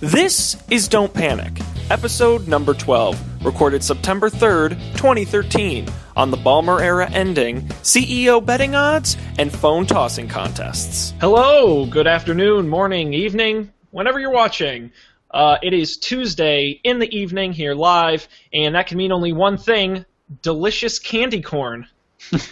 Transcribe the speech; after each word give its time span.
This 0.00 0.56
is 0.70 0.86
Don't 0.86 1.12
Panic, 1.12 1.60
episode 1.90 2.46
number 2.46 2.72
12, 2.72 3.44
recorded 3.44 3.82
September 3.82 4.30
3rd, 4.30 4.78
2013, 4.92 5.88
on 6.14 6.30
the 6.30 6.36
Ballmer 6.36 6.80
era 6.80 7.10
ending, 7.10 7.62
CEO 7.82 8.44
betting 8.44 8.76
odds, 8.76 9.16
and 9.40 9.50
phone 9.50 9.86
tossing 9.86 10.28
contests. 10.28 11.14
Hello, 11.20 11.84
good 11.84 12.06
afternoon, 12.06 12.68
morning, 12.68 13.12
evening, 13.12 13.72
whenever 13.90 14.20
you're 14.20 14.30
watching. 14.30 14.92
Uh, 15.32 15.56
it 15.62 15.74
is 15.74 15.96
Tuesday 15.96 16.80
in 16.84 17.00
the 17.00 17.12
evening 17.12 17.52
here 17.52 17.74
live, 17.74 18.28
and 18.52 18.76
that 18.76 18.86
can 18.86 18.98
mean 18.98 19.10
only 19.10 19.32
one 19.32 19.56
thing 19.56 20.04
delicious 20.42 21.00
candy 21.00 21.42
corn. 21.42 21.88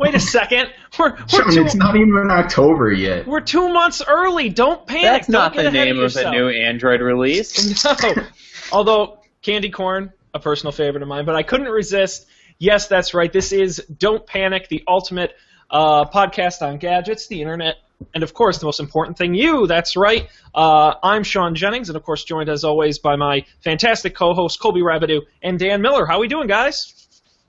Wait 0.00 0.14
a 0.14 0.20
second. 0.20 0.68
We're, 0.98 1.12
we're 1.12 1.26
Sean, 1.28 1.52
two, 1.52 1.64
it's 1.64 1.74
not 1.74 1.96
even 1.96 2.28
October 2.30 2.92
yet. 2.92 3.26
we're 3.26 3.40
two 3.40 3.68
months 3.68 4.02
early. 4.06 4.48
Don't 4.48 4.86
panic. 4.86 5.02
That's 5.02 5.26
Don't 5.26 5.32
not 5.32 5.52
get 5.54 5.64
the 5.64 5.70
name 5.72 5.98
of 5.98 6.14
the 6.14 6.30
new 6.30 6.48
Android 6.48 7.00
release. 7.00 7.84
No. 7.84 8.14
Although 8.72 9.20
candy 9.42 9.70
corn, 9.70 10.12
a 10.34 10.40
personal 10.40 10.72
favorite 10.72 11.02
of 11.02 11.08
mine, 11.08 11.24
but 11.24 11.36
I 11.36 11.42
couldn't 11.42 11.68
resist. 11.68 12.26
Yes, 12.58 12.88
that's 12.88 13.14
right. 13.14 13.32
This 13.32 13.52
is 13.52 13.84
Don't 13.98 14.26
Panic, 14.26 14.68
the 14.68 14.82
ultimate 14.88 15.34
uh, 15.70 16.04
podcast 16.06 16.62
on 16.62 16.78
gadgets, 16.78 17.26
the 17.28 17.42
internet, 17.42 17.76
and 18.14 18.22
of 18.22 18.34
course, 18.34 18.58
the 18.58 18.66
most 18.66 18.80
important 18.80 19.18
thing, 19.18 19.34
you. 19.34 19.66
That's 19.66 19.96
right. 19.96 20.28
Uh, 20.54 20.94
I'm 21.02 21.22
Sean 21.22 21.54
Jennings, 21.54 21.88
and 21.90 21.96
of 21.96 22.02
course, 22.02 22.24
joined 22.24 22.48
as 22.48 22.64
always 22.64 22.98
by 22.98 23.16
my 23.16 23.44
fantastic 23.62 24.14
co-host 24.14 24.60
Colby 24.60 24.80
Rabideau 24.80 25.22
and 25.42 25.58
Dan 25.58 25.80
Miller. 25.82 26.06
How 26.06 26.16
are 26.16 26.20
we 26.20 26.28
doing, 26.28 26.48
guys? 26.48 26.95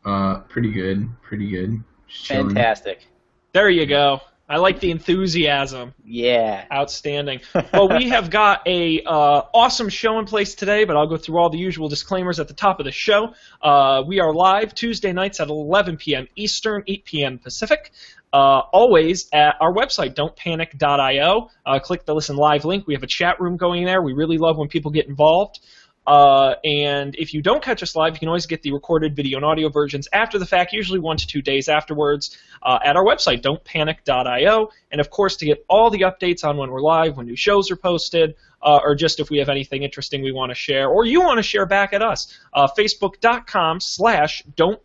Uh, 0.07 0.39
pretty 0.47 0.71
good, 0.71 1.09
pretty 1.21 1.49
good. 1.49 1.83
Fantastic. 2.07 3.05
There 3.51 3.69
you 3.69 3.85
go. 3.85 4.21
I 4.47 4.55
like 4.55 4.79
the 4.79 4.91
enthusiasm. 4.91 5.93
Yeah. 6.05 6.63
Outstanding. 6.71 7.41
Well, 7.73 7.89
we 7.89 8.07
have 8.09 8.29
got 8.29 8.65
a 8.65 9.01
uh, 9.03 9.41
awesome 9.53 9.89
show 9.89 10.17
in 10.19 10.25
place 10.25 10.55
today, 10.55 10.85
but 10.85 10.95
I'll 10.95 11.07
go 11.07 11.17
through 11.17 11.37
all 11.37 11.49
the 11.49 11.57
usual 11.57 11.89
disclaimers 11.89 12.39
at 12.39 12.47
the 12.47 12.53
top 12.53 12.79
of 12.79 12.85
the 12.85 12.91
show. 12.91 13.33
Uh, 13.61 14.03
we 14.07 14.21
are 14.21 14.33
live 14.33 14.73
Tuesday 14.73 15.11
nights 15.11 15.41
at 15.41 15.49
11 15.49 15.97
p.m. 15.97 16.27
Eastern, 16.37 16.83
8 16.87 17.03
p.m. 17.03 17.39
Pacific. 17.39 17.91
Uh, 18.31 18.61
always 18.71 19.27
at 19.33 19.55
our 19.59 19.73
website, 19.73 20.15
don'tpanic.io. 20.15 21.49
Uh, 21.65 21.79
click 21.79 22.05
the 22.05 22.15
listen 22.15 22.37
live 22.37 22.63
link. 22.63 22.87
We 22.87 22.93
have 22.93 23.03
a 23.03 23.07
chat 23.07 23.41
room 23.41 23.57
going 23.57 23.83
there. 23.83 24.01
We 24.01 24.13
really 24.13 24.37
love 24.37 24.57
when 24.57 24.69
people 24.69 24.91
get 24.91 25.07
involved. 25.07 25.59
Uh, 26.07 26.55
and 26.63 27.15
if 27.17 27.33
you 27.33 27.41
don't 27.41 27.61
catch 27.61 27.83
us 27.83 27.93
live, 27.93 28.13
you 28.13 28.19
can 28.19 28.29
always 28.29 28.45
get 28.45 28.61
the 28.61 28.71
recorded 28.71 29.13
video 29.13 29.37
and 29.37 29.45
audio 29.45 29.67
versions 29.67 30.07
after 30.13 30.39
the 30.39 30.45
fact, 30.45 30.71
usually 30.71 30.99
one 30.99 31.17
to 31.17 31.27
two 31.27 31.41
days 31.41 31.67
afterwards, 31.67 32.37
uh, 32.63 32.79
at 32.83 32.95
our 32.95 33.03
website, 33.03 33.41
don'tpanic.io. 33.41 34.69
And 34.89 35.01
of 35.01 35.09
course, 35.09 35.35
to 35.37 35.45
get 35.45 35.65
all 35.67 35.89
the 35.89 36.01
updates 36.01 36.45
on 36.45 36.55
when 36.55 36.71
we're 36.71 36.81
live, 36.81 37.17
when 37.17 37.25
new 37.25 37.35
shows 37.35 37.69
are 37.71 37.75
posted, 37.75 38.35
uh, 38.61 38.79
or 38.81 38.95
just 38.95 39.19
if 39.19 39.29
we 39.29 39.39
have 39.39 39.49
anything 39.49 39.83
interesting 39.83 40.23
we 40.23 40.31
want 40.31 40.49
to 40.49 40.55
share, 40.55 40.87
or 40.87 41.05
you 41.05 41.19
want 41.21 41.39
to 41.39 41.43
share 41.43 41.65
back 41.65 41.91
at 41.91 42.01
us, 42.01 42.33
uh, 42.53 42.67
facebook.com 42.77 43.81
slash 43.81 44.43
don't 44.55 44.79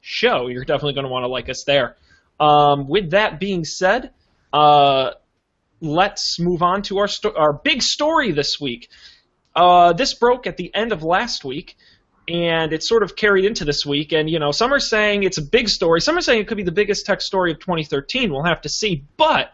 show. 0.00 0.46
You're 0.46 0.64
definitely 0.64 0.94
going 0.94 1.06
to 1.06 1.10
want 1.10 1.24
to 1.24 1.28
like 1.28 1.48
us 1.48 1.64
there. 1.64 1.96
Um, 2.38 2.86
with 2.86 3.10
that 3.10 3.40
being 3.40 3.64
said, 3.64 4.12
uh, 4.52 5.10
let's 5.80 6.38
move 6.38 6.62
on 6.62 6.82
to 6.82 6.98
our, 6.98 7.08
sto- 7.08 7.34
our 7.36 7.52
big 7.52 7.82
story 7.82 8.30
this 8.30 8.60
week. 8.60 8.88
Uh, 9.56 9.94
this 9.94 10.12
broke 10.12 10.46
at 10.46 10.58
the 10.58 10.72
end 10.74 10.92
of 10.92 11.02
last 11.02 11.42
week, 11.42 11.76
and 12.28 12.72
it's 12.72 12.86
sort 12.86 13.02
of 13.02 13.16
carried 13.16 13.46
into 13.46 13.64
this 13.64 13.86
week. 13.86 14.12
And 14.12 14.28
you 14.28 14.38
know, 14.38 14.52
some 14.52 14.72
are 14.72 14.78
saying 14.78 15.22
it's 15.22 15.38
a 15.38 15.42
big 15.42 15.68
story. 15.68 16.00
Some 16.02 16.16
are 16.18 16.20
saying 16.20 16.42
it 16.42 16.48
could 16.48 16.58
be 16.58 16.62
the 16.62 16.72
biggest 16.72 17.06
tech 17.06 17.22
story 17.22 17.52
of 17.52 17.58
2013. 17.60 18.30
We'll 18.30 18.44
have 18.44 18.60
to 18.62 18.68
see. 18.68 19.04
But 19.16 19.52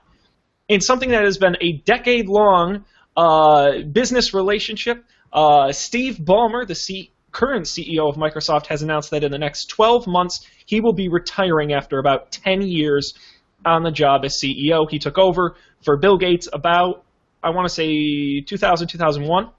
in 0.69 0.81
something 0.81 1.11
that 1.11 1.23
has 1.23 1.39
been 1.39 1.57
a 1.61 1.73
decade-long 1.73 2.85
uh, 3.17 3.83
business 3.83 4.35
relationship, 4.35 5.05
uh, 5.33 5.71
Steve 5.71 6.17
Ballmer, 6.17 6.67
the 6.67 6.75
C- 6.75 7.13
current 7.31 7.67
CEO 7.67 8.09
of 8.09 8.17
Microsoft, 8.17 8.67
has 8.67 8.83
announced 8.83 9.11
that 9.13 9.23
in 9.23 9.31
the 9.31 9.39
next 9.39 9.67
12 9.67 10.07
months 10.07 10.47
he 10.67 10.81
will 10.81 10.93
be 10.93 11.09
retiring 11.09 11.73
after 11.73 11.99
about 11.99 12.33
10 12.33 12.63
years 12.63 13.15
on 13.65 13.83
the 13.85 13.91
job 13.93 14.25
as 14.25 14.35
CEO. 14.35 14.91
He 14.91 14.99
took 14.99 15.19
over 15.19 15.57
for 15.85 15.97
Bill 15.97 16.19
Gates 16.19 16.49
about 16.53 17.05
I 17.45 17.51
want 17.51 17.69
to 17.69 17.75
say 17.75 18.41
2000 18.41 18.89
2001 18.89 19.51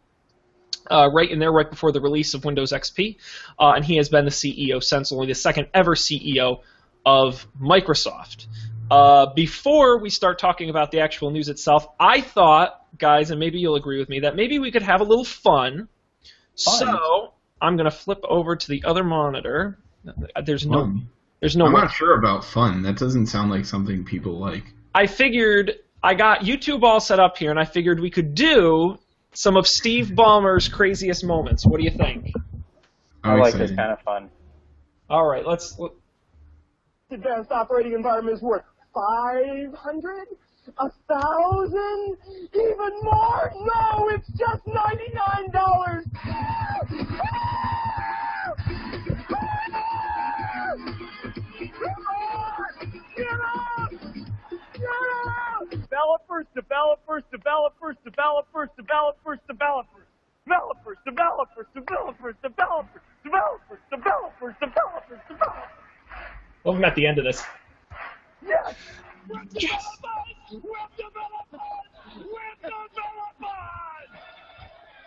uh, 0.89 1.09
right 1.11 1.29
in 1.29 1.39
there, 1.39 1.51
right 1.51 1.69
before 1.69 1.91
the 1.91 2.01
release 2.01 2.33
of 2.33 2.45
Windows 2.45 2.71
XP, 2.71 3.17
uh, 3.59 3.73
and 3.75 3.85
he 3.85 3.97
has 3.97 4.09
been 4.09 4.25
the 4.25 4.31
CEO 4.31 4.83
since, 4.83 5.11
only 5.11 5.27
the 5.27 5.35
second 5.35 5.67
ever 5.73 5.95
CEO 5.95 6.61
of 7.05 7.47
Microsoft. 7.61 8.47
Uh, 8.91 9.33
before 9.33 9.99
we 9.99 10.09
start 10.09 10.39
talking 10.39 10.69
about 10.69 10.91
the 10.91 10.99
actual 10.99 11.31
news 11.31 11.49
itself, 11.49 11.87
I 11.99 12.21
thought, 12.21 12.85
guys, 12.97 13.31
and 13.31 13.39
maybe 13.39 13.59
you'll 13.59 13.75
agree 13.75 13.99
with 13.99 14.09
me, 14.09 14.21
that 14.21 14.35
maybe 14.35 14.59
we 14.59 14.71
could 14.71 14.83
have 14.83 15.01
a 15.01 15.03
little 15.03 15.25
fun. 15.25 15.87
Fun? 16.57 16.77
So 16.77 17.33
I'm 17.61 17.75
going 17.75 17.89
to 17.89 17.95
flip 17.95 18.19
over 18.27 18.55
to 18.55 18.67
the 18.67 18.83
other 18.85 19.03
monitor. 19.03 19.79
There's 20.45 20.65
no, 20.65 20.81
Fun. 20.81 21.09
there's 21.39 21.55
no. 21.55 21.65
I'm 21.65 21.73
way. 21.73 21.81
not 21.81 21.93
sure 21.93 22.17
about 22.17 22.43
fun. 22.43 22.81
That 22.81 22.97
doesn't 22.97 23.27
sound 23.27 23.49
like 23.49 23.65
something 23.65 24.03
people 24.03 24.37
like. 24.37 24.65
I 24.93 25.07
figured 25.07 25.71
I 26.03 26.13
got 26.13 26.41
YouTube 26.41 26.83
all 26.83 26.99
set 26.99 27.19
up 27.19 27.37
here, 27.37 27.49
and 27.49 27.59
I 27.59 27.63
figured 27.63 28.01
we 28.01 28.11
could 28.11 28.35
do 28.35 28.97
some 29.33 29.57
of 29.57 29.67
Steve 29.67 30.07
Ballmer's 30.07 30.67
craziest 30.67 31.23
moments. 31.23 31.65
What 31.65 31.77
do 31.79 31.83
you 31.83 31.91
think? 31.91 32.31
I 33.23 33.35
like 33.35 33.53
this 33.55 33.71
kind 33.71 33.91
of 33.91 34.01
fun. 34.01 34.29
All 35.09 35.25
right, 35.25 35.45
let's. 35.45 35.77
let- 35.79 35.91
advanced 37.11 37.51
operating 37.51 37.93
environment 37.93 38.35
is 38.35 38.41
worth 38.41 38.63
500? 38.93 40.27
A 40.77 40.89
thousand? 41.09 42.17
Even 42.53 42.93
more? 43.03 43.51
No, 43.55 44.09
it's 44.09 44.27
just 44.29 44.65
$99! 44.65 46.03
Developers, 55.93 56.47
developers, 56.55 57.23
developers, 57.31 57.95
developers, 58.03 58.67
developers, 58.75 59.37
developers. 59.47 60.07
Developers, 60.43 60.97
developers, 61.05 61.67
developers, 61.75 62.35
developers, 62.41 63.01
developers, 63.23 63.79
developers, 63.91 64.55
developers, 64.59 65.19
developers. 65.29 65.69
Love 66.65 66.77
him 66.77 66.83
at 66.83 66.95
the 66.95 67.05
end 67.05 67.19
of 67.19 67.25
this. 67.25 67.43
Yes! 68.43 68.73
We're 69.29 69.43
developers! 69.53 69.83
We're 70.51 70.89
developers! 70.97 71.61
We're 72.17 72.55
developers! 72.57 74.19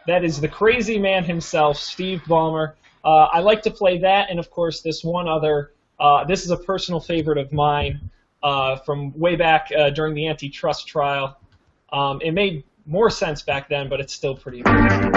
That 0.06 0.22
is 0.22 0.40
the 0.40 0.48
crazy 0.48 1.00
man 1.00 1.24
himself, 1.24 1.78
Steve 1.78 2.22
Ballmer. 2.28 2.74
Uh, 3.04 3.24
I 3.32 3.40
like 3.40 3.62
to 3.62 3.72
play 3.72 3.98
that, 3.98 4.30
and 4.30 4.38
of 4.38 4.52
course, 4.52 4.82
this 4.82 5.02
one 5.02 5.26
other. 5.26 5.72
Uh, 5.98 6.22
this 6.22 6.44
is 6.44 6.52
a 6.52 6.56
personal 6.56 7.00
favorite 7.00 7.38
of 7.38 7.52
mine 7.52 8.08
uh, 8.46 8.76
from 8.76 9.12
way 9.18 9.34
back 9.34 9.70
uh, 9.76 9.90
during 9.90 10.14
the 10.14 10.28
antitrust 10.28 10.86
trial. 10.86 11.36
Um, 11.92 12.20
it 12.22 12.30
made 12.30 12.62
more 12.86 13.10
sense 13.10 13.42
back 13.42 13.68
then, 13.68 13.88
but 13.88 13.98
it's 13.98 14.14
still 14.14 14.36
pretty. 14.36 14.62
amazing. 14.64 15.15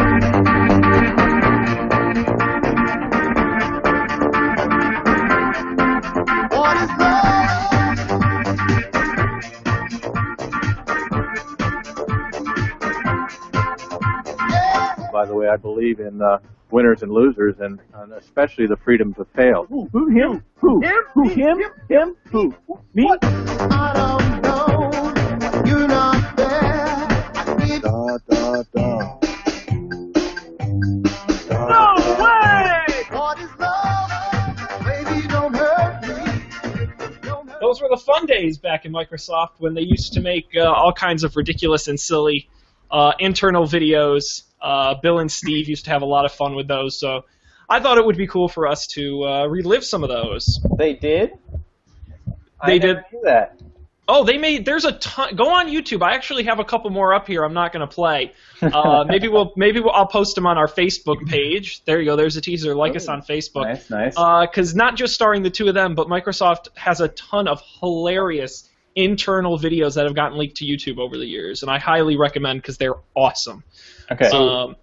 By 15.20 15.26
the 15.26 15.36
way, 15.36 15.50
I 15.50 15.58
believe 15.58 16.00
in 16.00 16.22
uh, 16.22 16.38
winners 16.72 17.04
and 17.04 17.12
losers, 17.12 17.60
and, 17.60 17.82
and 17.94 18.14
especially 18.14 18.68
the 18.68 18.78
freedom 18.78 19.14
to 19.16 19.26
fail. 19.26 19.66
Who? 19.68 19.90
Who? 19.92 20.08
Him? 20.08 20.46
Who? 20.56 20.80
Him? 20.80 20.94
Who? 21.14 21.28
Him? 21.28 21.58
Him? 21.90 22.16
Who? 22.32 22.56
Me? 22.94 23.06
Da, 23.20 23.38
da, 28.30 28.64
da. 28.74 29.20
No 31.68 31.96
way! 32.22 32.86
Those 37.60 37.82
were 37.82 37.90
the 37.90 38.02
fun 38.06 38.26
days 38.26 38.58
back 38.58 38.86
in 38.86 38.94
Microsoft 38.94 39.56
when 39.58 39.74
they 39.74 39.82
used 39.82 40.14
to 40.14 40.22
make 40.22 40.56
uh, 40.56 40.62
all 40.62 40.94
kinds 40.94 41.26
of 41.26 41.36
ridiculous 41.36 41.90
and 41.90 42.00
silly 42.00 42.48
uh, 42.92 43.14
internal 43.20 43.66
videos. 43.66 44.44
Uh, 44.62 44.96
Bill 44.96 45.20
and 45.20 45.32
Steve 45.32 45.70
used 45.70 45.86
to 45.86 45.92
have 45.92 46.02
a 46.02 46.06
lot 46.06 46.26
of 46.26 46.32
fun 46.34 46.56
with 46.56 46.68
those, 46.68 47.00
so 47.00 47.24
I 47.70 47.80
thought 47.80 47.98
it 47.98 48.06
would 48.06 48.18
be 48.18 48.28
cool 48.28 48.50
for 48.50 48.68
us 48.68 48.88
to 48.88 49.24
uh, 49.24 49.46
relive 49.46 49.86
some 49.86 50.04
of 50.04 50.10
those. 50.10 50.60
They 50.78 50.94
did? 50.94 51.32
They 52.66 52.74
I 52.74 52.78
did. 52.78 52.98
that. 53.24 53.62
Oh, 54.12 54.24
they 54.24 54.40
made. 54.40 54.66
There's 54.66 54.86
a 54.86 54.94
ton. 54.94 55.36
Go 55.36 55.50
on 55.54 55.68
YouTube. 55.68 56.02
I 56.02 56.16
actually 56.16 56.44
have 56.46 56.58
a 56.60 56.66
couple 56.66 56.90
more 56.90 57.14
up 57.14 57.28
here. 57.28 57.44
I'm 57.44 57.54
not 57.54 57.72
going 57.72 57.88
to 57.88 57.94
play. 57.94 58.34
Uh, 58.62 59.06
maybe 59.08 59.30
we'll. 59.30 59.54
Maybe 59.56 59.80
we'll, 59.80 59.94
I'll 59.94 60.06
post 60.06 60.36
them 60.36 60.46
on 60.46 60.58
our 60.58 60.68
Facebook 60.68 61.26
page. 61.26 61.82
There 61.86 61.98
you 61.98 62.04
go. 62.04 62.18
There's 62.18 62.36
a 62.36 62.42
teaser. 62.42 62.76
Like 62.76 62.98
us 62.98 63.08
on 63.08 63.22
Facebook. 63.22 63.64
Nice, 63.64 63.90
nice. 63.90 64.48
Because 64.50 64.76
not 64.76 64.98
just 64.98 65.14
starring 65.14 65.44
the 65.44 65.50
two 65.50 65.70
of 65.70 65.76
them, 65.76 65.96
but 65.96 66.10
Microsoft 66.10 66.68
has 66.76 67.00
a 67.00 67.08
ton 67.08 67.48
of 67.48 67.62
hilarious 67.80 68.68
internal 69.00 69.58
videos 69.58 69.96
that 69.96 70.06
have 70.06 70.16
gotten 70.16 70.38
leaked 70.38 70.58
to 70.58 70.66
YouTube 70.66 71.00
over 71.00 71.18
the 71.18 71.26
years, 71.26 71.62
and 71.64 71.72
I 71.72 71.80
highly 71.80 72.18
recommend 72.18 72.62
because 72.62 72.78
they're 72.78 72.98
awesome. 73.16 73.64
Okay. 74.12 74.28
Um, 74.28 74.76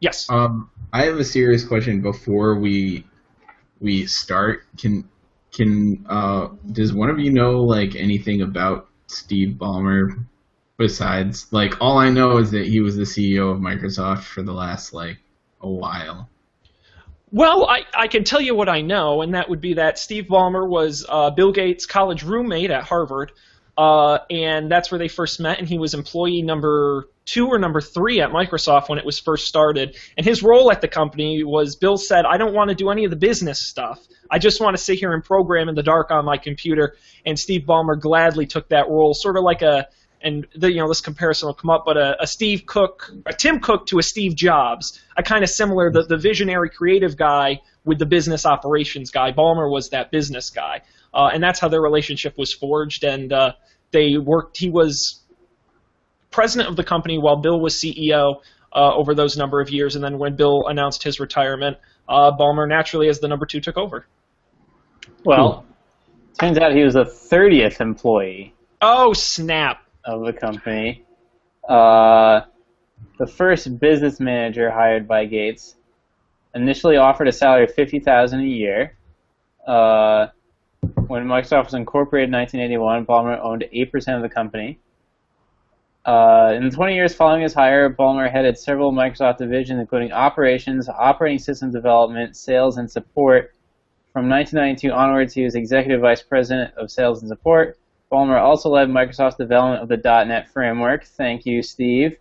yes. 0.00 0.30
Um, 0.30 0.70
I 0.92 1.04
have 1.04 1.18
a 1.18 1.24
serious 1.24 1.64
question 1.64 2.00
before 2.00 2.56
we 2.56 3.04
we 3.80 4.06
start. 4.06 4.64
Can 4.78 5.08
can 5.52 6.04
uh 6.08 6.48
does 6.72 6.92
one 6.92 7.10
of 7.10 7.18
you 7.18 7.32
know 7.32 7.62
like 7.62 7.94
anything 7.96 8.42
about 8.42 8.88
Steve 9.06 9.56
Ballmer 9.56 10.24
besides 10.76 11.46
like 11.52 11.80
all 11.80 11.98
I 11.98 12.10
know 12.10 12.38
is 12.38 12.50
that 12.50 12.66
he 12.66 12.80
was 12.80 12.96
the 12.96 13.02
CEO 13.02 13.52
of 13.52 13.58
Microsoft 13.58 14.24
for 14.24 14.42
the 14.42 14.52
last 14.52 14.92
like 14.92 15.18
a 15.60 15.68
while. 15.68 16.28
Well, 17.34 17.66
I, 17.66 17.80
I 17.92 18.06
can 18.06 18.22
tell 18.22 18.40
you 18.40 18.54
what 18.54 18.68
I 18.68 18.82
know, 18.82 19.20
and 19.20 19.34
that 19.34 19.50
would 19.50 19.60
be 19.60 19.74
that 19.74 19.98
Steve 19.98 20.26
Ballmer 20.30 20.68
was 20.68 21.04
uh, 21.08 21.30
Bill 21.30 21.50
Gates' 21.50 21.84
college 21.84 22.22
roommate 22.22 22.70
at 22.70 22.84
Harvard, 22.84 23.32
uh, 23.76 24.18
and 24.30 24.70
that's 24.70 24.92
where 24.92 25.00
they 25.00 25.08
first 25.08 25.40
met. 25.40 25.58
And 25.58 25.68
he 25.68 25.76
was 25.76 25.94
employee 25.94 26.42
number 26.42 27.08
two 27.24 27.48
or 27.48 27.58
number 27.58 27.80
three 27.80 28.20
at 28.20 28.30
Microsoft 28.30 28.88
when 28.88 29.00
it 29.00 29.04
was 29.04 29.18
first 29.18 29.48
started. 29.48 29.96
And 30.16 30.24
his 30.24 30.44
role 30.44 30.70
at 30.70 30.80
the 30.80 30.86
company 30.86 31.42
was 31.42 31.74
Bill 31.74 31.96
said, 31.96 32.24
I 32.24 32.36
don't 32.36 32.54
want 32.54 32.68
to 32.68 32.76
do 32.76 32.88
any 32.88 33.04
of 33.04 33.10
the 33.10 33.16
business 33.16 33.60
stuff. 33.60 33.98
I 34.30 34.38
just 34.38 34.60
want 34.60 34.76
to 34.76 34.82
sit 34.82 35.00
here 35.00 35.12
and 35.12 35.24
program 35.24 35.68
in 35.68 35.74
the 35.74 35.82
dark 35.82 36.12
on 36.12 36.24
my 36.24 36.36
computer. 36.36 36.94
And 37.26 37.36
Steve 37.36 37.62
Ballmer 37.62 38.00
gladly 38.00 38.46
took 38.46 38.68
that 38.68 38.88
role, 38.88 39.12
sort 39.12 39.36
of 39.36 39.42
like 39.42 39.62
a 39.62 39.88
and 40.24 40.46
the, 40.56 40.72
you 40.72 40.78
know 40.78 40.88
this 40.88 41.00
comparison 41.00 41.46
will 41.46 41.54
come 41.54 41.70
up, 41.70 41.84
but 41.86 41.96
a, 41.96 42.22
a 42.22 42.26
Steve 42.26 42.64
Cook, 42.66 43.12
a 43.26 43.32
Tim 43.32 43.60
Cook 43.60 43.86
to 43.88 43.98
a 43.98 44.02
Steve 44.02 44.34
Jobs, 44.34 45.00
a 45.16 45.22
kind 45.22 45.44
of 45.44 45.50
similar, 45.50 45.92
the, 45.92 46.02
the 46.02 46.16
visionary 46.16 46.70
creative 46.70 47.16
guy 47.16 47.60
with 47.84 47.98
the 47.98 48.06
business 48.06 48.46
operations 48.46 49.10
guy. 49.10 49.30
Ballmer 49.32 49.70
was 49.70 49.90
that 49.90 50.10
business 50.10 50.50
guy, 50.50 50.82
uh, 51.12 51.30
and 51.32 51.42
that's 51.42 51.60
how 51.60 51.68
their 51.68 51.82
relationship 51.82 52.36
was 52.36 52.52
forged. 52.52 53.04
And 53.04 53.32
uh, 53.32 53.52
they 53.92 54.16
worked. 54.16 54.56
He 54.56 54.70
was 54.70 55.20
president 56.30 56.68
of 56.68 56.76
the 56.76 56.84
company 56.84 57.18
while 57.18 57.36
Bill 57.36 57.60
was 57.60 57.74
CEO 57.74 58.40
uh, 58.72 58.94
over 58.94 59.14
those 59.14 59.36
number 59.36 59.60
of 59.60 59.70
years, 59.70 59.94
and 59.94 60.02
then 60.02 60.18
when 60.18 60.36
Bill 60.36 60.66
announced 60.66 61.02
his 61.02 61.20
retirement, 61.20 61.76
uh, 62.08 62.32
Ballmer 62.32 62.68
naturally, 62.68 63.08
as 63.08 63.20
the 63.20 63.28
number 63.28 63.46
two, 63.46 63.60
took 63.60 63.76
over. 63.76 64.06
well, 65.24 65.66
turns 66.40 66.58
out 66.58 66.72
he 66.72 66.82
was 66.82 66.96
a 66.96 67.04
30th 67.04 67.80
employee 67.80 68.54
Oh 68.86 69.14
snap! 69.14 69.82
Of 70.04 70.24
the 70.24 70.32
company. 70.32 71.04
Uh, 71.68 72.42
the 73.18 73.26
first 73.26 73.78
business 73.78 74.20
manager 74.20 74.70
hired 74.70 75.08
by 75.08 75.24
Gates 75.24 75.76
initially 76.54 76.96
offered 76.96 77.28
a 77.28 77.32
salary 77.32 77.64
of 77.64 77.74
fifty 77.74 78.00
thousand 78.00 78.40
a 78.40 78.44
year. 78.44 78.96
Uh, 79.66 80.28
when 81.06 81.24
Microsoft 81.24 81.64
was 81.64 81.74
incorporated 81.74 82.28
in 82.28 82.34
1981, 82.34 83.06
Ballmer 83.06 83.40
owned 83.42 83.64
eight 83.72 83.90
percent 83.90 84.16
of 84.16 84.22
the 84.22 84.34
company. 84.34 84.78
Uh, 86.04 86.52
in 86.54 86.68
the 86.68 86.70
20 86.70 86.94
years 86.94 87.14
following 87.14 87.40
his 87.40 87.54
hire, 87.54 87.88
Ballmer 87.88 88.30
headed 88.30 88.58
several 88.58 88.92
Microsoft 88.92 89.38
divisions, 89.38 89.80
including 89.80 90.12
operations, 90.12 90.86
operating 90.88 91.38
system 91.38 91.72
development, 91.72 92.36
sales, 92.36 92.76
and 92.76 92.90
support. 92.90 93.54
From 94.12 94.28
1992 94.28 94.92
onwards, 94.92 95.32
he 95.32 95.44
was 95.44 95.54
executive 95.54 96.02
vice 96.02 96.22
president 96.22 96.74
of 96.76 96.90
sales 96.90 97.22
and 97.22 97.28
support. 97.28 97.78
Ballmer 98.12 98.40
also 98.40 98.68
led 98.68 98.88
Microsoft's 98.88 99.36
development 99.36 99.82
of 99.82 99.88
the 99.88 99.96
.NET 100.24 100.48
framework. 100.48 101.04
Thank 101.04 101.46
you, 101.46 101.62
Steve. 101.62 102.16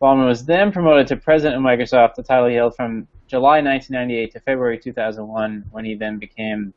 Ballmer 0.00 0.26
was 0.26 0.44
then 0.44 0.72
promoted 0.72 1.06
to 1.08 1.16
president 1.16 1.56
of 1.56 1.62
Microsoft, 1.62 2.16
the 2.16 2.22
title 2.22 2.48
he 2.48 2.56
held 2.56 2.74
from 2.74 3.06
July 3.28 3.62
1998 3.62 4.32
to 4.32 4.40
February 4.40 4.78
2001, 4.78 5.64
when 5.70 5.84
he 5.84 5.94
then 5.94 6.18
became 6.18 6.74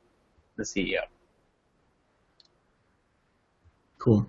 the 0.58 0.64
CEO. 0.64 1.00
Cool. 3.98 4.28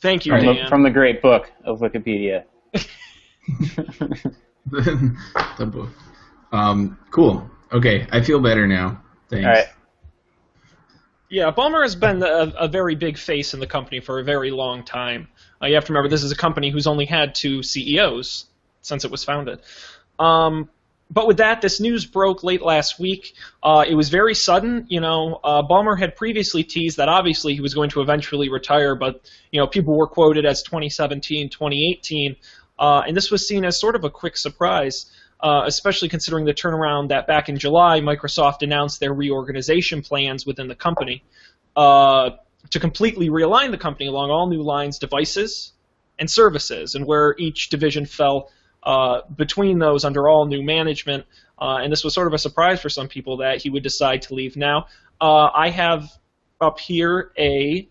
Thank 0.00 0.24
you, 0.24 0.32
From 0.32 0.46
the, 0.46 0.54
Dan. 0.54 0.68
from 0.68 0.82
the 0.82 0.90
great 0.90 1.20
book 1.20 1.52
of 1.64 1.80
Wikipedia. 1.80 2.44
the 4.70 5.66
book. 5.66 5.90
Um, 6.52 6.98
cool. 7.10 7.48
Okay, 7.72 8.06
I 8.10 8.22
feel 8.22 8.40
better 8.40 8.66
now. 8.66 9.02
Thanks. 9.28 9.46
All 9.46 9.52
right. 9.52 9.66
Yeah, 11.30 11.52
Ballmer 11.52 11.82
has 11.82 11.94
been 11.94 12.24
a, 12.24 12.52
a 12.58 12.68
very 12.68 12.96
big 12.96 13.16
face 13.16 13.54
in 13.54 13.60
the 13.60 13.66
company 13.66 14.00
for 14.00 14.18
a 14.18 14.24
very 14.24 14.50
long 14.50 14.82
time. 14.82 15.28
Uh, 15.62 15.66
you 15.66 15.76
have 15.76 15.84
to 15.84 15.92
remember 15.92 16.08
this 16.08 16.24
is 16.24 16.32
a 16.32 16.36
company 16.36 16.70
who's 16.70 16.88
only 16.88 17.04
had 17.04 17.36
two 17.36 17.62
CEOs 17.62 18.46
since 18.82 19.04
it 19.04 19.12
was 19.12 19.22
founded. 19.22 19.60
Um, 20.18 20.68
but 21.08 21.28
with 21.28 21.36
that, 21.36 21.62
this 21.62 21.80
news 21.80 22.04
broke 22.04 22.42
late 22.42 22.62
last 22.62 22.98
week. 22.98 23.34
Uh, 23.62 23.84
it 23.86 23.94
was 23.94 24.08
very 24.08 24.34
sudden. 24.34 24.86
You 24.88 25.00
know, 25.00 25.38
uh, 25.44 25.62
Ballmer 25.62 25.96
had 25.96 26.16
previously 26.16 26.64
teased 26.64 26.96
that 26.96 27.08
obviously 27.08 27.54
he 27.54 27.60
was 27.60 27.74
going 27.74 27.90
to 27.90 28.00
eventually 28.00 28.48
retire, 28.48 28.96
but 28.96 29.30
you 29.52 29.60
know, 29.60 29.68
people 29.68 29.96
were 29.96 30.08
quoted 30.08 30.44
as 30.44 30.64
2017, 30.64 31.48
2018, 31.48 32.36
uh, 32.80 33.02
and 33.06 33.16
this 33.16 33.30
was 33.30 33.46
seen 33.46 33.64
as 33.64 33.78
sort 33.78 33.94
of 33.94 34.02
a 34.02 34.10
quick 34.10 34.36
surprise. 34.36 35.06
Uh, 35.42 35.62
especially 35.64 36.08
considering 36.08 36.44
the 36.44 36.52
turnaround 36.52 37.08
that 37.08 37.26
back 37.26 37.48
in 37.48 37.56
July, 37.56 38.00
Microsoft 38.00 38.60
announced 38.60 39.00
their 39.00 39.14
reorganization 39.14 40.02
plans 40.02 40.44
within 40.44 40.68
the 40.68 40.74
company 40.74 41.24
uh, 41.76 42.30
to 42.68 42.78
completely 42.78 43.30
realign 43.30 43.70
the 43.70 43.78
company 43.78 44.06
along 44.06 44.30
all 44.30 44.46
new 44.48 44.62
lines, 44.62 44.98
devices, 44.98 45.72
and 46.18 46.30
services, 46.30 46.94
and 46.94 47.06
where 47.06 47.34
each 47.38 47.70
division 47.70 48.04
fell 48.04 48.50
uh, 48.82 49.22
between 49.34 49.78
those 49.78 50.04
under 50.04 50.28
all 50.28 50.46
new 50.46 50.62
management. 50.62 51.24
Uh, 51.58 51.78
and 51.82 51.90
this 51.90 52.04
was 52.04 52.14
sort 52.14 52.26
of 52.26 52.34
a 52.34 52.38
surprise 52.38 52.80
for 52.80 52.90
some 52.90 53.08
people 53.08 53.38
that 53.38 53.62
he 53.62 53.70
would 53.70 53.82
decide 53.82 54.22
to 54.22 54.34
leave 54.34 54.56
now. 54.56 54.86
Uh, 55.20 55.48
I 55.54 55.70
have 55.70 56.10
up 56.60 56.78
here 56.78 57.32
a 57.38 57.88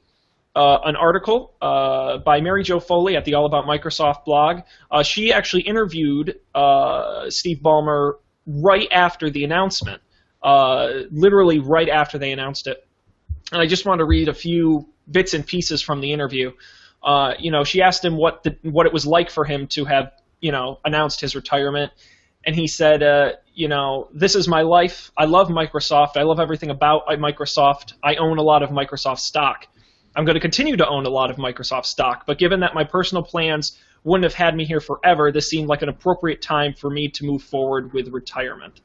uh, 0.60 0.82
an 0.84 0.98
article 0.98 1.54
uh, 1.62 2.18
by 2.18 2.42
Mary 2.42 2.64
Jo 2.64 2.82
Foley 2.82 3.16
at 3.16 3.24
the 3.24 3.36
All 3.36 3.46
About 3.46 3.64
Microsoft 3.64 4.26
blog. 4.26 4.64
Uh, 4.92 5.04
she 5.04 5.32
actually 5.32 5.62
interviewed 5.62 6.38
uh, 6.54 7.30
Steve 7.30 7.60
Ballmer 7.64 8.16
right 8.46 8.90
after 8.92 9.30
the 9.30 9.46
announcement, 9.46 10.02
uh, 10.44 10.90
literally 11.12 11.60
right 11.60 11.88
after 11.88 12.18
they 12.18 12.34
announced 12.34 12.68
it. 12.68 12.86
And 13.54 13.62
I 13.62 13.68
just 13.68 13.86
want 13.86 14.00
to 14.00 14.06
read 14.06 14.28
a 14.28 14.34
few 14.34 14.90
bits 15.10 15.34
and 15.34 15.48
pieces 15.48 15.82
from 15.82 16.02
the 16.02 16.12
interview. 16.12 16.52
Uh, 17.02 17.36
you 17.40 17.52
know, 17.52 17.64
she 17.64 17.82
asked 17.82 18.04
him 18.04 18.18
what 18.18 18.44
the, 18.44 18.58
what 18.64 18.86
it 18.86 18.92
was 18.92 19.06
like 19.06 19.30
for 19.30 19.46
him 19.46 19.66
to 19.68 19.86
have 19.86 20.12
you 20.42 20.52
know 20.52 20.80
announced 20.84 21.22
his 21.22 21.38
retirement, 21.38 21.94
and 22.46 22.54
he 22.54 22.68
said, 22.68 23.02
uh, 23.02 23.32
you 23.54 23.70
know, 23.70 24.10
this 24.14 24.36
is 24.36 24.50
my 24.50 24.64
life. 24.64 25.10
I 25.16 25.24
love 25.24 25.48
Microsoft. 25.48 26.18
I 26.18 26.24
love 26.24 26.42
everything 26.42 26.70
about 26.70 27.08
Microsoft. 27.08 27.94
I 28.04 28.16
own 28.16 28.40
a 28.40 28.44
lot 28.44 28.62
of 28.62 28.72
Microsoft 28.72 29.20
stock. 29.20 29.66
I'm 30.16 30.26
going 30.26 30.36
to 30.36 30.42
continue 30.42 30.76
to 30.78 30.88
own 30.88 31.06
a 31.06 31.10
lot 31.10 31.30
of 31.30 31.38
Microsoft 31.38 31.86
stock, 31.86 32.26
but 32.26 32.38
given 32.38 32.60
that 32.62 32.74
my 32.74 32.84
personal 32.84 33.24
plans 33.24 33.78
wouldn't 34.04 34.24
have 34.24 34.34
had 34.34 34.56
me 34.56 34.66
here 34.66 34.80
forever, 34.80 35.32
this 35.32 35.50
seemed 35.50 35.68
like 35.68 35.82
an 35.82 35.90
appropriate 35.90 36.42
time 36.42 36.74
for 36.74 36.90
me 36.90 37.10
to 37.10 37.26
move 37.26 37.44
forward 37.44 37.94
with 37.94 38.08
retirement. 38.10 38.82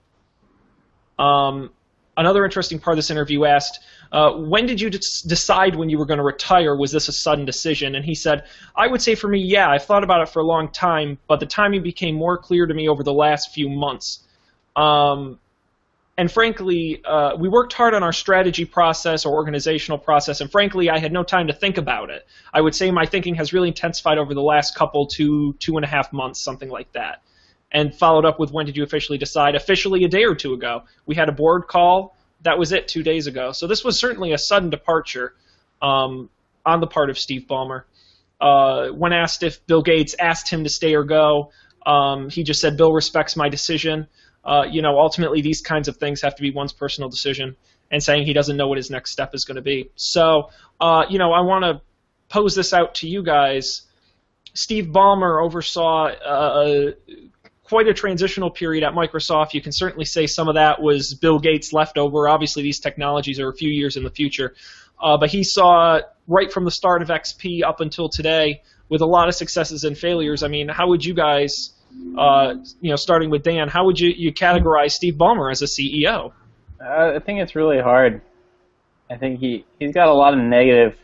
Um, 1.19 1.71
another 2.17 2.45
interesting 2.45 2.79
part 2.79 2.95
of 2.95 2.99
this 2.99 3.11
interview 3.11 3.45
asked, 3.45 3.81
uh, 4.13 4.33
when 4.33 4.67
did 4.67 4.81
you 4.81 4.91
d- 4.91 4.99
decide 5.27 5.77
when 5.77 5.89
you 5.89 5.99
were 5.99 6.07
going 6.07 6.19
to 6.19 6.25
retire? 6.25 6.77
Was 6.77 6.93
this 6.93 7.09
a 7.09 7.13
sudden 7.13 7.45
decision? 7.45 7.95
And 7.95 8.05
he 8.05 8.15
said, 8.15 8.45
I 8.77 8.87
would 8.87 9.03
say 9.03 9.15
for 9.15 9.29
me, 9.29 9.41
yeah, 9.41 9.69
I've 9.69 9.85
thought 9.85 10.05
about 10.05 10.21
it 10.21 10.29
for 10.29 10.41
a 10.41 10.45
long 10.45 10.69
time, 10.69 11.19
but 11.27 11.41
the 11.41 11.47
timing 11.47 11.83
became 11.83 12.15
more 12.15 12.39
clear 12.39 12.67
to 12.67 12.75
me 12.75 12.89
over 12.89 13.03
the 13.03 13.13
last 13.13 13.53
few 13.53 13.69
months. 13.69 14.21
Um, 14.77 15.39
and 16.17 16.31
frankly, 16.31 17.03
uh, 17.05 17.33
we 17.37 17.49
worked 17.49 17.73
hard 17.73 17.93
on 17.93 18.05
our 18.05 18.13
strategy 18.13 18.65
process 18.65 19.27
or 19.27 19.35
organizational 19.35 19.99
process, 19.99 20.41
and 20.41 20.51
frankly, 20.51 20.89
I 20.89 20.99
had 20.99 21.13
no 21.13 21.25
time 21.25 21.49
to 21.49 21.53
think 21.53 21.77
about 21.77 22.11
it. 22.11 22.27
I 22.53 22.61
would 22.61 22.75
say 22.75 22.91
my 22.93 23.05
thinking 23.05 23.35
has 23.35 23.53
really 23.53 23.69
intensified 23.69 24.19
over 24.19 24.33
the 24.33 24.43
last 24.43 24.77
couple, 24.77 25.07
two, 25.07 25.55
two 25.55 25.77
and 25.77 25.85
a 25.85 25.89
half 25.89 26.13
months, 26.13 26.41
something 26.41 26.69
like 26.69 26.93
that. 26.93 27.23
And 27.73 27.93
followed 27.93 28.25
up 28.25 28.39
with 28.39 28.53
when 28.53 28.67
did 28.67 28.77
you 28.77 28.85
officially 28.85 29.19
decide? 29.19 29.57
Officially, 29.57 30.05
a 30.05 30.09
day 30.09 30.25
or 30.25 30.37
two 30.37 30.53
ago. 30.55 30.85
We 31.07 31.17
had 31.17 31.29
a 31.29 31.33
board 31.33 31.67
call. 31.67 32.17
That 32.43 32.57
was 32.57 32.71
it 32.71 32.87
two 32.87 33.03
days 33.03 33.27
ago. 33.27 33.51
So 33.51 33.67
this 33.67 33.83
was 33.83 33.99
certainly 33.99 34.33
a 34.33 34.39
sudden 34.39 34.71
departure 34.71 35.35
um, 35.83 36.31
on 36.65 36.79
the 36.79 36.87
part 36.87 37.11
of 37.11 37.19
Steve 37.19 37.47
Ballmer. 37.49 37.83
Uh, 38.41 38.89
when 38.89 39.13
asked 39.13 39.43
if 39.43 39.67
Bill 39.67 39.83
Gates 39.83 40.15
asked 40.21 40.49
him 40.49 40.63
to 40.63 40.71
stay 40.71 40.95
or 40.95 41.03
go, 41.03 41.51
um, 41.85 42.31
he 42.31 42.45
just 42.45 42.61
said, 42.61 42.77
Bill 42.77 42.93
respects 42.93 43.37
my 43.37 43.49
decision. 43.49 44.07
Uh, 44.45 44.65
you 44.71 44.83
know, 44.83 44.99
ultimately 44.99 45.41
these 45.41 45.61
kinds 45.61 45.89
of 45.89 45.97
things 45.97 46.21
have 46.23 46.35
to 46.37 46.43
be 46.43 46.51
one's 46.51 46.73
personal 46.73 47.09
decision, 47.09 47.57
and 47.91 48.03
saying 48.03 48.27
he 48.27 48.33
doesn't 48.33 48.57
know 48.57 48.69
what 48.69 48.79
his 48.79 48.91
next 48.91 49.13
step 49.13 49.35
is 49.35 49.45
going 49.45 49.57
to 49.57 49.63
be. 49.63 49.91
So, 49.97 50.51
uh, 50.81 51.05
you 51.09 51.19
know, 51.19 51.33
I 51.33 51.41
want 51.41 51.65
to 51.65 51.81
pose 52.29 52.55
this 52.55 52.73
out 52.73 52.97
to 52.97 53.09
you 53.09 53.23
guys. 53.23 53.83
Steve 54.55 54.87
Ballmer 54.87 55.43
oversaw 55.45 56.07
uh, 56.07 56.93
quite 57.65 57.89
a 57.89 57.95
transitional 57.95 58.51
period 58.51 58.85
at 58.85 58.93
Microsoft. 58.93 59.55
You 59.55 59.61
can 59.61 59.73
certainly 59.73 60.05
say 60.05 60.27
some 60.27 60.49
of 60.49 60.55
that 60.55 60.81
was 60.81 61.15
Bill 61.15 61.39
Gates 61.39 61.73
leftover. 61.73 62.29
Obviously, 62.29 62.63
these 62.63 62.79
technologies 62.79 63.41
are 63.41 63.49
a 63.49 63.55
few 63.55 63.71
years 63.71 63.97
in 63.97 64.05
the 64.05 64.11
future. 64.11 64.55
Uh, 65.03 65.17
but 65.17 65.31
he 65.31 65.43
saw 65.43 66.01
right 66.29 66.53
from 66.53 66.65
the 66.65 66.71
start 66.71 67.03
of 67.03 67.09
XP 67.09 67.63
up 67.65 67.81
until 67.81 68.09
today 68.09 68.63
with 68.89 69.01
a 69.01 69.07
lot 69.07 69.29
of 69.29 69.35
successes 69.35 69.85
and 69.85 69.97
failures. 69.99 70.43
I 70.43 70.49
mean, 70.49 70.69
how 70.69 70.89
would 70.89 71.05
you 71.05 71.15
guys, 71.15 71.73
uh, 72.19 72.55
you 72.81 72.91
know, 72.91 72.97
starting 72.97 73.31
with 73.31 73.43
Dan, 73.43 73.69
how 73.69 73.85
would 73.87 73.99
you, 73.99 74.11
you 74.11 74.33
categorize 74.33 74.93
Steve 74.93 75.15
Ballmer 75.15 75.51
as 75.51 75.63
a 75.63 75.67
CEO? 75.67 76.33
Uh, 76.81 77.13
I 77.17 77.19
think 77.19 77.41
it's 77.41 77.55
really 77.55 77.81
hard. 77.81 78.21
I 79.11 79.17
think 79.17 79.41
he 79.41 79.65
he's 79.79 79.93
got 79.93 80.09
a 80.09 80.15
lot 80.15 80.35
of 80.35 80.41
negative 80.41 80.97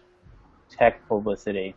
tech 0.70 1.06
publicity? 1.08 1.74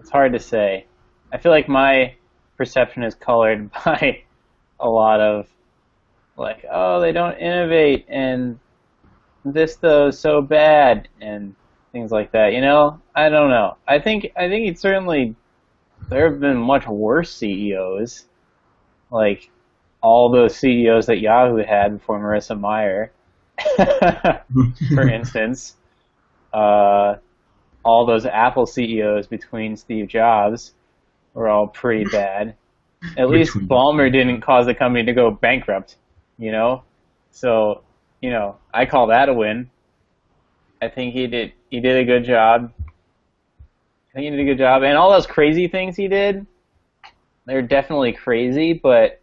It's 0.00 0.10
hard 0.10 0.32
to 0.32 0.38
say. 0.38 0.86
I 1.32 1.38
feel 1.38 1.52
like 1.52 1.68
my 1.68 2.14
perception 2.56 3.02
is 3.04 3.14
colored 3.14 3.70
by 3.84 4.22
a 4.80 4.88
lot 4.88 5.20
of 5.20 5.46
like, 6.36 6.64
oh, 6.70 7.00
they 7.00 7.12
don't 7.12 7.38
innovate 7.38 8.06
and 8.08 8.58
this 9.44 9.76
though 9.76 10.08
is 10.08 10.18
so 10.18 10.42
bad 10.42 11.08
and 11.20 11.54
things 11.92 12.10
like 12.10 12.32
that. 12.32 12.52
You 12.52 12.60
know, 12.60 13.00
I 13.14 13.28
don't 13.28 13.50
know. 13.50 13.76
I 13.86 13.98
think 13.98 14.32
I 14.36 14.48
think 14.48 14.68
it's 14.68 14.80
certainly 14.80 15.36
there 16.08 16.30
have 16.30 16.40
been 16.40 16.56
much 16.56 16.86
worse 16.86 17.34
CEOs, 17.34 18.24
like 19.10 19.50
all 20.00 20.30
those 20.30 20.56
CEOs 20.56 21.06
that 21.06 21.20
Yahoo 21.20 21.64
had 21.64 21.98
before 21.98 22.18
Marissa 22.20 22.58
Mayer, 22.58 23.12
for 24.94 25.08
instance. 25.08 25.76
Uh, 26.52 27.16
all 27.84 28.06
those 28.06 28.26
Apple 28.26 28.66
CEOs 28.66 29.26
between 29.26 29.76
Steve 29.76 30.08
Jobs 30.08 30.72
were 31.34 31.48
all 31.48 31.66
pretty 31.66 32.04
bad. 32.12 32.54
At 33.16 33.28
least 33.28 33.54
Ballmer 33.56 34.10
didn't 34.10 34.40
cause 34.40 34.66
the 34.66 34.74
company 34.74 35.04
to 35.04 35.12
go 35.12 35.30
bankrupt, 35.30 35.96
you 36.36 36.50
know. 36.50 36.82
So, 37.30 37.82
you 38.20 38.30
know, 38.30 38.56
I 38.74 38.86
call 38.86 39.06
that 39.08 39.28
a 39.28 39.34
win. 39.34 39.70
I 40.82 40.88
think 40.88 41.14
he 41.14 41.26
did 41.26 41.52
he 41.70 41.80
did 41.80 41.96
a 41.96 42.04
good 42.04 42.24
job. 42.24 42.72
I 44.18 44.20
think 44.20 44.32
he 44.32 44.36
did 44.36 44.48
a 44.48 44.50
good 44.50 44.58
job, 44.58 44.82
and 44.82 44.98
all 44.98 45.12
those 45.12 45.28
crazy 45.28 45.68
things 45.68 45.94
he 45.94 46.08
did, 46.08 46.44
they're 47.46 47.62
definitely 47.62 48.14
crazy. 48.14 48.72
But 48.72 49.22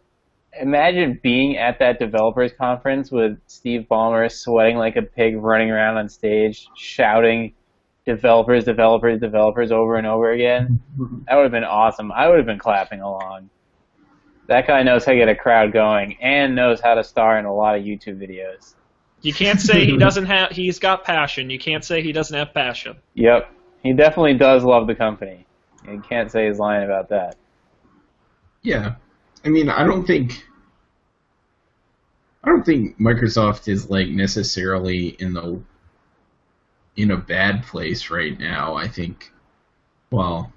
imagine 0.58 1.20
being 1.22 1.58
at 1.58 1.80
that 1.80 1.98
developers 1.98 2.52
conference 2.54 3.10
with 3.10 3.38
Steve 3.46 3.88
Ballmer 3.90 4.32
sweating 4.32 4.78
like 4.78 4.96
a 4.96 5.02
pig, 5.02 5.36
running 5.36 5.70
around 5.70 5.98
on 5.98 6.08
stage, 6.08 6.66
shouting 6.74 7.52
"developers, 8.06 8.64
developers, 8.64 9.20
developers" 9.20 9.70
over 9.70 9.96
and 9.96 10.06
over 10.06 10.30
again. 10.30 10.80
That 11.28 11.34
would 11.34 11.42
have 11.42 11.52
been 11.52 11.64
awesome. 11.64 12.10
I 12.10 12.28
would 12.30 12.38
have 12.38 12.46
been 12.46 12.58
clapping 12.58 13.02
along. 13.02 13.50
That 14.46 14.66
guy 14.66 14.82
knows 14.82 15.04
how 15.04 15.12
to 15.12 15.18
get 15.18 15.28
a 15.28 15.34
crowd 15.34 15.74
going 15.74 16.16
and 16.22 16.56
knows 16.56 16.80
how 16.80 16.94
to 16.94 17.04
star 17.04 17.38
in 17.38 17.44
a 17.44 17.54
lot 17.54 17.76
of 17.76 17.84
YouTube 17.84 18.18
videos. 18.18 18.76
You 19.20 19.34
can't 19.34 19.60
say 19.60 19.84
he 19.84 19.96
doesn't 19.98 20.24
have. 20.24 20.52
He's 20.52 20.78
got 20.78 21.04
passion. 21.04 21.50
You 21.50 21.58
can't 21.58 21.84
say 21.84 22.00
he 22.00 22.12
doesn't 22.12 22.34
have 22.34 22.54
passion. 22.54 22.96
Yep. 23.12 23.52
He 23.86 23.92
definitely 23.92 24.34
does 24.34 24.64
love 24.64 24.88
the 24.88 24.96
company. 24.96 25.46
You 25.88 26.00
can't 26.00 26.30
say 26.30 26.48
he's 26.48 26.58
lying 26.58 26.84
about 26.84 27.08
that. 27.10 27.36
Yeah, 28.62 28.96
I 29.44 29.48
mean, 29.48 29.68
I 29.68 29.84
don't 29.84 30.04
think, 30.04 30.44
I 32.42 32.48
don't 32.48 32.64
think 32.64 32.98
Microsoft 32.98 33.68
is 33.68 33.88
like 33.90 34.08
necessarily 34.08 35.10
in 35.20 35.34
the, 35.34 35.62
in 36.96 37.12
a 37.12 37.16
bad 37.16 37.62
place 37.62 38.10
right 38.10 38.36
now. 38.38 38.74
I 38.74 38.88
think, 38.88 39.30
well, 40.10 40.52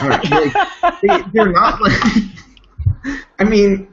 I 0.00 0.18
like, 0.28 1.00
they, 1.02 1.30
they're 1.32 1.52
not 1.52 1.80
like. 1.80 2.02
I 3.38 3.44
mean, 3.44 3.88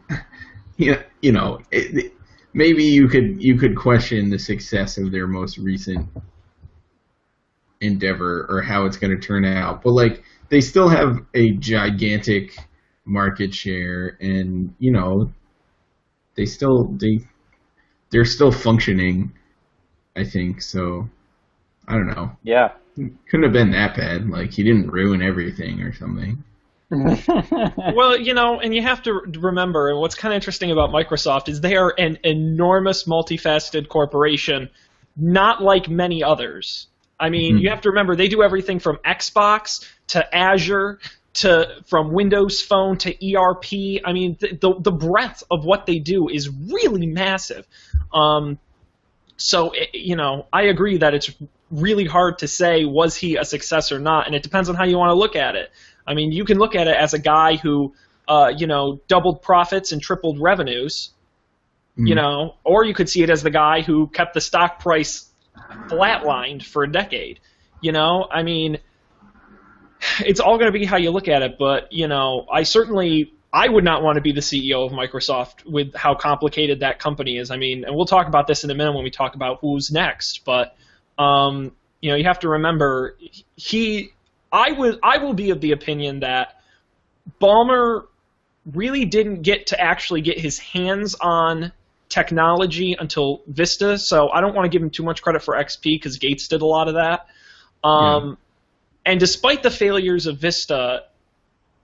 you 0.78 0.92
know, 0.94 1.04
you 1.22 1.32
know 1.32 1.60
it- 1.72 2.14
maybe 2.54 2.84
you 2.84 3.08
could 3.08 3.42
you 3.42 3.58
could 3.58 3.76
question 3.76 4.30
the 4.30 4.40
success 4.40 4.98
of 4.98 5.12
their 5.12 5.28
most 5.28 5.58
recent 5.58 6.08
endeavor 7.82 8.46
or 8.50 8.62
how 8.62 8.86
it's 8.86 8.98
going 8.98 9.16
to 9.16 9.28
turn 9.28 9.44
out, 9.46 9.82
but 9.84 9.92
like 9.92 10.24
they 10.50 10.62
still 10.62 10.90
have 10.90 11.26
a 11.34 11.52
gigantic 11.54 12.56
market 13.06 13.54
share, 13.54 14.18
and 14.20 14.74
you 14.80 14.92
know, 14.92 15.32
they 16.36 16.46
still 16.46 16.86
they 17.00 17.20
they're 18.12 18.26
still 18.26 18.52
functioning. 18.52 19.34
I 20.16 20.26
think 20.26 20.62
so. 20.62 21.10
I 21.88 21.94
don't 21.94 22.08
know. 22.08 22.32
Yeah. 22.44 22.74
Couldn't 22.96 23.44
have 23.44 23.54
been 23.54 23.72
that 23.72 23.96
bad. 23.96 24.30
Like 24.30 24.52
he 24.52 24.64
didn't 24.64 24.92
ruin 24.92 25.22
everything 25.22 25.82
or 25.82 25.94
something. 25.94 26.44
Well, 27.96 28.18
you 28.18 28.34
know, 28.34 28.60
and 28.60 28.76
you 28.76 28.82
have 28.82 29.02
to 29.04 29.14
remember, 29.14 29.90
and 29.90 30.00
what's 30.00 30.16
kind 30.16 30.34
of 30.34 30.36
interesting 30.36 30.72
about 30.72 30.90
Microsoft 30.92 31.48
is 31.50 31.62
they 31.62 31.76
are 31.78 31.94
an 31.98 32.20
enormous, 32.24 33.06
multifaceted 33.06 33.88
corporation, 33.88 34.70
not 35.16 35.62
like 35.64 35.90
many 35.90 36.24
others. 36.24 36.88
I 37.20 37.30
mean, 37.30 37.58
Mhm. 37.58 37.62
you 37.62 37.70
have 37.70 37.82
to 37.82 37.90
remember 37.90 38.16
they 38.16 38.28
do 38.28 38.44
everything 38.44 38.80
from 38.80 38.98
Xbox 39.06 39.86
to 40.08 40.36
Azure 40.36 41.00
to 41.34 41.68
from 41.88 42.12
Windows 42.12 42.62
Phone 42.62 42.98
to 42.98 43.10
ERP. 43.36 44.02
I 44.04 44.12
mean, 44.12 44.36
the 44.40 44.58
the, 44.60 44.80
the 44.80 44.92
breadth 44.92 45.44
of 45.50 45.64
what 45.64 45.86
they 45.86 46.00
do 46.00 46.28
is 46.28 46.50
really 46.50 47.06
massive. 47.06 47.66
Um, 48.14 48.58
so 49.38 49.72
it, 49.72 49.90
you 49.94 50.16
know, 50.16 50.48
I 50.52 50.64
agree 50.64 50.98
that 50.98 51.14
it's 51.14 51.32
really 51.70 52.06
hard 52.06 52.40
to 52.40 52.48
say 52.48 52.84
was 52.86 53.16
he 53.16 53.38
a 53.38 53.46
success 53.46 53.92
or 53.94 54.00
not, 54.00 54.26
and 54.28 54.36
it 54.36 54.44
depends 54.44 54.68
on 54.68 54.76
how 54.76 54.84
you 54.84 54.98
want 54.98 55.10
to 55.12 55.16
look 55.16 55.36
at 55.36 55.56
it. 55.56 55.72
I 56.12 56.14
mean, 56.14 56.32
you 56.32 56.46
can 56.46 56.58
look 56.60 56.76
at 56.76 56.88
it 56.88 56.96
as 56.96 57.14
a 57.14 57.20
guy 57.20 57.56
who, 57.56 57.94
uh, 58.28 58.52
you 58.56 58.68
know, 58.68 59.00
doubled 59.08 59.42
profits 59.42 59.92
and 59.92 60.02
tripled 60.02 60.40
revenues, 60.40 61.12
you 61.96 62.14
Mm. 62.14 62.18
know, 62.18 62.56
or 62.64 62.84
you 62.86 62.94
could 62.94 63.10
see 63.10 63.24
it 63.24 63.30
as 63.30 63.44
the 63.44 63.50
guy 63.50 63.82
who 63.82 64.08
kept 64.08 64.34
the 64.34 64.42
stock 64.42 64.80
price 64.80 65.30
flatlined 65.90 66.64
for 66.64 66.84
a 66.84 66.92
decade. 66.92 67.40
You 67.82 67.92
know, 67.92 68.28
I 68.32 68.44
mean, 68.44 68.80
it's 70.20 70.40
all 70.40 70.58
going 70.58 70.72
to 70.72 70.78
be 70.78 70.86
how 70.86 70.98
you 70.98 71.12
look 71.12 71.28
at 71.28 71.42
it. 71.42 71.58
But 71.58 71.92
you 71.92 72.08
know, 72.08 72.46
I 72.52 72.64
certainly 72.64 73.34
I 73.54 73.68
would 73.68 73.84
not 73.84 74.02
want 74.04 74.16
to 74.16 74.22
be 74.22 74.32
the 74.32 74.42
CEO 74.42 74.86
of 74.86 74.92
Microsoft 74.92 75.66
with 75.66 75.94
how 75.96 76.16
complicated 76.16 76.80
that 76.82 77.00
company 77.00 77.38
is. 77.38 77.52
I 77.52 77.58
mean, 77.58 77.84
and 77.86 77.96
we'll 77.96 78.06
talk 78.06 78.28
about 78.28 78.48
this 78.48 78.64
in 78.64 78.70
a 78.72 78.76
minute 78.76 78.94
when 78.94 79.04
we 79.04 79.12
talk 79.12 79.36
about 79.36 79.60
who's 79.62 79.92
next. 79.92 80.46
But 80.46 80.76
um, 81.18 81.72
you 82.02 82.10
know, 82.10 82.16
you 82.16 82.24
have 82.26 82.40
to 82.40 82.50
remember 82.50 83.18
he. 83.56 84.12
I 84.52 84.72
would. 84.72 85.00
I 85.04 85.18
will 85.20 85.34
be 85.34 85.52
of 85.52 85.62
the 85.62 85.72
opinion 85.72 86.22
that 86.22 86.62
Ballmer 87.42 88.04
really 88.66 89.06
didn't 89.06 89.42
get 89.44 89.68
to 89.68 89.80
actually 89.80 90.22
get 90.22 90.40
his 90.40 90.60
hands 90.60 91.16
on 91.20 91.72
technology 92.10 92.96
until 93.00 93.42
Vista. 93.48 93.98
So 93.98 94.30
I 94.30 94.42
don't 94.42 94.54
want 94.54 94.66
to 94.66 94.70
give 94.70 94.84
him 94.84 94.90
too 94.90 95.04
much 95.04 95.22
credit 95.22 95.42
for 95.42 95.56
XP 95.56 95.84
because 95.84 96.18
Gates 96.18 96.48
did 96.48 96.62
a 96.62 96.66
lot 96.66 96.88
of 96.88 96.96
that. 96.96 97.28
Um, 97.84 98.38
And 99.06 99.20
despite 99.20 99.64
the 99.64 99.72
failures 99.72 100.28
of 100.28 100.38
Vista, 100.38 101.04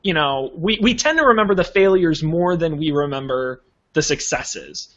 you 0.03 0.13
know, 0.13 0.51
we, 0.55 0.79
we 0.81 0.93
tend 0.95 1.17
to 1.17 1.25
remember 1.25 1.55
the 1.55 1.63
failures 1.63 2.21
more 2.23 2.55
than 2.55 2.77
we 2.77 2.91
remember 2.91 3.63
the 3.93 4.01
successes. 4.01 4.93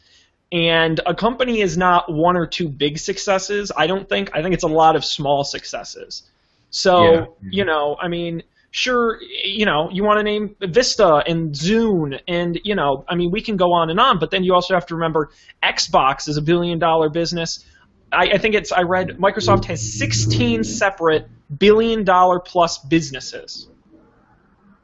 And 0.51 0.99
a 1.05 1.15
company 1.15 1.61
is 1.61 1.77
not 1.77 2.11
one 2.11 2.37
or 2.37 2.45
two 2.45 2.69
big 2.69 2.99
successes, 2.99 3.71
I 3.75 3.87
don't 3.87 4.07
think. 4.07 4.31
I 4.35 4.41
think 4.43 4.53
it's 4.53 4.63
a 4.63 4.67
lot 4.67 4.95
of 4.95 5.03
small 5.05 5.43
successes. 5.43 6.23
So, 6.71 7.03
Yeah. 7.03 7.25
you 7.51 7.65
know, 7.65 7.97
I 8.01 8.07
mean, 8.07 8.43
sure, 8.71 9.19
you 9.43 9.65
know, 9.65 9.89
you 9.91 10.03
want 10.03 10.17
to 10.19 10.23
name 10.23 10.55
Vista 10.61 11.23
and 11.27 11.53
Zune, 11.53 12.19
and, 12.27 12.59
you 12.63 12.73
know, 12.75 13.03
I 13.07 13.15
mean, 13.15 13.29
we 13.29 13.41
can 13.41 13.57
go 13.57 13.73
on 13.73 13.89
and 13.89 13.99
on, 13.99 14.17
but 14.19 14.31
then 14.31 14.43
you 14.43 14.53
also 14.53 14.73
have 14.73 14.85
to 14.87 14.95
remember 14.95 15.29
Xbox 15.61 16.27
is 16.27 16.37
a 16.37 16.41
billion 16.41 16.79
dollar 16.79 17.09
business. 17.09 17.65
I, 18.11 18.31
I 18.33 18.37
think 18.37 18.55
it's, 18.55 18.71
I 18.71 18.81
read 18.81 19.09
Microsoft 19.19 19.65
has 19.65 19.97
16 19.99 20.63
separate 20.63 21.27
billion 21.59 22.03
dollar 22.03 22.39
plus 22.39 22.77
businesses. 22.77 23.67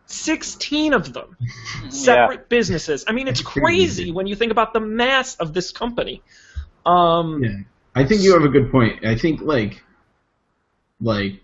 16 0.07 0.93
of 0.93 1.11
them. 1.13 1.35
Separate 1.89 2.47
businesses. 2.47 3.03
I 3.07 3.11
mean, 3.11 3.27
it's 3.27 3.41
crazy 3.41 3.61
crazy. 3.61 4.11
when 4.11 4.25
you 4.25 4.35
think 4.35 4.51
about 4.53 4.73
the 4.73 4.79
mass 4.79 5.35
of 5.35 5.53
this 5.53 5.71
company. 5.71 6.21
Um, 6.85 7.43
Yeah, 7.43 7.57
I 7.93 8.05
think 8.05 8.21
you 8.21 8.31
have 8.33 8.43
a 8.43 8.49
good 8.49 8.71
point. 8.71 9.05
I 9.05 9.15
think 9.15 9.41
like, 9.41 9.83
like, 11.01 11.41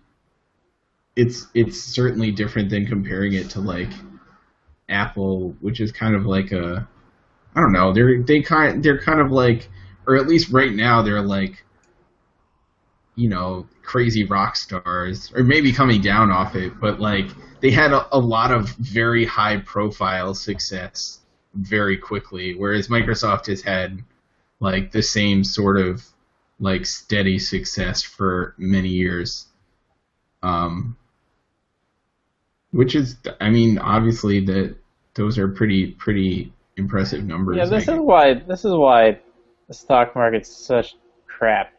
it's 1.15 1.47
it's 1.53 1.79
certainly 1.79 2.31
different 2.31 2.69
than 2.69 2.85
comparing 2.85 3.33
it 3.33 3.51
to 3.51 3.61
like 3.61 3.89
Apple, 4.89 5.55
which 5.61 5.79
is 5.79 5.91
kind 5.91 6.15
of 6.15 6.25
like 6.25 6.51
a, 6.51 6.87
I 7.55 7.61
don't 7.61 7.71
know. 7.71 7.93
They're 7.93 8.21
they 8.23 8.41
kind 8.41 8.83
they're 8.83 8.99
kind 8.99 9.19
of 9.19 9.31
like, 9.31 9.69
or 10.07 10.15
at 10.15 10.27
least 10.27 10.51
right 10.51 10.71
now 10.71 11.01
they're 11.01 11.21
like, 11.21 11.63
you 13.15 13.29
know, 13.29 13.67
crazy 13.83 14.23
rock 14.23 14.55
stars, 14.55 15.31
or 15.35 15.43
maybe 15.43 15.71
coming 15.71 16.01
down 16.01 16.31
off 16.31 16.55
it, 16.55 16.79
but 16.79 16.99
like 16.99 17.27
they 17.61 17.71
had 17.71 17.93
a, 17.93 18.07
a 18.15 18.19
lot 18.19 18.51
of 18.51 18.69
very 18.69 19.25
high 19.25 19.57
profile 19.57 20.33
success 20.33 21.19
very 21.53 21.97
quickly, 21.97 22.55
whereas 22.55 22.87
Microsoft 22.87 23.45
has 23.45 23.61
had 23.61 24.03
like 24.59 24.91
the 24.91 25.03
same 25.03 25.43
sort 25.43 25.77
of 25.77 26.03
like 26.59 26.85
steady 26.85 27.37
success 27.37 28.01
for 28.01 28.55
many 28.57 28.89
years. 28.89 29.45
Um, 30.41 30.97
which 32.73 32.95
is, 32.95 33.15
I 33.39 33.49
mean, 33.49 33.77
obviously 33.77 34.43
that 34.45 34.75
those 35.15 35.37
are 35.37 35.47
pretty 35.47 35.91
pretty 35.91 36.51
impressive 36.75 37.23
numbers. 37.23 37.55
Yeah, 37.57 37.65
this 37.65 37.87
I 37.87 37.93
is 37.93 37.99
why 37.99 38.33
this 38.33 38.65
is 38.65 38.73
why 38.73 39.19
the 39.69 39.73
stock 39.73 40.15
market's 40.15 40.49
such 40.53 40.95
crap. 41.27 41.71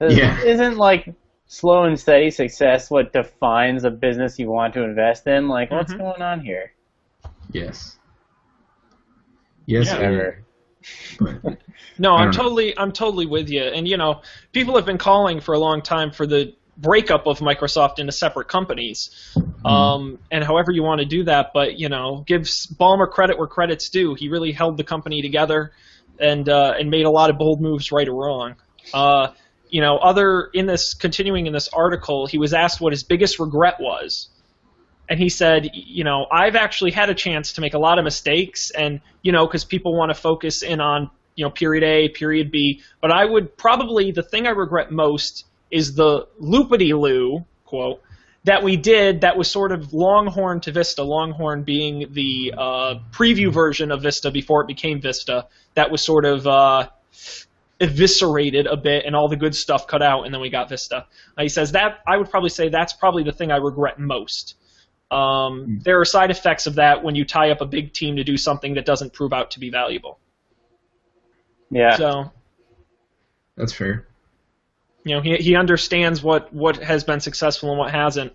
Yeah. 0.00 0.38
Isn't 0.42 0.76
like 0.76 1.14
slow 1.46 1.84
and 1.84 1.98
steady 1.98 2.30
success 2.30 2.90
what 2.90 3.12
defines 3.14 3.84
a 3.84 3.90
business 3.90 4.38
you 4.38 4.50
want 4.50 4.74
to 4.74 4.82
invest 4.82 5.26
in? 5.26 5.48
Like, 5.48 5.70
what's 5.70 5.94
Mhm. 5.94 5.98
going 5.98 6.20
on 6.22 6.40
here? 6.40 6.72
Yes. 7.52 7.96
Yes. 9.66 9.86
Yeah. 9.86 9.94
it- 9.94 9.98
Whatever. 10.00 10.42
But 11.20 11.58
No, 11.98 12.12
I 12.12 12.22
I'm 12.22 12.26
don't 12.26 12.36
know. 12.36 12.42
totally 12.42 12.78
I'm 12.78 12.92
totally 12.92 13.26
with 13.26 13.48
you. 13.48 13.62
And 13.62 13.88
you 13.88 13.96
know, 13.96 14.20
people 14.52 14.76
have 14.76 14.84
been 14.86 14.98
calling 14.98 15.40
for 15.40 15.54
a 15.54 15.58
long 15.58 15.82
time 15.82 16.10
for 16.12 16.26
the 16.26 16.52
breakup 16.76 17.26
of 17.26 17.38
Microsoft 17.38 17.98
into 17.98 18.12
separate 18.12 18.48
companies. 18.48 19.34
Mm-hmm. 19.58 19.66
Um, 19.66 20.18
and 20.30 20.44
however 20.44 20.70
you 20.70 20.82
want 20.82 21.00
to 21.00 21.06
do 21.06 21.24
that, 21.24 21.50
but 21.52 21.78
you 21.78 21.88
know, 21.88 22.22
gives 22.26 22.66
Ballmer 22.66 23.10
credit 23.10 23.38
where 23.38 23.46
credit's 23.46 23.88
due. 23.88 24.14
He 24.14 24.28
really 24.28 24.52
held 24.52 24.76
the 24.76 24.84
company 24.84 25.22
together 25.22 25.72
and 26.18 26.48
uh, 26.48 26.74
and 26.78 26.90
made 26.90 27.06
a 27.06 27.10
lot 27.10 27.30
of 27.30 27.38
bold 27.38 27.60
moves 27.60 27.92
right 27.92 28.06
or 28.06 28.14
wrong. 28.14 28.56
Uh, 28.92 29.28
you 29.68 29.80
know, 29.80 29.98
other 29.98 30.48
in 30.54 30.66
this 30.66 30.94
continuing 30.94 31.46
in 31.46 31.52
this 31.52 31.68
article, 31.68 32.26
he 32.26 32.38
was 32.38 32.52
asked 32.52 32.80
what 32.80 32.92
his 32.92 33.02
biggest 33.02 33.38
regret 33.38 33.76
was. 33.80 34.28
And 35.08 35.20
he 35.20 35.28
said, 35.28 35.70
you 35.72 36.02
know, 36.02 36.26
I've 36.32 36.56
actually 36.56 36.90
had 36.90 37.10
a 37.10 37.14
chance 37.14 37.54
to 37.54 37.60
make 37.60 37.74
a 37.74 37.78
lot 37.78 37.98
of 37.98 38.04
mistakes, 38.04 38.70
and 38.70 39.00
you 39.22 39.32
know, 39.32 39.46
because 39.46 39.64
people 39.64 39.96
want 39.96 40.10
to 40.10 40.14
focus 40.14 40.62
in 40.62 40.80
on 40.80 41.10
you 41.34 41.44
know 41.44 41.50
period 41.50 41.84
A, 41.84 42.08
period 42.08 42.50
B. 42.50 42.82
But 43.00 43.12
I 43.12 43.24
would 43.24 43.56
probably 43.56 44.10
the 44.10 44.22
thing 44.22 44.46
I 44.46 44.50
regret 44.50 44.90
most 44.90 45.44
is 45.70 45.94
the 45.94 46.26
loopity 46.40 46.98
loo 46.98 47.44
quote 47.64 48.00
that 48.46 48.62
we 48.62 48.76
did 48.76 49.22
that 49.22 49.36
was 49.36 49.50
sort 49.50 49.72
of 49.72 49.92
Longhorn 49.92 50.60
to 50.60 50.72
Vista. 50.72 51.02
Longhorn 51.02 51.64
being 51.64 52.06
the 52.12 52.54
uh, 52.56 52.94
preview 53.10 53.52
version 53.52 53.90
of 53.90 54.02
Vista 54.02 54.30
before 54.30 54.60
it 54.62 54.68
became 54.68 55.00
Vista. 55.00 55.48
That 55.74 55.90
was 55.90 56.00
sort 56.00 56.24
of 56.24 56.46
uh, 56.46 56.88
eviscerated 57.80 58.66
a 58.66 58.76
bit 58.76 59.04
and 59.04 59.16
all 59.16 59.28
the 59.28 59.36
good 59.36 59.54
stuff 59.54 59.88
cut 59.88 60.00
out, 60.00 60.24
and 60.24 60.32
then 60.32 60.40
we 60.40 60.48
got 60.48 60.68
Vista. 60.68 61.06
Uh, 61.36 61.42
he 61.42 61.48
says 61.48 61.72
that 61.72 61.98
I 62.06 62.16
would 62.16 62.30
probably 62.30 62.50
say 62.50 62.68
that's 62.68 62.92
probably 62.92 63.24
the 63.24 63.32
thing 63.32 63.50
I 63.50 63.56
regret 63.56 63.98
most. 63.98 64.54
Um, 65.10 65.80
there 65.82 66.00
are 66.00 66.04
side 66.04 66.30
effects 66.30 66.68
of 66.68 66.76
that 66.76 67.02
when 67.02 67.16
you 67.16 67.24
tie 67.24 67.50
up 67.50 67.60
a 67.60 67.66
big 67.66 67.92
team 67.92 68.14
to 68.16 68.24
do 68.24 68.36
something 68.36 68.74
that 68.74 68.86
doesn't 68.86 69.12
prove 69.12 69.32
out 69.32 69.50
to 69.52 69.60
be 69.60 69.70
valuable. 69.70 70.20
Yeah. 71.70 71.96
So 71.96 72.32
that's 73.56 73.72
fair. 73.72 74.06
You 75.06 75.14
know 75.14 75.20
he 75.20 75.36
he 75.36 75.54
understands 75.54 76.20
what 76.20 76.52
what 76.52 76.78
has 76.78 77.04
been 77.04 77.20
successful 77.20 77.70
and 77.70 77.78
what 77.78 77.92
hasn't. 77.92 78.32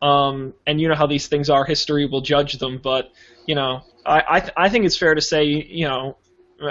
Um, 0.00 0.54
and 0.66 0.80
you 0.80 0.88
know 0.88 0.94
how 0.94 1.06
these 1.06 1.26
things 1.26 1.50
are. 1.50 1.66
History 1.66 2.06
will 2.06 2.22
judge 2.22 2.54
them, 2.54 2.80
but 2.82 3.12
you 3.46 3.54
know 3.54 3.82
I 4.04 4.22
I, 4.26 4.40
th- 4.40 4.52
I 4.56 4.68
think 4.70 4.86
it's 4.86 4.96
fair 4.96 5.14
to 5.14 5.20
say 5.20 5.44
you 5.44 5.86
know 5.86 6.16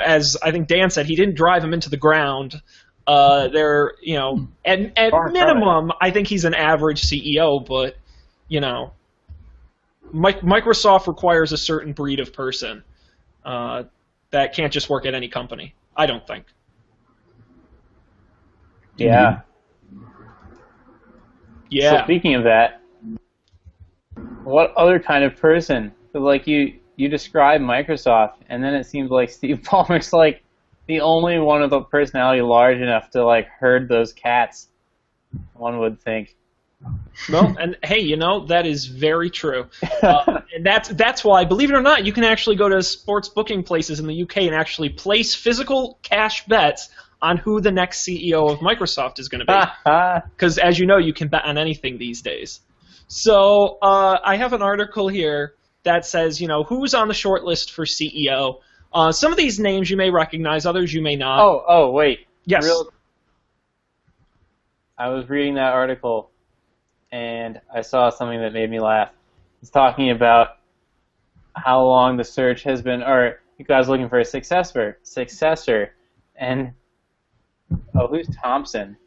as 0.04 0.36
I 0.42 0.52
think 0.52 0.68
Dan 0.68 0.90
said 0.90 1.06
he 1.06 1.16
didn't 1.16 1.36
drive 1.36 1.64
him 1.64 1.74
into 1.74 1.92
the 1.92 1.98
ground. 1.98 2.60
Uh, 3.06 3.50
they're 3.50 3.94
you 4.02 4.16
know 4.16 4.48
at 4.66 4.80
at 4.98 5.12
Far 5.12 5.30
minimum 5.30 5.92
I 6.02 6.10
think 6.10 6.28
he's 6.28 6.46
an 6.46 6.56
average 6.56 7.04
CEO, 7.04 7.64
but 7.64 7.98
you 8.48 8.62
know 8.62 8.94
Mi- 10.12 10.34
Microsoft 10.34 11.06
requires 11.06 11.52
a 11.52 11.58
certain 11.58 11.94
breed 11.94 12.20
of 12.20 12.34
person 12.34 12.84
uh, 13.44 13.84
that 14.32 14.56
can't 14.56 14.74
just 14.74 14.90
work 14.90 15.06
at 15.06 15.14
any 15.14 15.28
company. 15.28 15.76
I 15.96 16.08
don't 16.08 16.26
think. 16.26 16.46
Yeah. 18.98 19.42
Yeah. 21.70 22.00
So 22.00 22.04
speaking 22.06 22.36
of 22.36 22.44
that, 22.44 22.82
what 24.44 24.74
other 24.76 25.00
kind 25.00 25.24
of 25.24 25.36
person? 25.36 25.92
'cause, 26.14 26.22
like 26.22 26.48
you, 26.48 26.80
you 26.96 27.10
describe 27.10 27.62
Microsoft, 27.62 28.36
and 28.50 28.64
then 28.64 28.74
it 28.74 28.86
seems 28.86 29.10
like 29.12 29.30
Steve 29.38 29.62
Ballmer's 29.64 30.14
like 30.14 30.44
the 30.88 31.02
only 31.02 31.40
one 31.40 31.62
of 31.64 31.70
the 31.70 31.82
personality 31.82 32.42
large 32.42 32.78
enough 32.78 33.10
to 33.12 33.26
like 33.26 33.48
herd 33.48 33.90
those 33.90 34.14
cats. 34.14 34.70
One 35.54 35.80
would 35.80 36.00
think. 36.02 36.36
Well, 37.32 37.56
and 37.60 37.78
hey, 37.84 38.00
you 38.00 38.16
know 38.16 38.46
that 38.46 38.68
is 38.68 38.86
very 38.86 39.30
true, 39.30 39.68
uh, 40.04 40.42
and 40.56 40.64
that's 40.66 40.90
that's 40.90 41.24
why, 41.24 41.44
believe 41.44 41.72
it 41.72 41.76
or 41.76 41.82
not, 41.82 42.06
you 42.06 42.14
can 42.14 42.24
actually 42.24 42.58
go 42.58 42.70
to 42.70 42.84
sports 42.84 43.28
booking 43.28 43.64
places 43.64 44.00
in 44.00 44.06
the 44.08 44.22
UK 44.22 44.38
and 44.40 44.54
actually 44.54 44.90
place 44.90 45.34
physical 45.34 45.98
cash 46.04 46.46
bets 46.46 46.90
on 47.26 47.38
who 47.38 47.60
the 47.60 47.72
next 47.72 48.06
CEO 48.06 48.52
of 48.52 48.60
Microsoft 48.60 49.20
is 49.20 49.30
going 49.30 49.44
to 49.44 49.46
be. 49.46 49.54
Because 50.36 50.60
as 50.60 50.78
you 50.78 50.86
know, 50.86 50.98
you 50.98 51.14
can 51.14 51.28
bet 51.28 51.44
on 51.46 51.58
anything 51.58 51.98
these 51.98 52.22
days. 52.22 52.62
So 53.08 53.78
uh, 53.82 54.20
I 54.24 54.38
have 54.38 54.54
an 54.54 54.62
article 54.62 55.08
here 55.08 55.56
that 55.84 56.06
says, 56.06 56.40
you 56.40 56.48
know, 56.48 56.64
who's 56.64 56.94
on 56.94 57.08
the 57.08 57.14
short 57.14 57.44
list 57.44 57.72
for 57.72 57.86
CEO. 57.86 58.60
Uh, 58.94 59.12
some 59.12 59.32
of 59.32 59.38
these 59.38 59.60
names 59.60 59.90
you 59.90 59.98
may 59.98 60.10
recognize, 60.10 60.66
others 60.66 60.94
you 60.94 61.02
may 61.02 61.16
not. 61.16 61.40
oh, 61.40 61.64
oh, 61.68 61.92
wait. 61.92 62.28
yes. 62.46 62.64
Real, 62.64 62.92
I 64.98 65.10
was 65.10 65.28
reading 65.28 65.56
that 65.56 65.74
article, 65.74 66.30
and 67.12 67.60
I 67.74 67.82
saw 67.82 68.10
something 68.10 68.40
that 68.40 68.54
made 68.54 68.70
me 68.70 68.80
laugh. 68.80 69.10
It's 69.62 69.72
talking 69.72 70.12
about 70.12 70.58
how 71.56 71.84
long 71.84 72.18
the 72.18 72.24
search 72.24 72.64
has 72.64 72.82
been, 72.82 73.02
or 73.02 73.42
you 73.58 73.66
guys 73.66 73.90
looking 73.90 74.10
for 74.10 74.20
a 74.20 74.26
successor, 74.26 75.00
successor, 75.04 75.94
and 76.36 76.74
oh, 77.96 78.08
who's 78.08 78.28
Thompson? 78.42 78.98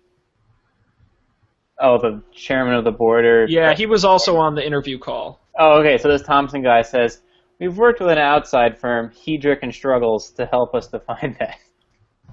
Oh, 1.81 1.99
the 1.99 2.23
chairman 2.33 2.75
of 2.75 2.85
the 2.85 2.91
board. 2.91 3.25
Or, 3.25 3.47
Yeah, 3.47 3.75
he 3.75 3.87
was 3.87 4.05
also 4.05 4.37
on 4.37 4.55
the 4.55 4.67
interview 4.67 4.99
call. 4.99 5.41
Oh, 5.59 5.81
okay. 5.81 5.99
So 5.99 6.09
this 6.09 6.23
Thompson 6.23 6.63
guy 6.63 6.83
says 6.83 7.21
we've 7.61 7.77
worked 7.77 8.01
with 8.01 8.11
an 8.11 8.19
outside 8.19 8.79
firm, 8.79 9.11
Heidrick 9.11 9.61
and 9.63 9.73
Struggles, 9.75 10.31
to 10.33 10.47
help 10.47 10.75
us 10.75 10.89
to 10.89 11.01
find 11.01 11.37
that. 11.39 11.59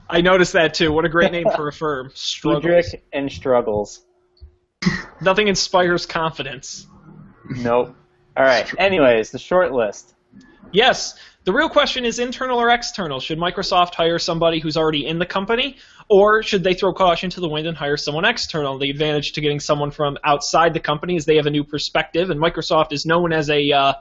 I 0.09 0.21
noticed 0.21 0.53
that 0.53 0.73
too. 0.73 0.91
What 0.91 1.05
a 1.05 1.09
great 1.09 1.31
name 1.31 1.47
for 1.55 1.67
a 1.67 1.73
firm. 1.73 2.11
Struggles. 2.13 2.63
Heidrick 2.65 3.01
and 3.13 3.31
Struggles. 3.31 4.01
Nothing 5.21 5.47
inspires 5.47 6.05
confidence. 6.05 6.87
Nope. 7.49 7.95
All 8.37 8.43
right. 8.43 8.71
Anyways, 8.77 9.31
the 9.31 9.39
short 9.39 9.71
list. 9.71 10.13
Yes, 10.71 11.17
the 11.45 11.53
real 11.53 11.69
question 11.69 12.05
is 12.05 12.19
internal 12.19 12.59
or 12.59 12.69
external. 12.69 13.19
Should 13.19 13.37
Microsoft 13.37 13.95
hire 13.95 14.19
somebody 14.19 14.59
who's 14.59 14.75
already 14.75 15.05
in 15.05 15.19
the 15.19 15.25
company, 15.25 15.77
or 16.07 16.43
should 16.43 16.63
they 16.63 16.73
throw 16.73 16.93
caution 16.93 17.29
to 17.31 17.39
the 17.39 17.49
wind 17.49 17.67
and 17.67 17.75
hire 17.75 17.97
someone 17.97 18.25
external? 18.25 18.77
The 18.77 18.89
advantage 18.89 19.33
to 19.33 19.41
getting 19.41 19.59
someone 19.59 19.91
from 19.91 20.17
outside 20.23 20.73
the 20.73 20.79
company 20.79 21.15
is 21.15 21.25
they 21.25 21.37
have 21.37 21.47
a 21.47 21.51
new 21.51 21.63
perspective, 21.63 22.29
and 22.29 22.39
Microsoft 22.39 22.91
is 22.91 23.05
known 23.05 23.33
as 23.33 23.49
a 23.49 23.71
uh, 23.71 23.93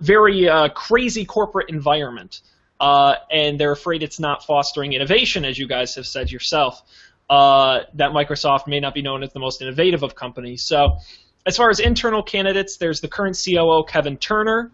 very 0.00 0.48
uh, 0.48 0.68
crazy 0.68 1.24
corporate 1.24 1.70
environment, 1.70 2.42
uh, 2.80 3.14
and 3.30 3.58
they're 3.58 3.72
afraid 3.72 4.02
it's 4.02 4.20
not 4.20 4.44
fostering 4.44 4.92
innovation, 4.92 5.44
as 5.44 5.58
you 5.58 5.66
guys 5.66 5.94
have 5.94 6.06
said 6.06 6.30
yourself. 6.30 6.82
Uh, 7.30 7.84
that 7.94 8.10
Microsoft 8.10 8.66
may 8.66 8.78
not 8.78 8.92
be 8.92 9.00
known 9.00 9.22
as 9.22 9.32
the 9.32 9.38
most 9.38 9.62
innovative 9.62 10.02
of 10.02 10.14
companies. 10.14 10.64
So, 10.64 10.98
as 11.46 11.56
far 11.56 11.70
as 11.70 11.80
internal 11.80 12.22
candidates, 12.22 12.76
there's 12.76 13.00
the 13.00 13.08
current 13.08 13.40
COO 13.42 13.84
Kevin 13.84 14.18
Turner. 14.18 14.70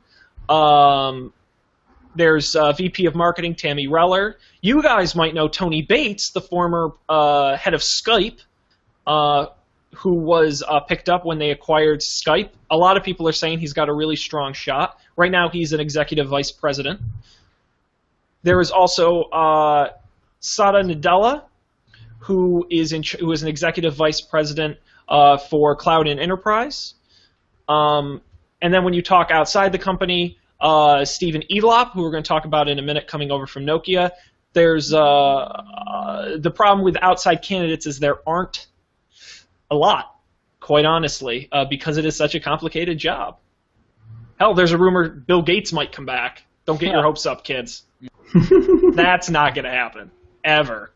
Um, 0.48 1.32
there's 2.18 2.56
uh, 2.56 2.72
VP 2.72 3.06
of 3.06 3.14
Marketing 3.14 3.54
Tami 3.54 3.88
Reller. 3.88 4.34
You 4.60 4.82
guys 4.82 5.14
might 5.14 5.34
know 5.34 5.48
Tony 5.48 5.82
Bates, 5.82 6.30
the 6.30 6.40
former 6.40 6.90
uh, 7.08 7.56
head 7.56 7.74
of 7.74 7.80
Skype, 7.80 8.40
uh, 9.06 9.46
who 9.94 10.14
was 10.14 10.62
uh, 10.66 10.80
picked 10.80 11.08
up 11.08 11.24
when 11.24 11.38
they 11.38 11.50
acquired 11.50 12.00
Skype. 12.00 12.50
A 12.70 12.76
lot 12.76 12.96
of 12.96 13.04
people 13.04 13.28
are 13.28 13.32
saying 13.32 13.60
he's 13.60 13.72
got 13.72 13.88
a 13.88 13.92
really 13.92 14.16
strong 14.16 14.52
shot. 14.52 14.98
Right 15.16 15.30
now, 15.30 15.48
he's 15.48 15.72
an 15.72 15.80
executive 15.80 16.28
vice 16.28 16.50
president. 16.50 17.00
There 18.42 18.60
is 18.60 18.70
also 18.72 19.22
uh, 19.22 19.92
Satya 20.40 20.82
Nadella, 20.82 21.44
who 22.18 22.66
is 22.68 22.92
in, 22.92 23.04
who 23.20 23.30
is 23.32 23.42
an 23.42 23.48
executive 23.48 23.94
vice 23.94 24.20
president 24.20 24.76
for 25.08 25.76
Cloud 25.76 26.08
and 26.08 26.18
Enterprise. 26.20 26.94
Um, 27.68 28.22
and 28.60 28.74
then 28.74 28.82
when 28.82 28.92
you 28.92 29.02
talk 29.02 29.30
outside 29.30 29.70
the 29.72 29.78
company, 29.78 30.37
uh, 30.60 31.04
Stephen 31.04 31.42
Elop, 31.50 31.92
who 31.92 32.02
we're 32.02 32.10
going 32.10 32.22
to 32.22 32.28
talk 32.28 32.44
about 32.44 32.68
in 32.68 32.78
a 32.78 32.82
minute, 32.82 33.06
coming 33.06 33.30
over 33.30 33.46
from 33.46 33.64
Nokia. 33.64 34.10
There's 34.52 34.92
uh, 34.92 35.00
uh, 35.00 36.38
the 36.38 36.50
problem 36.50 36.84
with 36.84 36.96
outside 37.00 37.42
candidates 37.42 37.86
is 37.86 37.98
there 37.98 38.18
aren't 38.26 38.66
a 39.70 39.76
lot, 39.76 40.16
quite 40.60 40.84
honestly, 40.84 41.48
uh, 41.52 41.64
because 41.66 41.96
it 41.96 42.04
is 42.04 42.16
such 42.16 42.34
a 42.34 42.40
complicated 42.40 42.98
job. 42.98 43.38
Hell, 44.38 44.54
there's 44.54 44.72
a 44.72 44.78
rumor 44.78 45.08
Bill 45.08 45.42
Gates 45.42 45.72
might 45.72 45.92
come 45.92 46.06
back. 46.06 46.44
Don't 46.64 46.80
get 46.80 46.92
your 46.92 47.02
hopes 47.02 47.26
up, 47.26 47.44
kids. 47.44 47.82
That's 48.94 49.30
not 49.30 49.54
going 49.54 49.64
to 49.64 49.70
happen 49.70 50.10
ever. 50.44 50.92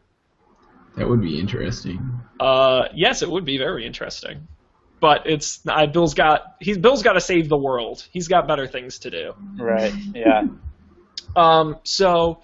That 0.97 1.09
would 1.09 1.21
be 1.21 1.39
interesting. 1.39 2.21
Uh, 2.39 2.89
yes, 2.95 3.23
it 3.23 3.31
would 3.31 3.45
be 3.45 3.59
very 3.59 3.87
interesting, 3.87 4.47
but 5.03 5.27
it's 5.27 5.61
uh, 5.67 5.85
Bill's 5.87 6.15
got 6.15 6.55
he's 6.61 6.79
Bill's 6.79 7.03
got 7.03 7.15
to 7.15 7.21
save 7.21 7.49
the 7.49 7.59
world. 7.59 8.07
He's 8.13 8.29
got 8.29 8.47
better 8.47 8.69
things 8.69 9.01
to 9.01 9.11
do. 9.11 9.35
Right. 9.59 9.93
Yeah. 10.15 10.45
Um, 11.35 11.79
so 11.85 12.43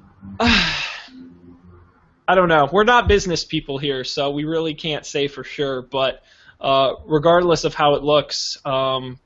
I 0.40 2.34
don't 2.34 2.48
know. 2.48 2.68
We're 2.72 2.82
not 2.82 3.06
business 3.06 3.44
people 3.44 3.78
here, 3.78 4.02
so 4.02 4.30
we 4.30 4.42
really 4.42 4.74
can't 4.74 5.06
say 5.06 5.28
for 5.28 5.44
sure. 5.44 5.82
But 5.82 6.20
uh, 6.60 6.94
regardless 7.06 7.62
of 7.62 7.74
how 7.74 7.94
it 7.94 8.02
looks, 8.02 8.58
um, 8.64 9.20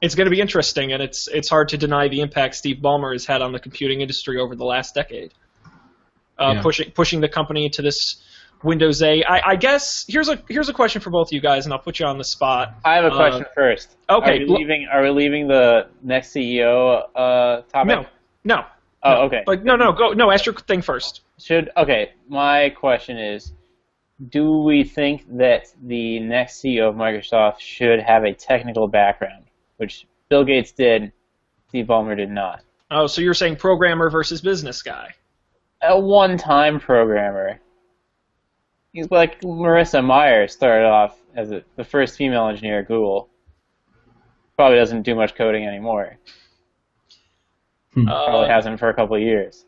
it's 0.00 0.14
going 0.14 0.26
to 0.26 0.30
be 0.30 0.40
interesting, 0.40 0.92
and 0.92 1.02
it's 1.02 1.26
it's 1.26 1.48
hard 1.48 1.70
to 1.70 1.76
deny 1.76 2.06
the 2.06 2.20
impact 2.20 2.54
Steve 2.54 2.76
Ballmer 2.76 3.14
has 3.14 3.26
had 3.26 3.42
on 3.42 3.50
the 3.50 3.58
computing 3.58 4.00
industry 4.00 4.38
over 4.38 4.54
the 4.54 4.64
last 4.64 4.94
decade. 4.94 5.34
Uh, 6.38 6.52
Yeah. 6.54 6.62
Pushing 6.62 6.90
pushing 6.92 7.20
the 7.20 7.28
company 7.28 7.64
into 7.64 7.82
this 7.82 8.22
Windows 8.62 9.02
A. 9.02 9.22
I, 9.24 9.50
I 9.50 9.56
guess 9.56 10.04
here's 10.08 10.28
a 10.28 10.42
here's 10.48 10.68
a 10.68 10.72
question 10.72 11.00
for 11.00 11.10
both 11.10 11.28
of 11.28 11.32
you 11.32 11.40
guys, 11.40 11.64
and 11.66 11.72
I'll 11.72 11.78
put 11.78 11.98
you 12.00 12.06
on 12.06 12.18
the 12.18 12.24
spot. 12.24 12.74
I 12.84 12.96
have 12.96 13.04
a 13.04 13.08
Uh, 13.08 13.16
question 13.16 13.46
first. 13.54 13.96
okay, 14.10 14.36
Are 14.36 14.38
we 14.40 14.46
leaving? 14.46 14.88
Are 14.92 15.02
we 15.02 15.10
leaving 15.10 15.48
the 15.48 15.88
next 16.02 16.34
CEO 16.34 17.02
uh, 17.14 17.62
topic? 17.72 17.86
No, 17.88 18.06
no. 18.44 18.64
Oh, 19.04 19.26
okay. 19.26 19.42
But 19.46 19.64
no, 19.64 19.76
no, 19.76 19.92
go. 19.92 20.12
No, 20.12 20.30
ask 20.30 20.44
your 20.44 20.54
thing 20.56 20.82
first. 20.82 21.20
Should 21.38 21.70
okay. 21.76 22.10
My 22.28 22.70
question 22.70 23.16
is, 23.16 23.52
do 24.28 24.58
we 24.58 24.82
think 24.82 25.24
that 25.38 25.66
the 25.80 26.18
next 26.18 26.60
CEO 26.60 26.88
of 26.88 26.96
Microsoft 26.96 27.60
should 27.60 28.00
have 28.00 28.24
a 28.24 28.32
technical 28.34 28.88
background, 28.88 29.44
which 29.76 30.06
Bill 30.28 30.44
Gates 30.44 30.72
did, 30.72 31.12
Steve 31.68 31.86
Ballmer 31.86 32.16
did 32.16 32.30
not? 32.30 32.62
Oh, 32.90 33.06
so 33.06 33.20
you're 33.20 33.34
saying 33.34 33.56
programmer 33.56 34.10
versus 34.10 34.40
business 34.40 34.82
guy? 34.82 35.10
A 35.82 35.98
one-time 36.00 36.80
programmer. 36.80 37.60
He's 38.98 39.12
like 39.12 39.42
Marissa 39.42 40.04
Mayer 40.04 40.48
started 40.48 40.84
off 40.84 41.16
as 41.32 41.52
a, 41.52 41.62
the 41.76 41.84
first 41.84 42.16
female 42.16 42.48
engineer 42.48 42.80
at 42.80 42.88
Google. 42.88 43.28
Probably 44.56 44.76
doesn't 44.76 45.02
do 45.02 45.14
much 45.14 45.36
coding 45.36 45.64
anymore. 45.64 46.18
Probably 47.92 48.46
Uh, 48.46 48.48
hasn't 48.48 48.80
for 48.80 48.88
a 48.88 48.94
couple 48.94 49.14
of 49.14 49.22
years. 49.22 49.64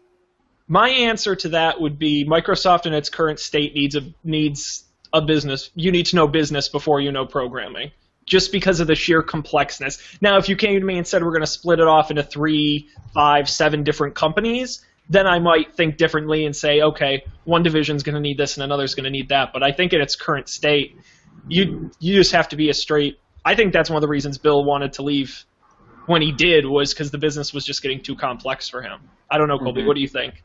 My 0.66 0.88
answer 0.88 1.36
to 1.36 1.50
that 1.50 1.80
would 1.80 1.96
be 1.96 2.24
Microsoft 2.28 2.86
in 2.86 2.92
its 2.92 3.08
current 3.08 3.38
state 3.38 3.72
needs 3.72 3.94
a 3.94 4.00
needs 4.24 4.84
a 5.12 5.22
business. 5.22 5.70
You 5.76 5.92
need 5.92 6.06
to 6.06 6.16
know 6.16 6.26
business 6.26 6.68
before 6.68 7.00
you 7.00 7.12
know 7.12 7.24
programming, 7.24 7.92
just 8.26 8.50
because 8.50 8.80
of 8.80 8.88
the 8.88 8.96
sheer 8.96 9.22
complexness. 9.22 10.20
Now, 10.20 10.38
if 10.38 10.48
you 10.48 10.56
came 10.56 10.80
to 10.80 10.84
me 10.84 10.98
and 10.98 11.06
said 11.06 11.22
we're 11.22 11.30
going 11.30 11.42
to 11.42 11.46
split 11.46 11.78
it 11.78 11.86
off 11.86 12.10
into 12.10 12.24
three, 12.24 12.88
five, 13.14 13.48
seven 13.48 13.84
different 13.84 14.16
companies, 14.16 14.84
then 15.10 15.26
I 15.26 15.40
might 15.40 15.74
think 15.74 15.96
differently 15.98 16.46
and 16.46 16.56
say, 16.56 16.80
okay, 16.80 17.24
one 17.44 17.62
division's 17.62 18.02
going 18.02 18.14
to 18.14 18.20
need 18.20 18.38
this 18.38 18.56
and 18.56 18.64
another's 18.64 18.94
going 18.94 19.04
to 19.04 19.10
need 19.10 19.28
that. 19.28 19.52
But 19.52 19.62
I 19.62 19.72
think 19.72 19.92
in 19.92 20.00
its 20.00 20.16
current 20.16 20.48
state, 20.48 20.96
you 21.48 21.90
you 21.98 22.14
just 22.14 22.32
have 22.32 22.48
to 22.50 22.56
be 22.56 22.70
a 22.70 22.74
straight. 22.74 23.18
I 23.44 23.54
think 23.54 23.72
that's 23.72 23.90
one 23.90 23.96
of 23.96 24.02
the 24.02 24.08
reasons 24.08 24.38
Bill 24.38 24.64
wanted 24.64 24.94
to 24.94 25.02
leave 25.02 25.44
when 26.06 26.22
he 26.22 26.32
did 26.32 26.64
was 26.64 26.94
because 26.94 27.10
the 27.10 27.18
business 27.18 27.52
was 27.52 27.64
just 27.64 27.82
getting 27.82 28.02
too 28.02 28.14
complex 28.14 28.68
for 28.68 28.80
him. 28.82 29.00
I 29.30 29.36
don't 29.36 29.48
know, 29.48 29.58
Colby. 29.58 29.82
Mhm. 29.82 29.86
What 29.86 29.94
do 29.94 30.00
you 30.00 30.08
think? 30.08 30.42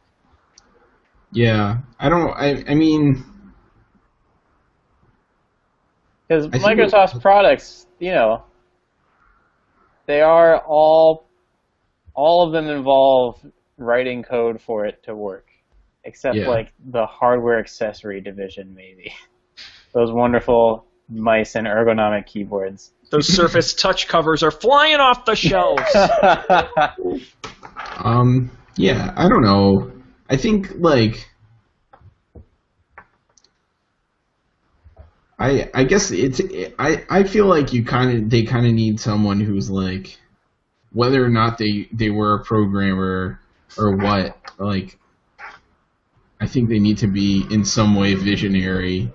Yeah, 1.32 1.78
I 2.00 2.10
don't. 2.10 2.32
I 2.32 2.64
I 2.68 2.76
mean, 2.76 3.24
Because 6.28 6.48
I 6.48 6.58
think 6.58 6.80
Microsoft's 6.80 7.20
products, 7.20 7.86
you 8.00 8.12
know, 8.12 8.44
they 10.08 10.22
are 10.22 10.58
all, 10.60 11.28
all 12.14 12.48
of 12.48 12.52
them 12.52 12.68
involve 12.68 13.40
writing 13.78 14.24
code 14.24 14.62
for 14.62 14.86
it 14.86 15.04
to 15.04 15.16
work, 15.16 15.48
except 16.04 16.36
Yeah. 16.36 16.50
like 16.50 16.74
the 16.92 17.06
hardware 17.06 17.60
accessory 17.60 18.22
division, 18.22 18.74
maybe. 18.76 19.14
Those 19.94 20.12
wonderful 20.12 20.86
mice 21.10 21.56
and 21.56 21.68
ergonomic 21.68 22.26
keyboards. 22.26 22.92
Those 23.12 23.28
Surface 23.28 23.74
Touch 23.74 24.08
covers 24.08 24.44
are 24.44 24.52
flying 24.52 24.98
off 24.98 25.26
the 25.26 25.36
shelves. 25.36 25.84
um, 27.98 28.52
yeah, 28.76 29.14
I 29.16 29.30
don't 29.30 29.44
know. 29.44 29.92
I 30.30 30.38
think 30.38 30.72
like. 30.78 31.30
I 35.38 35.70
I 35.74 35.84
guess 35.84 36.12
it's 36.12 36.42
I 36.80 37.04
I 37.10 37.24
feel 37.24 37.46
like 37.46 37.74
you 37.74 37.84
kind 37.84 38.18
of 38.18 38.30
they 38.30 38.44
kind 38.44 38.66
of 38.66 38.74
need 38.74 39.00
someone 39.00 39.42
who's 39.42 39.70
like 39.70 40.18
whether 40.94 41.24
or 41.24 41.30
not 41.30 41.58
they 41.58 41.90
they 41.92 42.10
were 42.10 42.36
a 42.36 42.44
programmer 42.44 43.40
or 43.78 43.96
what 43.96 44.38
like 44.58 44.98
I 46.40 46.48
think 46.48 46.70
they 46.70 46.80
need 46.80 46.98
to 47.00 47.08
be 47.08 47.46
in 47.50 47.66
some 47.66 47.96
way 47.96 48.14
visionary 48.16 49.12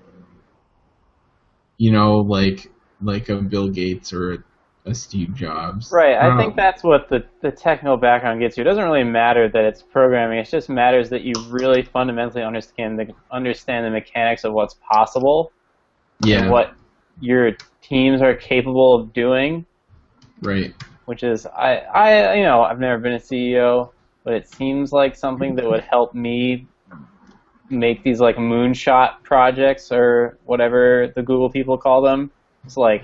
you 1.79 1.93
know 1.93 2.19
like 2.19 2.71
like 3.03 3.29
a 3.29 3.37
Bill 3.37 3.69
Gates 3.69 4.13
or 4.13 4.33
a, 4.33 4.39
a 4.87 4.95
Steve 4.95 5.35
Jobs 5.35 5.91
Right. 5.91 6.17
I 6.17 6.27
don't 6.27 6.39
think 6.39 6.57
know. 6.57 6.63
that's 6.63 6.83
what 6.83 7.09
the, 7.09 7.25
the 7.41 7.51
technical 7.51 7.97
background 7.97 8.41
gets 8.41 8.57
you. 8.57 8.63
It 8.63 8.65
doesn't 8.65 8.85
really 8.85 9.05
matter 9.05 9.49
that 9.49 9.65
it's 9.65 9.83
programming. 9.83 10.39
It 10.39 10.49
just 10.51 10.69
matters 10.69 11.11
that 11.11 11.23
you 11.23 11.33
really 11.49 11.83
fundamentally 11.83 12.43
understand 12.43 12.99
the 12.99 13.09
understand 13.31 13.87
the 13.87 13.91
mechanics 13.91 14.45
of 14.45 14.53
what's 14.53 14.75
possible 14.75 15.53
yeah 16.23 16.43
and 16.43 16.51
what 16.51 16.75
your 17.21 17.53
teams 17.83 18.23
are 18.23 18.35
capable 18.35 18.95
of 18.95 19.13
doing. 19.13 19.67
right 20.43 20.75
Which 21.07 21.23
is, 21.23 21.47
I, 21.47 21.79
I, 21.79 22.35
you 22.35 22.45
know, 22.45 22.63
I've 22.63 22.81
never 22.81 22.99
been 22.99 23.15
a 23.15 23.19
CEO, 23.19 23.91
but 24.31 24.37
it 24.37 24.49
seems 24.49 24.93
like 24.93 25.17
something 25.17 25.57
that 25.57 25.65
would 25.65 25.83
help 25.91 26.15
me 26.15 26.65
make 27.69 28.05
these 28.05 28.21
like 28.21 28.37
moonshot 28.37 29.25
projects 29.25 29.91
or 29.91 30.39
whatever 30.45 31.13
the 31.17 31.23
Google 31.23 31.51
people 31.51 31.77
call 31.77 32.01
them. 32.01 32.31
It's 32.65 32.77
like 32.77 33.03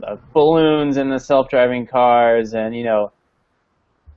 the 0.00 0.18
balloons 0.32 0.96
and 0.96 1.12
the 1.12 1.18
self-driving 1.18 1.88
cars 1.88 2.54
and 2.54 2.74
you 2.74 2.84
know, 2.84 3.12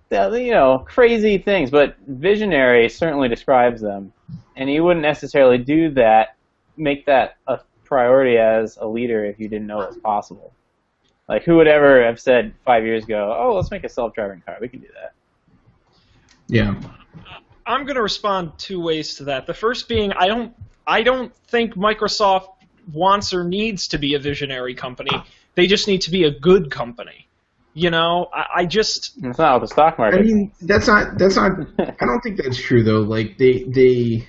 the, 0.08 0.42
you 0.42 0.52
know, 0.52 0.86
crazy 0.88 1.38
things. 1.38 1.72
But 1.72 1.98
visionary 2.08 2.88
certainly 2.88 3.28
describes 3.28 3.82
them, 3.82 4.14
and 4.56 4.72
you 4.72 4.86
wouldn't 4.86 5.04
necessarily 5.04 5.58
do 5.58 5.92
that, 5.96 6.38
make 6.78 7.06
that 7.08 7.36
a 7.48 7.60
priority 7.84 8.38
as 8.38 8.78
a 8.78 8.88
leader 8.88 9.26
if 9.26 9.42
you 9.42 9.50
didn't 9.50 9.68
know 9.68 9.82
it 9.82 9.90
was 9.90 9.98
possible. 9.98 10.54
Like 11.28 11.44
who 11.44 11.58
would 11.58 11.68
ever 11.68 12.02
have 12.06 12.18
said 12.18 12.54
five 12.64 12.86
years 12.86 13.04
ago, 13.04 13.36
"Oh, 13.38 13.56
let's 13.56 13.72
make 13.72 13.84
a 13.84 13.90
self-driving 13.90 14.44
car. 14.46 14.58
We 14.62 14.70
can 14.70 14.80
do 14.80 14.88
that." 15.02 15.16
Yeah 16.50 16.76
I'm 17.70 17.84
going 17.84 17.96
to 17.96 18.02
respond 18.02 18.54
two 18.58 18.82
ways 18.82 19.16
to 19.16 19.26
that. 19.26 19.46
The 19.46 19.54
first 19.54 19.88
being 19.88 20.12
I 20.14 20.28
don't 20.28 20.54
I 20.88 21.04
don't 21.04 21.34
think 21.48 21.76
Microsoft 21.76 22.48
wants 22.92 23.32
or 23.32 23.44
needs 23.44 23.88
to 23.90 24.00
be 24.00 24.16
a 24.16 24.20
visionary 24.20 24.74
company. 24.74 25.12
They 25.54 25.68
just 25.68 25.88
need 25.88 26.02
to 26.02 26.12
be 26.12 26.24
a 26.24 26.32
good 26.32 26.72
company. 26.72 27.28
You 27.76 27.92
know, 27.92 28.28
I, 28.34 28.62
I 28.62 28.66
just 28.66 29.14
It's 29.24 29.38
not 29.38 29.54
what 29.54 29.62
the 29.62 29.68
stock 29.68 30.00
market. 30.00 30.20
I 30.20 30.24
mean, 30.24 30.52
that's 30.62 30.88
not 30.88 31.20
that's 31.20 31.36
not. 31.36 31.52
I 31.80 32.06
don't 32.06 32.22
think 32.22 32.42
that's 32.42 32.60
true 32.60 32.84
though. 32.84 33.02
Like 33.02 33.38
they 33.38 33.64
they 33.64 34.28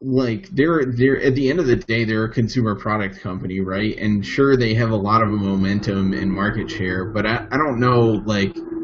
like 0.00 0.48
they're 0.50 0.84
they're 0.84 1.20
at 1.20 1.34
the 1.34 1.50
end 1.50 1.58
of 1.58 1.66
the 1.66 1.76
day 1.76 2.04
they're 2.04 2.24
a 2.24 2.32
consumer 2.32 2.76
product 2.76 3.20
company, 3.20 3.58
right? 3.58 3.96
And 3.98 4.24
sure 4.24 4.56
they 4.56 4.74
have 4.74 4.90
a 4.90 4.96
lot 4.96 5.22
of 5.22 5.28
momentum 5.30 6.12
and 6.12 6.30
market 6.30 6.70
share, 6.70 7.06
but 7.06 7.26
I 7.26 7.46
I 7.50 7.56
don't 7.56 7.80
know 7.80 8.22
like 8.24 8.56
I- 8.56 8.81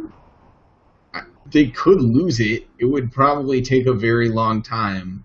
they 1.50 1.66
could 1.66 2.00
lose 2.00 2.40
it. 2.40 2.66
It 2.78 2.86
would 2.86 3.12
probably 3.12 3.62
take 3.62 3.86
a 3.86 3.92
very 3.92 4.28
long 4.28 4.62
time, 4.62 5.24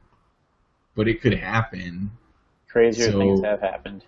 but 0.95 1.07
it 1.07 1.21
could 1.21 1.33
happen. 1.33 2.11
Crazier 2.69 3.11
so- 3.11 3.19
things 3.19 3.41
have 3.43 3.61
happened. 3.61 4.03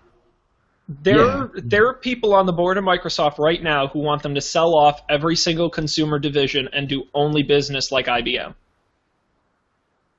there 0.88 1.18
Yeah. 1.18 1.48
there 1.56 1.88
are 1.88 1.96
people 1.96 2.34
on 2.36 2.46
the 2.46 2.54
board 2.54 2.78
of 2.78 2.84
Microsoft 2.84 3.40
right 3.40 3.62
now 3.62 3.88
who 3.88 4.00
want 4.00 4.22
them 4.22 4.36
to 4.36 4.42
sell 4.42 4.76
off 4.76 5.02
every 5.10 5.36
single 5.36 5.70
consumer 5.70 6.20
division 6.20 6.70
and 6.74 6.88
do 6.88 7.06
only 7.16 7.42
business 7.42 7.92
like 7.92 8.06
IBM. 8.06 8.54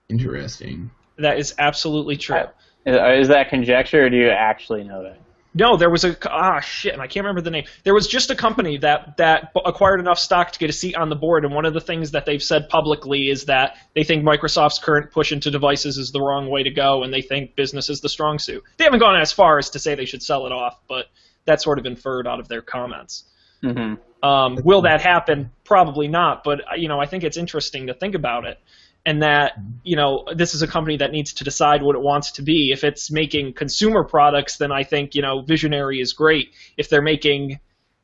Interesting. 0.08 0.90
That 1.18 1.38
is 1.38 1.54
absolutely 1.58 2.16
true. 2.16 2.36
Is, 2.84 2.96
is 3.22 3.28
that 3.28 3.48
conjecture, 3.48 4.06
or 4.06 4.10
do 4.10 4.16
you 4.16 4.28
actually 4.28 4.84
know 4.84 5.02
that? 5.02 5.18
No, 5.56 5.78
there 5.78 5.88
was 5.88 6.04
a 6.04 6.14
ah 6.30 6.60
shit, 6.60 6.92
and 6.92 7.00
I 7.00 7.06
can't 7.06 7.24
remember 7.24 7.40
the 7.40 7.50
name. 7.50 7.64
There 7.82 7.94
was 7.94 8.06
just 8.06 8.30
a 8.30 8.36
company 8.36 8.76
that 8.78 9.16
that 9.16 9.52
acquired 9.64 10.00
enough 10.00 10.18
stock 10.18 10.52
to 10.52 10.58
get 10.58 10.68
a 10.68 10.72
seat 10.72 10.94
on 10.96 11.08
the 11.08 11.16
board, 11.16 11.46
and 11.46 11.54
one 11.54 11.64
of 11.64 11.72
the 11.72 11.80
things 11.80 12.10
that 12.10 12.26
they've 12.26 12.42
said 12.42 12.68
publicly 12.68 13.30
is 13.30 13.46
that 13.46 13.78
they 13.94 14.04
think 14.04 14.22
Microsoft's 14.22 14.78
current 14.78 15.10
push 15.12 15.32
into 15.32 15.50
devices 15.50 15.96
is 15.96 16.12
the 16.12 16.20
wrong 16.20 16.50
way 16.50 16.62
to 16.62 16.70
go, 16.70 17.02
and 17.02 17.12
they 17.12 17.22
think 17.22 17.56
business 17.56 17.88
is 17.88 18.02
the 18.02 18.08
strong 18.10 18.38
suit. 18.38 18.62
They 18.76 18.84
haven't 18.84 19.00
gone 19.00 19.18
as 19.18 19.32
far 19.32 19.58
as 19.58 19.70
to 19.70 19.78
say 19.78 19.94
they 19.94 20.04
should 20.04 20.22
sell 20.22 20.44
it 20.44 20.52
off, 20.52 20.78
but 20.88 21.06
that's 21.46 21.64
sort 21.64 21.78
of 21.78 21.86
inferred 21.86 22.26
out 22.26 22.38
of 22.38 22.48
their 22.48 22.62
comments. 22.62 23.24
hmm 23.62 23.94
Um, 24.22 24.58
will 24.62 24.82
that 24.82 25.00
happen? 25.00 25.50
Probably 25.64 26.08
not. 26.08 26.44
But 26.44 26.60
you 26.76 26.88
know, 26.88 27.00
I 27.00 27.06
think 27.06 27.24
it's 27.24 27.38
interesting 27.38 27.86
to 27.86 27.94
think 27.94 28.14
about 28.14 28.44
it, 28.44 28.58
and 29.06 29.22
that 29.22 29.52
you 29.84 29.96
know, 29.96 30.24
this 30.34 30.52
is 30.52 30.60
a 30.60 30.66
company 30.66 30.98
that 30.98 31.12
needs 31.12 31.32
to 31.34 31.44
decide 31.44 31.82
what 31.82 31.94
it 31.94 32.02
wants 32.02 32.32
to 32.32 32.42
be. 32.42 32.72
If 32.72 32.84
it's 32.84 33.10
making 33.10 33.54
consumer 33.54 34.04
products, 34.04 34.58
then 34.58 34.72
I 34.72 34.82
think 34.82 35.14
you 35.14 35.22
know, 35.22 35.40
visionary 35.40 36.00
is 36.00 36.12
great. 36.12 36.52
If 36.76 36.90
they're 36.90 37.00
making 37.00 37.60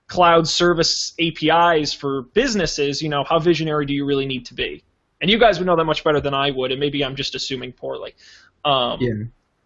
cloud 0.06 0.46
service 0.46 1.12
APIs 1.20 1.92
for 1.92 2.22
businesses, 2.22 3.02
you 3.02 3.08
know, 3.08 3.24
how 3.24 3.40
visionary 3.40 3.84
do 3.84 3.92
you 3.92 4.06
really 4.06 4.26
need 4.26 4.46
to 4.46 4.54
be? 4.54 4.84
And 5.20 5.30
you 5.30 5.38
guys 5.38 5.58
would 5.58 5.66
know 5.66 5.76
that 5.76 5.84
much 5.84 6.04
better 6.04 6.20
than 6.20 6.34
I 6.34 6.50
would, 6.50 6.70
and 6.70 6.80
maybe 6.80 7.04
I'm 7.04 7.16
just 7.16 7.34
assuming 7.34 7.72
poorly. 7.72 8.14
Um, 8.64 8.98
Yeah. 9.00 9.24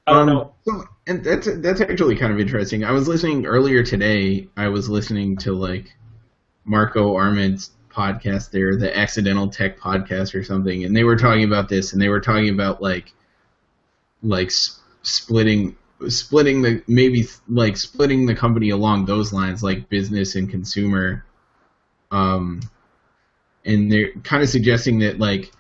I 0.09 0.12
don't 0.12 0.29
um, 0.29 0.35
know. 0.35 0.55
So, 0.64 0.85
and 1.09 1.25
that's 1.25 1.49
that's 1.57 1.81
actually 1.81 2.14
kind 2.14 2.33
of 2.33 2.38
interesting. 2.38 2.85
I 2.85 2.92
was 2.92 3.09
listening 3.09 3.44
earlier 3.44 3.83
today. 3.83 4.49
I 4.57 4.68
was 4.68 4.88
listening 4.88 5.37
to 5.38 5.53
like 5.53 5.96
Marco 6.64 7.16
Arment's 7.16 7.72
podcast 7.97 8.51
there, 8.51 8.77
the 8.77 8.97
Accidental 8.97 9.49
Tech 9.49 9.79
podcast 9.79 10.35
or 10.35 10.45
something, 10.45 10.85
and 10.85 10.95
they 10.95 11.05
were 11.05 11.17
talking 11.17 11.45
about 11.45 11.69
this, 11.69 11.93
and 11.93 12.03
they 12.03 12.09
were 12.09 12.21
talking 12.21 12.51
about 12.51 12.83
like 12.83 13.13
like 14.23 14.51
splitting 15.03 15.77
splitting 16.09 16.63
the 16.63 16.83
maybe 16.87 17.27
like 17.49 17.77
splitting 17.77 18.27
the 18.27 18.35
company 18.35 18.71
along 18.71 19.07
those 19.07 19.33
lines, 19.33 19.63
like 19.63 19.89
business 19.89 20.35
and 20.35 20.51
consumer. 20.51 21.25
Um, 22.11 22.61
and 23.65 23.91
they're 23.91 24.13
kind 24.23 24.43
of 24.43 24.49
suggesting 24.49 25.01
that 25.01 25.19
like 25.19 25.51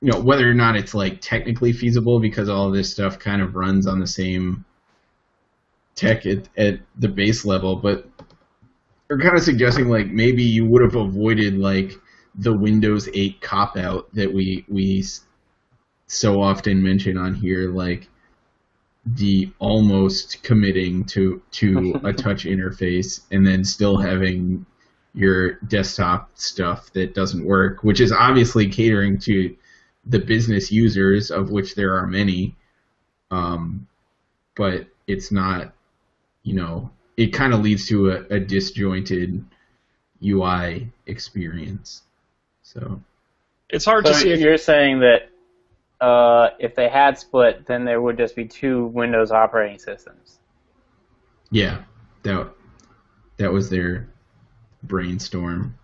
you 0.00 0.10
know 0.10 0.20
whether 0.20 0.48
or 0.48 0.54
not 0.54 0.76
it's 0.76 0.94
like 0.94 1.20
technically 1.20 1.72
feasible 1.72 2.20
because 2.20 2.48
all 2.48 2.70
this 2.70 2.90
stuff 2.90 3.18
kind 3.18 3.42
of 3.42 3.54
runs 3.54 3.86
on 3.86 4.00
the 4.00 4.06
same 4.06 4.64
tech 5.94 6.24
at, 6.26 6.48
at 6.56 6.80
the 6.98 7.08
base 7.08 7.44
level 7.44 7.76
but 7.76 8.09
They're 9.10 9.18
kind 9.18 9.36
of 9.36 9.42
suggesting 9.42 9.88
like 9.88 10.06
maybe 10.06 10.44
you 10.44 10.64
would 10.66 10.82
have 10.82 10.94
avoided 10.94 11.58
like 11.58 11.94
the 12.36 12.56
Windows 12.56 13.08
8 13.12 13.40
cop 13.40 13.76
out 13.76 14.14
that 14.14 14.32
we 14.32 14.64
we 14.68 15.04
so 16.06 16.40
often 16.40 16.80
mention 16.80 17.18
on 17.18 17.34
here, 17.34 17.70
like 17.72 18.08
the 19.04 19.50
almost 19.58 20.44
committing 20.44 21.06
to 21.06 21.42
to 21.50 22.00
a 22.04 22.12
touch 22.12 22.44
interface 22.44 23.22
and 23.32 23.44
then 23.44 23.64
still 23.64 23.98
having 23.98 24.64
your 25.12 25.54
desktop 25.54 26.30
stuff 26.38 26.92
that 26.92 27.12
doesn't 27.12 27.44
work, 27.44 27.82
which 27.82 28.00
is 28.00 28.12
obviously 28.12 28.68
catering 28.68 29.18
to 29.18 29.56
the 30.06 30.20
business 30.20 30.70
users, 30.70 31.32
of 31.32 31.50
which 31.50 31.74
there 31.74 31.96
are 31.96 32.06
many. 32.06 32.54
Um, 33.32 33.88
but 34.54 34.86
it's 35.08 35.32
not, 35.32 35.74
you 36.44 36.54
know, 36.54 36.92
it 37.20 37.34
kind 37.34 37.52
of 37.52 37.60
leads 37.60 37.86
to 37.88 38.10
a, 38.12 38.36
a 38.36 38.40
disjointed 38.40 39.44
UI 40.24 40.90
experience. 41.06 42.02
So 42.62 43.02
It's 43.68 43.84
hard 43.84 44.06
So 44.06 44.12
to 44.12 44.18
see 44.18 44.30
if 44.30 44.40
you're 44.40 44.56
saying 44.56 45.00
that 45.00 45.28
uh, 46.00 46.50
if 46.58 46.74
they 46.74 46.88
had 46.88 47.18
split, 47.18 47.66
then 47.66 47.84
there 47.84 48.00
would 48.00 48.16
just 48.16 48.34
be 48.34 48.46
two 48.46 48.86
Windows 48.86 49.30
operating 49.32 49.78
systems. 49.78 50.38
yeah, 51.50 51.82
that 52.22 52.48
that 53.36 53.52
was 53.52 53.68
their 53.68 54.08
brainstorm. 54.84 55.74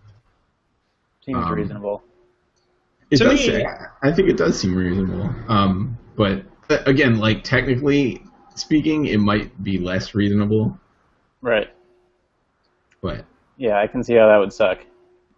Seems 1.23 1.37
Um, 1.37 1.51
reasonable. 1.53 2.03
It 3.11 3.17
To 3.17 3.25
does. 3.25 3.47
me- 3.47 3.65
I 4.01 4.11
think 4.11 4.27
it 4.29 4.37
does 4.37 4.59
seem 4.59 4.75
reasonable. 4.75 5.29
Um, 5.47 5.97
but 6.15 6.43
uh, 6.71 6.79
again, 6.87 7.19
like 7.19 7.43
technically 7.43 8.23
speaking, 8.55 9.05
it 9.05 9.19
might 9.19 9.61
be 9.63 9.77
less 9.77 10.15
reasonable. 10.15 10.79
Right. 11.41 11.69
But 13.01 13.25
Yeah, 13.57 13.79
I 13.79 13.87
can 13.87 14.03
see 14.03 14.15
how 14.15 14.27
that 14.27 14.37
would 14.37 14.53
suck. 14.53 14.79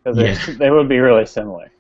Because 0.04 0.18
Yeah. 0.18 0.56
they 0.58 0.70
would 0.70 0.90
be 0.90 1.00
really 1.00 1.26
similar. 1.26 1.72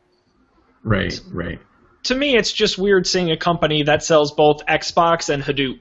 right, 0.83 1.19
right. 1.31 1.59
to 2.03 2.15
me, 2.15 2.35
it's 2.37 2.51
just 2.53 2.77
weird 2.77 3.05
seeing 3.05 3.31
a 3.31 3.37
company 3.37 3.83
that 3.83 4.03
sells 4.03 4.31
both 4.33 4.65
Xbox 4.65 5.29
and 5.29 5.43
Hadoop. 5.43 5.79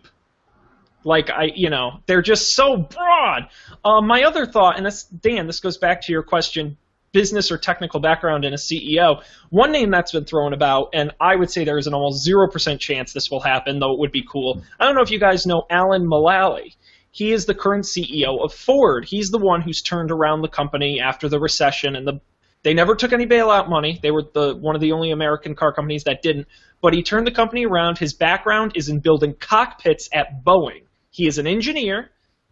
Like 1.05 1.31
I, 1.31 1.51
you 1.55 1.71
know, 1.71 2.01
they're 2.07 2.23
just 2.23 2.55
so 2.55 2.77
broad. 2.77 3.49
Um, 3.85 4.07
my 4.07 4.25
other 4.25 4.45
thought, 4.47 4.77
and 4.77 4.85
this, 4.85 5.05
Dan, 5.05 5.47
this 5.47 5.61
goes 5.61 5.79
back 5.79 6.03
to 6.03 6.13
your 6.13 6.25
question: 6.25 6.77
business 7.13 7.53
or 7.53 7.57
technical 7.59 8.01
background 8.01 8.45
in 8.45 8.53
a 8.53 8.57
CEO. 8.57 9.23
One 9.51 9.71
name 9.71 9.91
that's 9.93 10.11
been 10.13 10.25
thrown 10.25 10.53
about, 10.53 10.91
and 10.95 11.13
I 11.21 11.37
would 11.37 11.51
say 11.51 11.65
there 11.65 11.79
is 11.79 11.87
an 11.87 11.95
almost 11.95 12.25
zero 12.25 12.49
percent 12.51 12.81
chance 12.81 13.13
this 13.13 13.31
will 13.31 13.41
happen, 13.41 13.79
though 13.79 13.93
it 13.93 13.99
would 14.01 14.13
be 14.13 14.25
cool. 14.29 14.63
I 14.81 14.87
don't 14.87 14.97
know 14.97 15.03
if 15.03 15.11
you 15.13 15.21
guys 15.21 15.47
know 15.47 15.63
Alan 15.71 16.05
Mulally. 16.05 16.75
He 17.11 17.33
is 17.33 17.47
the 17.47 17.55
current 17.55 17.85
CEO 17.85 18.43
of 18.43 18.53
Ford. 18.53 19.05
He's 19.05 19.31
the 19.31 19.39
one 19.39 19.63
who's 19.63 19.83
turned 19.83 20.11
around 20.11 20.43
the 20.43 20.49
company 20.49 21.01
after 21.01 21.29
the 21.29 21.41
recession 21.41 21.97
and 21.97 22.07
the 22.07 22.21
they 22.63 22.75
never 22.75 22.97
took 22.97 23.13
any 23.13 23.27
bailout 23.27 23.69
money. 23.69 23.99
They 24.03 24.11
were 24.11 24.25
the 24.35 24.57
one 24.57 24.75
of 24.75 24.81
the 24.81 24.93
only 24.93 25.11
American 25.11 25.55
car 25.55 25.73
companies 25.73 26.05
that 26.05 26.23
didn't. 26.23 26.49
But 26.81 26.93
he 26.93 27.03
turned 27.03 27.27
the 27.27 27.33
company 27.33 27.67
around. 27.67 27.99
His 27.99 28.15
background 28.15 28.73
is 28.75 28.89
in 28.89 29.01
building 29.01 29.35
cockpits 29.39 30.09
at 30.13 30.45
Boeing. 30.45 30.85
He 31.11 31.27
is 31.27 31.39
an 31.39 31.47
engineer, 31.47 32.11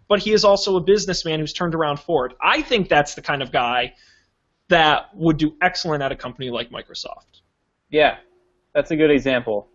but 0.08 0.20
he 0.20 0.32
is 0.32 0.44
also 0.44 0.76
a 0.76 0.80
businessman 0.80 1.40
who's 1.40 1.52
turned 1.52 1.74
around 1.74 1.98
Ford. 1.98 2.34
I 2.40 2.62
think 2.62 2.88
that's 2.88 3.14
the 3.14 3.22
kind 3.22 3.42
of 3.42 3.52
guy 3.52 3.94
that 4.68 5.10
would 5.14 5.38
do 5.38 5.56
excellent 5.62 6.02
at 6.02 6.12
a 6.12 6.16
company 6.16 6.50
like 6.50 6.70
Microsoft. 6.70 7.42
Yeah, 7.90 8.16
that's 8.74 8.90
a 8.90 8.96
good 8.96 9.10
example. 9.10 9.68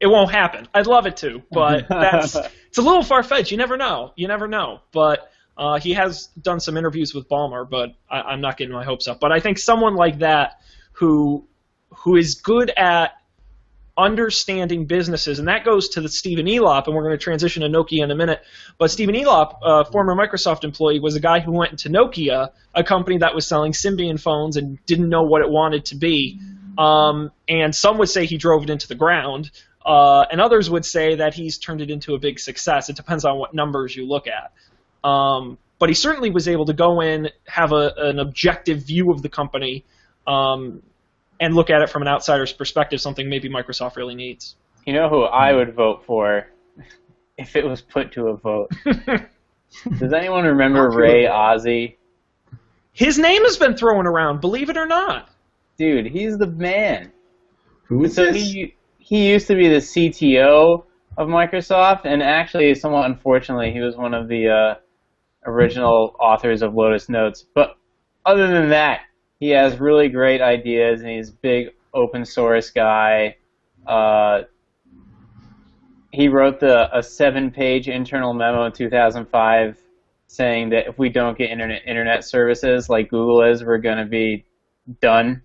It 0.00 0.06
won't 0.06 0.30
happen. 0.30 0.68
I'd 0.74 0.86
love 0.86 1.06
it 1.06 1.16
to, 1.18 1.42
but 1.50 1.86
that's 1.88 2.36
it's 2.36 2.78
a 2.78 2.82
little 2.82 3.02
far 3.02 3.22
fetched. 3.22 3.50
You 3.50 3.56
never 3.56 3.76
know. 3.76 4.12
You 4.16 4.28
never 4.28 4.48
know. 4.48 4.80
But 4.92 5.30
uh, 5.56 5.78
he 5.78 5.94
has 5.94 6.26
done 6.40 6.60
some 6.60 6.76
interviews 6.76 7.14
with 7.14 7.28
Ballmer, 7.28 7.68
but 7.68 7.94
I, 8.10 8.20
I'm 8.20 8.40
not 8.40 8.56
getting 8.56 8.74
my 8.74 8.84
hopes 8.84 9.08
up. 9.08 9.20
But 9.20 9.32
I 9.32 9.40
think 9.40 9.58
someone 9.58 9.94
like 9.94 10.18
that 10.18 10.60
who 10.92 11.46
who 11.90 12.16
is 12.16 12.34
good 12.36 12.70
at 12.70 13.12
understanding 13.96 14.86
businesses, 14.86 15.38
and 15.38 15.46
that 15.48 15.64
goes 15.64 15.90
to 15.90 16.00
the 16.00 16.08
Stephen 16.08 16.46
Elop, 16.46 16.86
and 16.86 16.96
we're 16.96 17.04
going 17.04 17.16
to 17.16 17.22
transition 17.22 17.62
to 17.62 17.68
Nokia 17.68 18.02
in 18.02 18.10
a 18.10 18.14
minute. 18.16 18.42
But 18.78 18.90
Stephen 18.90 19.14
Elop, 19.14 19.58
a 19.62 19.84
former 19.84 20.14
Microsoft 20.16 20.64
employee, 20.64 20.98
was 20.98 21.14
a 21.14 21.20
guy 21.20 21.40
who 21.40 21.52
went 21.52 21.70
into 21.70 21.88
Nokia, 21.88 22.50
a 22.74 22.84
company 22.84 23.18
that 23.18 23.34
was 23.34 23.46
selling 23.46 23.72
Symbian 23.72 24.20
phones 24.20 24.56
and 24.56 24.84
didn't 24.86 25.08
know 25.08 25.22
what 25.22 25.42
it 25.42 25.48
wanted 25.48 25.86
to 25.86 25.96
be. 25.96 26.40
Um, 26.76 27.30
and 27.48 27.74
some 27.74 27.98
would 27.98 28.08
say 28.08 28.26
he 28.26 28.36
drove 28.36 28.64
it 28.64 28.70
into 28.70 28.88
the 28.88 28.96
ground, 28.96 29.52
uh, 29.84 30.24
and 30.30 30.40
others 30.40 30.70
would 30.70 30.84
say 30.84 31.16
that 31.16 31.34
he's 31.34 31.58
turned 31.58 31.80
it 31.80 31.90
into 31.90 32.14
a 32.14 32.18
big 32.18 32.38
success. 32.38 32.88
It 32.88 32.96
depends 32.96 33.24
on 33.24 33.38
what 33.38 33.54
numbers 33.54 33.94
you 33.94 34.06
look 34.06 34.26
at. 34.26 34.52
Um, 35.08 35.58
but 35.78 35.88
he 35.90 35.94
certainly 35.94 36.30
was 36.30 36.48
able 36.48 36.64
to 36.66 36.72
go 36.72 37.00
in, 37.00 37.28
have 37.46 37.72
a, 37.72 37.92
an 37.98 38.18
objective 38.18 38.78
view 38.86 39.10
of 39.10 39.20
the 39.22 39.28
company, 39.28 39.84
um, 40.26 40.82
and 41.40 41.54
look 41.54 41.68
at 41.68 41.82
it 41.82 41.90
from 41.90 42.02
an 42.02 42.08
outsider's 42.08 42.52
perspective, 42.52 43.00
something 43.00 43.28
maybe 43.28 43.48
Microsoft 43.50 43.96
really 43.96 44.14
needs. 44.14 44.56
You 44.86 44.92
know 44.94 45.08
who 45.08 45.22
I 45.24 45.52
would 45.52 45.74
vote 45.74 46.04
for 46.06 46.46
if 47.38 47.56
it 47.56 47.64
was 47.66 47.80
put 47.82 48.12
to 48.12 48.28
a 48.28 48.36
vote? 48.36 48.70
Does 49.98 50.12
anyone 50.12 50.44
remember 50.44 50.88
Ray 50.90 51.26
Ozzie? 51.26 51.98
His 52.92 53.18
name 53.18 53.42
has 53.42 53.56
been 53.56 53.76
thrown 53.76 54.06
around, 54.06 54.40
believe 54.40 54.70
it 54.70 54.76
or 54.76 54.86
not. 54.86 55.28
Dude, 55.76 56.06
he's 56.06 56.38
the 56.38 56.46
man. 56.46 57.10
Who 57.84 58.04
is 58.04 58.14
So 58.14 58.26
this? 58.26 58.36
he 58.36 58.76
he 59.04 59.28
used 59.28 59.46
to 59.48 59.54
be 59.54 59.68
the 59.68 59.76
CTO 59.76 60.82
of 61.18 61.28
Microsoft, 61.28 62.06
and 62.06 62.22
actually, 62.22 62.74
somewhat 62.74 63.04
unfortunately, 63.04 63.70
he 63.70 63.80
was 63.80 63.96
one 63.96 64.14
of 64.14 64.28
the 64.28 64.48
uh, 64.48 64.74
original 65.44 66.16
authors 66.18 66.62
of 66.62 66.74
Lotus 66.74 67.10
Notes. 67.10 67.44
But 67.54 67.76
other 68.24 68.48
than 68.48 68.70
that, 68.70 69.02
he 69.38 69.50
has 69.50 69.78
really 69.78 70.08
great 70.08 70.40
ideas, 70.40 71.02
and 71.02 71.10
he's 71.10 71.28
a 71.28 71.34
big 71.34 71.66
open 71.92 72.24
source 72.24 72.70
guy. 72.70 73.36
Uh, 73.86 74.44
he 76.10 76.28
wrote 76.28 76.58
the 76.58 76.88
a 76.96 77.02
seven 77.02 77.50
page 77.50 77.88
internal 77.88 78.32
memo 78.32 78.64
in 78.64 78.72
2005 78.72 79.76
saying 80.28 80.70
that 80.70 80.86
if 80.86 80.98
we 80.98 81.10
don't 81.10 81.36
get 81.36 81.50
internet 81.50 81.82
internet 81.86 82.24
services 82.24 82.88
like 82.88 83.10
Google 83.10 83.42
is, 83.42 83.62
we're 83.62 83.76
going 83.76 83.98
to 83.98 84.06
be 84.06 84.46
done 85.02 85.42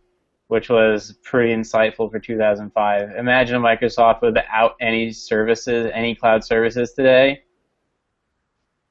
which 0.50 0.68
was 0.68 1.14
pretty 1.24 1.54
insightful 1.54 2.10
for 2.10 2.20
2005. 2.20 3.12
Imagine 3.16 3.62
Microsoft 3.62 4.24
without 4.24 4.76
any 4.82 5.12
services, 5.12 5.92
any 5.94 6.16
cloud 6.16 6.44
services 6.44 6.94
today. 6.94 7.44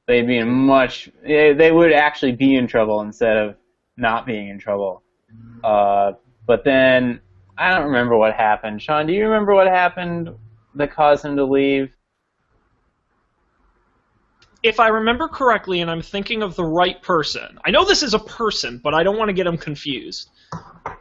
They'd 0.06 0.26
be 0.26 0.38
in 0.38 0.48
much. 0.48 1.10
They 1.24 1.72
would 1.72 1.92
actually 1.92 2.32
be 2.32 2.54
in 2.54 2.68
trouble 2.68 3.00
instead 3.00 3.36
of 3.36 3.56
not 3.96 4.24
being 4.24 4.48
in 4.48 4.58
trouble. 4.60 5.02
Uh, 5.64 6.12
but 6.46 6.62
then 6.62 7.20
I 7.58 7.74
don't 7.74 7.86
remember 7.86 8.16
what 8.16 8.34
happened. 8.34 8.80
Sean, 8.80 9.08
do 9.08 9.12
you 9.12 9.24
remember 9.24 9.52
what 9.52 9.66
happened 9.66 10.30
that 10.76 10.92
caused 10.92 11.24
him 11.24 11.36
to 11.36 11.44
leave? 11.44 11.90
If 14.62 14.80
I 14.80 14.88
remember 14.88 15.28
correctly, 15.28 15.80
and 15.80 15.90
I'm 15.90 16.02
thinking 16.02 16.42
of 16.42 16.56
the 16.56 16.64
right 16.64 17.00
person, 17.02 17.58
I 17.64 17.70
know 17.70 17.84
this 17.84 18.02
is 18.02 18.14
a 18.14 18.18
person, 18.18 18.80
but 18.82 18.92
I 18.92 19.04
don't 19.04 19.16
want 19.16 19.28
to 19.28 19.32
get 19.32 19.46
him 19.46 19.56
confused. 19.56 20.30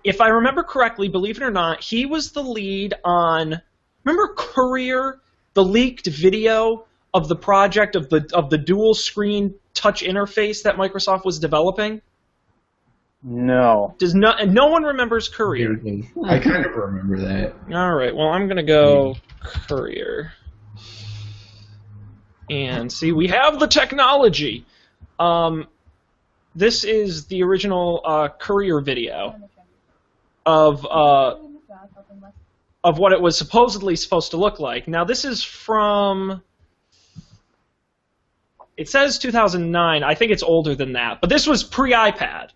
If 0.04 0.22
I 0.22 0.28
remember 0.28 0.64
correctly, 0.64 1.08
believe 1.08 1.38
it 1.38 1.44
or 1.44 1.52
not, 1.52 1.82
he 1.82 2.06
was 2.06 2.32
the 2.32 2.44
lead 2.44 2.94
on. 3.04 3.62
Remember 4.04 4.34
Courier, 4.36 5.20
the 5.54 5.64
leaked 5.64 6.08
video 6.08 6.86
of 7.14 7.28
the 7.28 7.36
project 7.36 7.96
of 7.96 8.10
the 8.10 8.30
of 8.34 8.50
the 8.50 8.58
dual 8.58 8.94
screen 8.94 9.56
touch 9.74 10.04
interface 10.04 10.64
that 10.64 10.76
Microsoft 10.76 11.26
was 11.26 11.40
developing? 11.40 12.02
No. 13.24 13.96
Does 13.98 14.14
no 14.14 14.32
and 14.32 14.54
no 14.54 14.68
one 14.68 14.84
remembers 14.84 15.30
Courier? 15.30 15.80
I 16.26 16.40
kind 16.40 16.66
of 16.66 16.76
remember 16.76 17.18
that. 17.22 17.56
All 17.74 17.94
right. 17.96 18.16
Well, 18.16 18.28
I'm 18.28 18.48
gonna 18.48 18.64
go 18.64 19.16
courier. 19.42 20.34
And 22.50 22.92
see, 22.92 23.12
we 23.12 23.28
have 23.28 23.60
the 23.60 23.68
technology. 23.68 24.66
Um, 25.20 25.68
this 26.56 26.84
is 26.84 27.26
the 27.26 27.44
original 27.44 28.02
uh, 28.04 28.30
courier 28.30 28.80
video 28.80 29.36
of 30.46 30.86
uh, 30.86 31.36
of 32.84 32.98
what 32.98 33.12
it 33.12 33.22
was 33.22 33.38
supposedly 33.38 33.96
supposed 33.96 34.32
to 34.32 34.38
look 34.38 34.60
like. 34.60 34.88
Now, 34.88 35.04
this 35.04 35.26
is 35.26 35.44
from. 35.44 36.42
It 38.78 38.88
says 38.88 39.18
2009. 39.20 40.04
I 40.04 40.16
think 40.16 40.32
it's 40.32 40.44
older 40.44 40.76
than 40.76 40.94
that, 40.94 41.20
but 41.20 41.30
this 41.30 41.48
was 41.48 41.64
pre-iPad. 41.64 42.50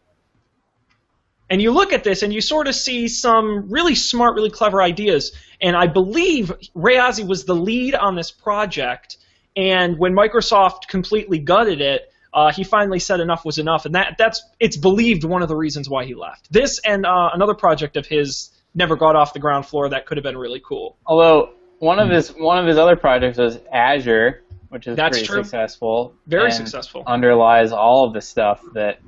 And 1.52 1.62
you 1.62 1.72
look 1.72 1.92
at 1.92 2.06
this 2.06 2.24
and 2.24 2.34
you 2.34 2.40
sort 2.40 2.70
of 2.70 2.76
see 2.76 3.10
some 3.10 3.70
really 3.70 3.94
smart, 3.94 4.36
really 4.36 4.50
clever 4.50 4.82
ideas. 4.82 5.34
And 5.60 5.76
I 5.76 5.88
believe 5.88 6.54
Ray 6.74 6.98
Ozzie 6.98 7.26
was 7.26 7.44
the 7.44 7.56
lead 7.56 7.94
on 7.94 8.16
this 8.16 8.32
project. 8.32 9.18
And 9.56 9.98
when 9.98 10.14
Microsoft 10.14 10.88
completely 10.88 11.40
gutted 11.40 11.82
it, 11.82 12.12
uh, 12.34 12.52
he 12.52 12.64
finally 12.64 13.00
said 13.00 13.20
enough 13.20 13.44
was 13.44 13.58
enough. 13.58 13.86
And 13.86 13.96
that 13.96 14.16
that's 14.18 14.42
it's 14.60 14.78
believed 14.78 15.24
one 15.24 15.42
of 15.42 15.50
the 15.50 15.56
reasons 15.56 15.90
why 15.90 16.06
he 16.06 16.16
left. 16.16 16.52
This 16.52 16.80
and 16.86 17.06
uh, 17.06 17.30
another 17.34 17.54
project 17.54 17.98
of 17.98 18.06
his 18.06 18.52
never 18.74 18.96
got 18.96 19.16
off 19.16 19.34
the 19.34 19.40
ground 19.40 19.66
floor 19.66 19.90
that 19.90 20.06
could 20.06 20.18
have 20.18 20.24
been 20.24 20.38
really 20.38 20.62
cool. 20.66 20.98
Although 21.06 21.54
one 21.80 22.00
of 22.00 22.10
his 22.10 22.30
one 22.30 22.58
of 22.58 22.66
his 22.66 22.78
other 22.78 22.96
projects 22.96 23.38
was 23.38 23.60
Azure, 23.74 24.44
which 24.70 24.88
is 24.88 24.96
That's 24.96 25.18
pretty 25.18 25.28
true. 25.28 25.44
successful. 25.44 26.14
Very 26.28 26.52
successful. 26.52 27.04
Underlies 27.06 27.72
all 27.72 28.08
of 28.08 28.14
the 28.14 28.22
stuff 28.22 28.62
that 28.74 29.00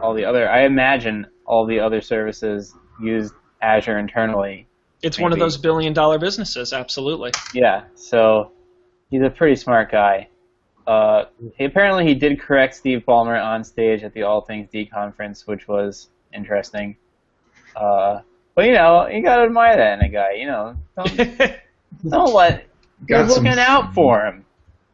all 0.00 0.14
the 0.14 0.24
other. 0.24 0.48
I 0.48 0.64
imagine 0.64 1.26
all 1.44 1.66
the 1.66 1.80
other 1.80 2.00
services 2.00 2.74
use 3.00 3.32
Azure 3.62 3.98
internally. 3.98 4.68
It's 5.02 5.18
one 5.18 5.32
of 5.32 5.38
those 5.38 5.56
billion 5.56 5.92
dollar 5.92 6.18
businesses, 6.18 6.72
absolutely. 6.72 7.30
Yeah, 7.54 7.84
so 7.94 8.52
he's 9.10 9.22
a 9.22 9.30
pretty 9.30 9.56
smart 9.56 9.90
guy. 9.90 10.28
Uh, 10.86 11.24
he, 11.56 11.64
apparently, 11.64 12.06
he 12.06 12.14
did 12.14 12.40
correct 12.40 12.74
Steve 12.74 13.02
Ballmer 13.06 13.42
on 13.42 13.62
stage 13.64 14.02
at 14.02 14.14
the 14.14 14.22
All 14.22 14.40
Things 14.40 14.68
D 14.70 14.86
conference, 14.86 15.46
which 15.46 15.68
was 15.68 16.08
interesting. 16.32 16.96
Uh, 17.76 18.20
but 18.54 18.64
you 18.64 18.72
know, 18.72 19.06
you 19.06 19.22
gotta 19.22 19.42
admire 19.42 19.76
that 19.76 19.98
in 19.98 20.04
a 20.04 20.08
guy. 20.08 20.32
You 20.32 20.46
know, 20.46 20.76
don't, 20.96 21.40
don't 22.08 22.34
let. 22.34 22.66
You're 23.08 23.20
Got 23.24 23.30
some- 23.30 23.44
looking 23.44 23.58
out 23.58 23.94
for 23.94 24.24
him. 24.24 24.44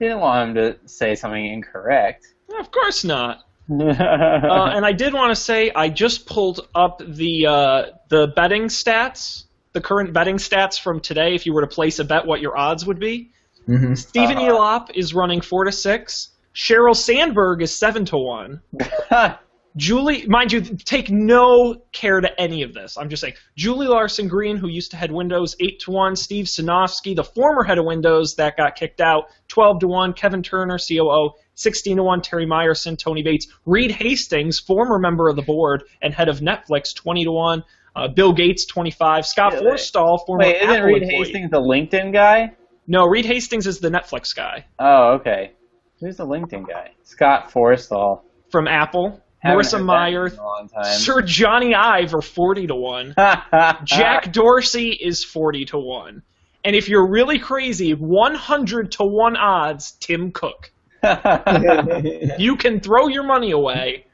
You 0.00 0.09
didn't 0.09 0.20
want 0.20 0.48
him 0.50 0.55
to 0.57 0.88
say 0.88 1.14
something 1.14 1.44
incorrect. 1.46 2.27
of 2.59 2.70
course 2.70 3.05
not. 3.05 3.40
Uh, 3.70 4.72
and 4.74 4.85
I 4.85 4.92
did 4.92 5.14
want 5.14 5.35
to 5.35 5.40
say 5.40 5.70
I 5.74 5.88
just 5.88 6.27
pulled 6.27 6.68
up 6.74 7.00
the 7.03 7.46
uh, 7.46 7.83
the 8.11 8.27
betting 8.27 8.64
stats, 8.64 9.44
the 9.72 9.81
current 9.81 10.12
betting 10.12 10.37
stats 10.37 10.79
from 10.79 11.00
today. 11.00 11.35
If 11.35 11.46
you 11.46 11.55
were 11.55 11.62
to 11.62 11.66
place 11.66 11.98
a 11.98 12.05
bet, 12.05 12.27
what 12.27 12.42
your 12.42 12.59
odds 12.59 12.85
would 12.85 12.98
be. 13.00 13.31
Hmm 13.66 13.94
Stephen 13.94 14.37
Uh-huh. 14.37 14.53
Elop 14.53 14.90
is 14.94 15.14
running 15.14 15.40
four 15.40 15.64
to 15.64 15.72
six. 15.72 16.31
Sheryl 16.55 16.94
Sandberg 16.94 17.62
is 17.62 17.74
seven 17.74 18.05
to 18.07 18.16
one. 18.16 18.61
Julie, 19.77 20.24
mind 20.29 20.53
you, 20.53 20.61
take 20.61 21.11
no 21.11 21.83
care 21.90 22.20
to 22.20 22.40
any 22.40 22.62
of 22.62 22.74
this. 22.74 22.96
I'm 22.96 23.09
just 23.09 23.20
saying. 23.22 23.35
Julie 23.57 23.88
Larson 23.88 24.29
Green, 24.29 24.57
who 24.57 24.68
used 24.68 24.92
to 24.92 24.96
head 24.96 25.11
Windows, 25.11 25.57
eight 25.59 25.81
to 25.81 25.90
one. 25.90 26.14
Steve 26.14 26.44
Sinofsky, 26.44 27.16
the 27.16 27.24
former 27.24 27.64
head 27.64 27.79
of 27.79 27.85
Windows 27.85 28.37
that 28.37 28.57
got 28.57 28.77
kicked 28.77 29.00
out, 29.00 29.24
twelve 29.48 29.81
to 29.81 29.88
one. 29.88 30.12
Kevin 30.12 30.44
Turner, 30.44 30.79
COO, 30.79 31.31
sixteen 31.57 31.96
to 31.96 32.05
one. 32.05 32.22
Terry 32.22 32.46
Myerson, 32.46 32.96
Tony 32.96 33.24
Bates, 33.24 33.48
Reed 33.66 33.90
Hastings, 33.90 34.61
former 34.61 35.00
member 35.00 35.29
of 35.29 35.35
the 35.35 35.42
board 35.42 35.83
and 36.03 36.14
head 36.14 36.29
of 36.29 36.38
Netflix, 36.38 36.94
twenty 36.94 37.24
to 37.24 37.33
one. 37.33 37.64
Uh, 37.96 38.07
Bill 38.07 38.33
Gates, 38.33 38.66
twenty-five. 38.66 39.27
Scott 39.27 39.55
Yeah, 39.55 39.61
Forstall, 39.61 40.24
former 40.24 40.44
Wait, 40.44 40.57
isn't 40.57 40.70
Apple 40.70 40.87
Reed 40.87 41.03
employee. 41.03 41.18
Hastings 41.24 41.50
the 41.50 41.61
LinkedIn 41.61 42.12
guy? 42.12 42.55
No, 42.87 43.07
Reed 43.07 43.25
Hastings 43.25 43.66
is 43.66 43.79
the 43.81 43.88
Netflix 43.88 44.35
guy 44.35 44.66
Oh, 44.79 45.14
okay. 45.14 45.53
Who's 46.01 46.16
the 46.16 46.27
LinkedIn 46.27 46.68
guy? 46.68 46.90
Scott 47.05 47.51
Forstall. 47.51 48.23
from 48.51 48.68
Apple. 48.68 49.20
Haven't 49.38 49.66
Marissa 49.66 49.85
Mayer, 49.85 50.27
in 50.27 50.38
a 50.38 50.42
long 50.42 50.68
time. 50.68 50.85
Sir 50.99 51.20
Jony 51.20 51.75
Ive 51.75 52.14
are 52.14 52.23
forty 52.23 52.66
to 52.66 52.75
one. 52.75 53.14
Jack 53.85 54.33
Dorsey 54.33 54.90
is 54.90 55.23
40 55.23 55.66
to 55.66 55.79
1. 55.79 56.23
And 56.64 56.75
if 56.75 56.88
you're 56.88 57.07
really 57.07 57.38
crazy, 57.38 57.92
100 57.92 58.92
to 58.92 59.05
1 59.05 59.37
odds, 59.37 59.92
Tim 59.92 60.33
Cook. 60.33 60.73
You 62.38 62.57
can 62.57 62.81
throw 62.81 63.09
your 63.09 63.25
money 63.25 63.51
away 63.51 64.07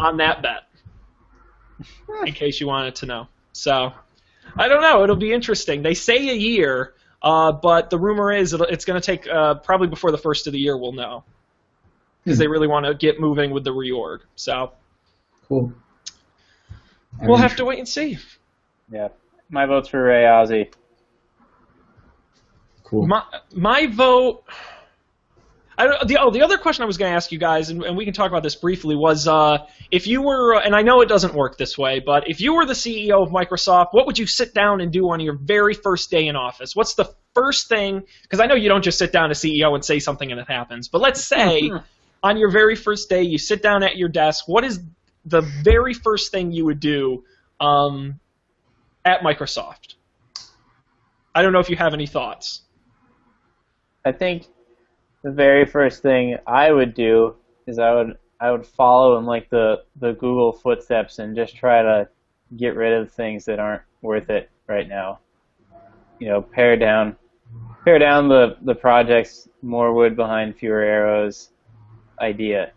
on 0.00 0.16
that 0.16 0.42
bet. 0.42 0.62
In 2.26 2.32
case 2.32 2.60
you 2.60 2.66
wanted 2.66 2.96
to 2.96 3.06
know. 3.06 3.28
So, 3.52 3.92
I 4.56 4.66
don't 4.66 4.82
know. 4.82 5.04
It'll 5.04 5.14
be 5.14 5.32
interesting. 5.32 5.82
They 5.82 5.94
say 5.94 6.28
a 6.28 6.34
year, 6.34 6.94
uh, 7.22 7.52
but 7.52 7.90
the 7.90 7.98
rumor 7.98 8.32
is 8.32 8.52
it'll, 8.52 8.66
it's 8.66 8.84
going 8.84 9.00
to 9.00 9.04
take 9.04 9.28
uh, 9.28 9.54
probably 9.56 9.88
before 9.88 10.10
the 10.10 10.18
first 10.18 10.46
of 10.46 10.52
the 10.52 10.58
year 10.58 10.76
we'll 10.76 10.92
know. 10.92 11.24
Because 12.24 12.38
they 12.38 12.48
really 12.48 12.66
want 12.66 12.84
to 12.84 12.92
get 12.94 13.18
moving 13.18 13.50
with 13.50 13.64
the 13.64 13.70
reorg. 13.72 14.20
So, 14.36 14.72
Cool. 15.48 15.72
I 17.18 17.26
we'll 17.26 17.38
mean, 17.38 17.38
have 17.38 17.56
to 17.56 17.64
wait 17.64 17.78
and 17.78 17.88
see. 17.88 18.18
yeah. 18.92 19.08
My 19.48 19.64
vote's 19.66 19.88
for 19.88 20.02
Ray 20.02 20.26
Ozzie. 20.26 20.70
Cool. 22.84 23.06
My 23.06 23.22
my 23.54 23.86
vote. 23.86 24.44
I 25.80 26.04
the 26.04 26.18
oh 26.20 26.30
the 26.30 26.42
other 26.42 26.58
question 26.58 26.82
I 26.82 26.86
was 26.86 26.98
going 26.98 27.10
to 27.10 27.16
ask 27.16 27.32
you 27.32 27.38
guys, 27.38 27.70
and, 27.70 27.82
and 27.82 27.96
we 27.96 28.04
can 28.04 28.12
talk 28.12 28.30
about 28.30 28.42
this 28.42 28.54
briefly, 28.54 28.94
was 28.94 29.26
uh, 29.26 29.66
if 29.90 30.06
you 30.06 30.20
were, 30.20 30.60
and 30.60 30.76
I 30.76 30.82
know 30.82 31.00
it 31.00 31.08
doesn't 31.08 31.32
work 31.32 31.56
this 31.56 31.78
way, 31.78 32.00
but 32.00 32.28
if 32.28 32.42
you 32.42 32.54
were 32.54 32.66
the 32.66 32.74
CEO 32.74 33.22
of 33.22 33.30
Microsoft, 33.30 33.88
what 33.92 34.06
would 34.06 34.18
you 34.18 34.26
sit 34.26 34.52
down 34.52 34.82
and 34.82 34.92
do 34.92 35.08
on 35.10 35.20
your 35.20 35.34
very 35.34 35.72
first 35.72 36.10
day 36.10 36.26
in 36.26 36.36
office? 36.36 36.76
What's 36.76 36.96
the 36.96 37.10
first 37.34 37.68
thing? 37.68 38.02
Because 38.22 38.40
I 38.40 38.46
know 38.46 38.56
you 38.56 38.68
don't 38.68 38.84
just 38.84 38.98
sit 38.98 39.10
down 39.10 39.30
as 39.30 39.40
CEO 39.40 39.74
and 39.74 39.82
say 39.82 40.00
something 40.00 40.30
and 40.30 40.38
it 40.38 40.48
happens, 40.48 40.88
but 40.88 41.00
let's 41.00 41.24
say 41.24 41.70
on 42.22 42.36
your 42.36 42.50
very 42.50 42.76
first 42.76 43.08
day 43.08 43.22
you 43.22 43.38
sit 43.38 43.62
down 43.62 43.82
at 43.82 43.96
your 43.96 44.10
desk. 44.10 44.46
What 44.46 44.64
is 44.64 44.80
the 45.24 45.40
very 45.40 45.94
first 45.94 46.30
thing 46.30 46.52
you 46.52 46.66
would 46.66 46.80
do 46.80 47.24
um, 47.58 48.20
at 49.02 49.22
Microsoft? 49.22 49.94
I 51.34 51.40
don't 51.40 51.54
know 51.54 51.60
if 51.60 51.70
you 51.70 51.76
have 51.76 51.94
any 51.94 52.06
thoughts. 52.06 52.60
I 54.04 54.12
think 54.12 54.46
the 55.22 55.30
very 55.30 55.66
first 55.66 56.02
thing 56.02 56.36
I 56.46 56.72
would 56.72 56.94
do 56.94 57.36
is 57.66 57.78
I 57.78 57.94
would 57.94 58.16
I 58.40 58.50
would 58.50 58.66
follow 58.66 59.18
in 59.18 59.26
like 59.26 59.50
the 59.50 59.82
the 60.00 60.12
Google 60.12 60.52
footsteps 60.52 61.18
and 61.18 61.36
just 61.36 61.56
try 61.56 61.82
to 61.82 62.08
get 62.56 62.74
rid 62.74 62.92
of 62.92 63.12
things 63.12 63.44
that 63.44 63.58
aren't 63.58 63.82
worth 64.02 64.30
it 64.30 64.50
right 64.66 64.88
now. 64.88 65.20
You 66.18 66.28
know, 66.28 66.42
pare 66.42 66.76
down 66.76 67.16
pare 67.84 67.98
down 67.98 68.28
the 68.28 68.56
the 68.62 68.74
projects 68.74 69.48
more 69.62 69.92
wood 69.92 70.16
behind 70.16 70.56
fewer 70.56 70.80
arrows 70.80 71.50
idea. 72.20 72.72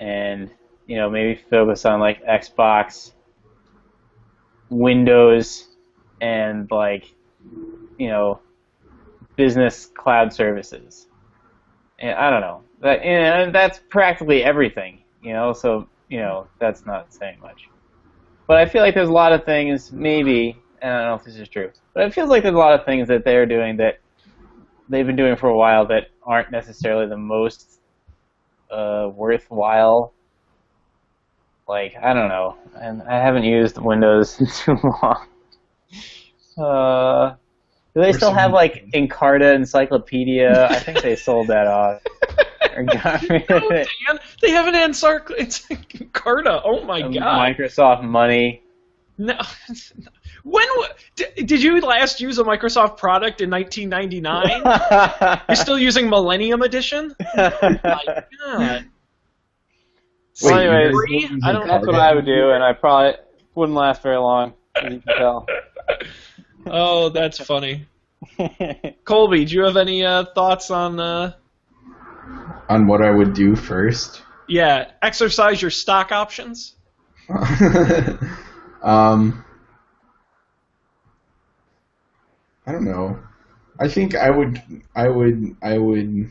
And 0.00 0.50
you 0.86 0.96
know, 0.96 1.08
maybe 1.08 1.40
focus 1.48 1.86
on 1.86 2.00
like 2.00 2.22
Xbox 2.24 3.12
Windows 4.68 5.68
and 6.20 6.70
like 6.70 7.14
you 7.98 8.08
know 8.08 8.40
business 9.36 9.86
cloud 9.86 10.32
services. 10.32 11.06
I 12.02 12.30
don't 12.30 12.40
know. 12.40 12.62
That, 12.80 13.02
and 13.02 13.54
that's 13.54 13.80
practically 13.88 14.42
everything, 14.42 15.02
you 15.22 15.32
know. 15.32 15.52
So 15.52 15.88
you 16.08 16.18
know 16.18 16.46
that's 16.58 16.84
not 16.84 17.12
saying 17.12 17.38
much. 17.40 17.68
But 18.46 18.58
I 18.58 18.66
feel 18.66 18.82
like 18.82 18.94
there's 18.94 19.08
a 19.08 19.12
lot 19.12 19.32
of 19.32 19.44
things, 19.44 19.92
maybe, 19.92 20.56
and 20.82 20.92
I 20.92 20.98
don't 20.98 21.08
know 21.08 21.14
if 21.14 21.24
this 21.24 21.36
is 21.36 21.48
true, 21.48 21.70
but 21.94 22.04
it 22.04 22.12
feels 22.12 22.28
like 22.28 22.42
there's 22.42 22.54
a 22.54 22.58
lot 22.58 22.78
of 22.78 22.84
things 22.84 23.08
that 23.08 23.24
they're 23.24 23.46
doing 23.46 23.76
that 23.76 24.00
they've 24.88 25.06
been 25.06 25.16
doing 25.16 25.36
for 25.36 25.48
a 25.48 25.56
while 25.56 25.86
that 25.86 26.08
aren't 26.24 26.50
necessarily 26.50 27.06
the 27.06 27.16
most 27.16 27.80
uh, 28.70 29.08
worthwhile. 29.14 30.12
Like 31.68 31.94
I 32.02 32.12
don't 32.12 32.28
know, 32.28 32.56
and 32.74 33.02
I 33.02 33.14
haven't 33.22 33.44
used 33.44 33.78
Windows 33.78 34.40
in 34.40 34.46
too 34.48 34.76
long. 34.82 35.26
Uh, 36.58 37.36
do 37.94 38.00
they 38.00 38.12
still 38.12 38.32
have 38.32 38.52
like 38.52 38.86
Encarta 38.94 39.54
Encyclopedia? 39.54 40.66
I 40.70 40.78
think 40.78 41.02
they 41.02 41.16
sold 41.16 41.48
that 41.48 41.66
off. 41.66 42.00
Or 42.74 42.84
got 42.84 43.20
rid 43.28 43.42
of 43.50 43.62
Oh. 43.64 43.68
Dan, 43.68 44.18
they 44.40 44.50
have 44.52 44.66
an 44.66 44.74
Ansar. 44.74 45.22
It's 45.36 45.68
Carta. 46.14 46.62
Oh 46.64 46.82
my 46.84 47.02
god. 47.02 47.12
Microsoft 47.56 48.02
Money. 48.02 48.62
No. 49.18 49.36
When 50.42 50.66
w- 50.68 50.88
did, 51.16 51.34
did 51.46 51.62
you 51.62 51.78
last 51.82 52.18
use 52.18 52.38
a 52.38 52.44
Microsoft 52.44 52.96
product 52.96 53.42
in 53.42 53.50
1999? 53.50 55.40
You're 55.48 55.56
still 55.56 55.78
using 55.78 56.08
Millennium 56.08 56.62
Edition? 56.62 57.14
My 57.36 57.52
God. 57.60 58.24
Well, 58.42 58.84
Wait, 60.42 60.66
anyways, 60.66 61.40
I 61.44 61.52
don't- 61.52 61.68
That's 61.68 61.86
what 61.86 61.96
I 61.96 62.14
would 62.14 62.24
do, 62.24 62.50
and 62.52 62.64
I 62.64 62.72
probably 62.72 63.16
wouldn't 63.54 63.76
last 63.76 64.02
very 64.02 64.16
long, 64.16 64.54
as 64.76 64.94
you 64.94 65.00
can 65.00 65.16
tell. 65.18 65.46
Oh, 66.70 67.08
that's 67.10 67.38
funny. 67.44 67.86
Colby, 69.04 69.44
do 69.44 69.54
you 69.54 69.62
have 69.64 69.76
any 69.76 70.04
uh, 70.04 70.24
thoughts 70.34 70.70
on? 70.70 70.98
Uh, 71.00 71.32
On 72.68 72.86
what 72.86 73.02
I 73.02 73.10
would 73.10 73.34
do 73.34 73.54
first. 73.56 74.22
yeah, 74.46 74.92
exercise 75.02 75.60
your 75.62 75.70
stock 75.70 76.12
options. 76.12 76.76
um, 78.82 79.44
I 82.66 82.72
don't 82.72 82.84
know. 82.84 83.18
I 83.78 83.88
think 83.88 84.14
I 84.14 84.30
would. 84.30 84.60
I 84.94 85.08
would. 85.08 85.56
I 85.62 85.78
would. 85.78 86.28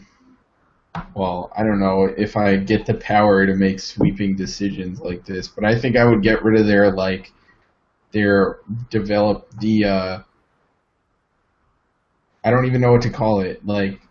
Well, 1.15 1.51
I 1.55 1.63
don't 1.63 1.79
know 1.79 2.03
if 2.17 2.35
I 2.35 2.57
get 2.57 2.85
the 2.85 2.93
power 2.95 3.45
to 3.45 3.55
make 3.55 3.79
sweeping 3.79 4.35
decisions 4.35 4.99
like 4.99 5.25
this, 5.25 5.47
but 5.47 5.63
I 5.63 5.77
think 5.79 5.95
I 5.95 6.05
would 6.05 6.21
get 6.21 6.43
rid 6.43 6.59
of 6.59 6.67
their 6.67 6.91
like 6.91 7.31
their 8.11 8.59
develop 8.89 9.49
the. 9.59 9.85
uh 9.85 10.19
I 12.43 12.49
don't 12.49 12.65
even 12.65 12.81
know 12.81 12.91
what 12.91 13.03
to 13.03 13.09
call 13.09 13.41
it. 13.41 13.65
Like 13.65 14.01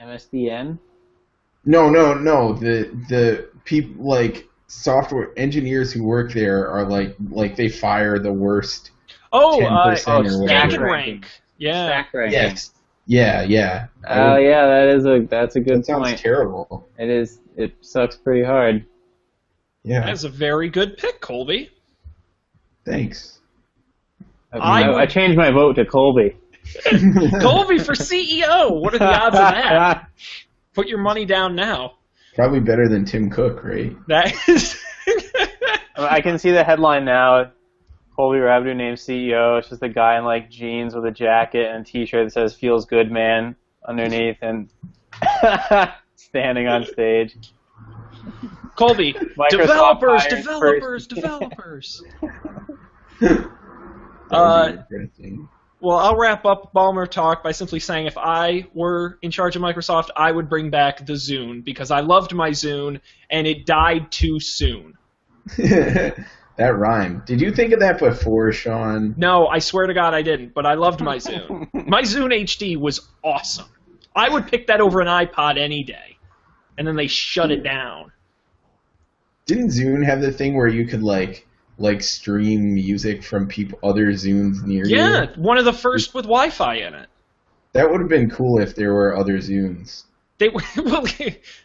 MSDN? 0.00 0.78
No, 1.64 1.90
no, 1.90 2.14
no. 2.14 2.52
The 2.54 2.90
the 3.08 3.48
people 3.64 4.04
like 4.04 4.48
software 4.68 5.30
engineers 5.36 5.92
who 5.92 6.04
work 6.04 6.32
there 6.32 6.70
are 6.70 6.86
like 6.88 7.16
like 7.30 7.56
they 7.56 7.68
fire 7.68 8.18
the 8.18 8.32
worst 8.32 8.90
Oh, 9.32 9.58
ten 9.60 9.72
uh, 9.72 9.90
percent 9.90 10.26
or 10.26 10.30
oh, 10.32 10.38
whatever. 10.38 10.70
Stack 10.70 10.80
rank. 10.80 11.26
Yeah. 11.58 11.86
Stack 11.86 12.14
ranking. 12.14 12.32
Yes. 12.32 12.72
Yeah, 13.06 13.42
yeah. 13.42 13.86
Oh 14.06 14.34
would- 14.34 14.42
yeah, 14.42 14.66
that 14.66 14.88
is 14.88 15.04
a 15.06 15.26
that's 15.28 15.56
a 15.56 15.60
good 15.60 15.78
that 15.78 15.86
sounds 15.86 16.08
point. 16.08 16.18
terrible. 16.18 16.88
It 16.98 17.08
is. 17.08 17.40
It 17.56 17.74
sucks 17.80 18.16
pretty 18.16 18.44
hard. 18.44 18.84
Yeah. 19.88 20.04
That's 20.04 20.24
a 20.24 20.28
very 20.28 20.68
good 20.68 20.98
pick, 20.98 21.20
Colby. 21.20 21.70
Thanks. 22.84 23.38
I 24.52 24.58
I, 24.84 24.88
would- 24.88 24.96
I 25.00 25.06
changed 25.06 25.36
my 25.38 25.50
vote 25.50 25.76
to 25.76 25.86
Colby. 25.86 26.36
Colby 27.40 27.78
for 27.78 27.94
CEO. 27.94 28.80
What 28.80 28.94
are 28.94 28.98
the 28.98 29.06
odds 29.06 29.34
of 29.36 29.40
that? 29.40 30.08
Put 30.74 30.88
your 30.88 30.98
money 30.98 31.24
down 31.24 31.54
now. 31.56 31.94
Probably 32.34 32.60
better 32.60 32.86
than 32.88 33.04
Tim 33.06 33.30
Cook, 33.30 33.64
right? 33.64 33.96
That 34.08 34.32
is. 34.46 34.78
I 35.96 36.20
can 36.20 36.38
see 36.38 36.50
the 36.52 36.62
headline 36.62 37.04
now. 37.06 37.50
Colby 38.14 38.38
Rabdu 38.38 38.74
named 38.74 38.98
CEO. 38.98 39.58
It's 39.58 39.70
just 39.70 39.82
a 39.82 39.88
guy 39.88 40.18
in 40.18 40.24
like 40.24 40.50
jeans 40.50 40.94
with 40.94 41.04
a 41.06 41.10
jacket 41.10 41.66
and 41.74 41.86
a 41.86 41.90
t-shirt 41.90 42.26
that 42.26 42.32
says 42.32 42.54
"Feels 42.54 42.84
Good, 42.84 43.10
Man" 43.10 43.56
underneath, 43.88 44.36
and 44.42 44.68
standing 46.16 46.68
on 46.68 46.84
stage. 46.84 47.36
Colby, 48.78 49.12
Microsoft 49.12 49.50
developers, 49.50 50.26
developers, 50.26 51.06
developers. 51.06 52.02
Uh, 54.30 54.72
Well, 55.80 55.96
I'll 55.96 56.18
wrap 56.18 56.44
up 56.44 56.72
Ballmer 56.74 57.08
talk 57.10 57.42
by 57.42 57.52
simply 57.52 57.80
saying 57.80 58.06
if 58.06 58.18
I 58.18 58.66
were 58.74 59.18
in 59.22 59.30
charge 59.30 59.56
of 59.56 59.62
Microsoft, 59.62 60.10
I 60.14 60.30
would 60.30 60.50
bring 60.50 60.68
back 60.68 61.06
the 61.06 61.14
Zune 61.14 61.64
because 61.64 61.90
I 61.90 62.00
loved 62.00 62.34
my 62.34 62.50
Zune 62.50 63.00
and 63.30 63.46
it 63.46 63.64
died 63.64 64.12
too 64.12 64.38
soon. 64.38 64.98
that 65.56 66.16
rhymed. 66.58 67.24
Did 67.24 67.40
you 67.40 67.52
think 67.52 67.72
of 67.72 67.80
that 67.80 67.98
before, 68.00 68.52
Sean? 68.52 69.14
No, 69.16 69.46
I 69.46 69.60
swear 69.60 69.86
to 69.86 69.94
God 69.94 70.12
I 70.12 70.20
didn't, 70.20 70.52
but 70.52 70.66
I 70.66 70.74
loved 70.74 71.00
my 71.00 71.16
Zune. 71.16 71.68
my 71.88 72.02
Zune 72.02 72.42
HD 72.42 72.76
was 72.76 73.08
awesome. 73.24 73.70
I 74.14 74.28
would 74.28 74.46
pick 74.46 74.66
that 74.66 74.82
over 74.82 75.00
an 75.00 75.08
iPod 75.08 75.58
any 75.58 75.84
day. 75.84 76.18
And 76.76 76.86
then 76.86 76.96
they 76.96 77.06
shut 77.06 77.50
it 77.50 77.62
down. 77.64 78.12
Didn't 79.48 79.70
Zune 79.70 80.04
have 80.04 80.20
the 80.20 80.30
thing 80.30 80.54
where 80.54 80.68
you 80.68 80.86
could 80.86 81.02
like 81.02 81.46
like 81.78 82.02
stream 82.02 82.74
music 82.74 83.24
from 83.24 83.48
people 83.48 83.78
other 83.82 84.08
Zunes 84.08 84.62
near 84.62 84.84
you? 84.84 84.96
Yeah, 84.96 85.26
one 85.36 85.56
of 85.56 85.64
the 85.64 85.72
first 85.72 86.12
with 86.12 86.24
Wi-Fi 86.24 86.74
in 86.74 86.94
it. 86.94 87.08
That 87.72 87.90
would 87.90 88.00
have 88.00 88.10
been 88.10 88.28
cool 88.28 88.60
if 88.60 88.74
there 88.74 88.92
were 88.92 89.16
other 89.16 89.38
Zunes. 89.38 90.04
They 90.36 90.50
well, 90.76 91.06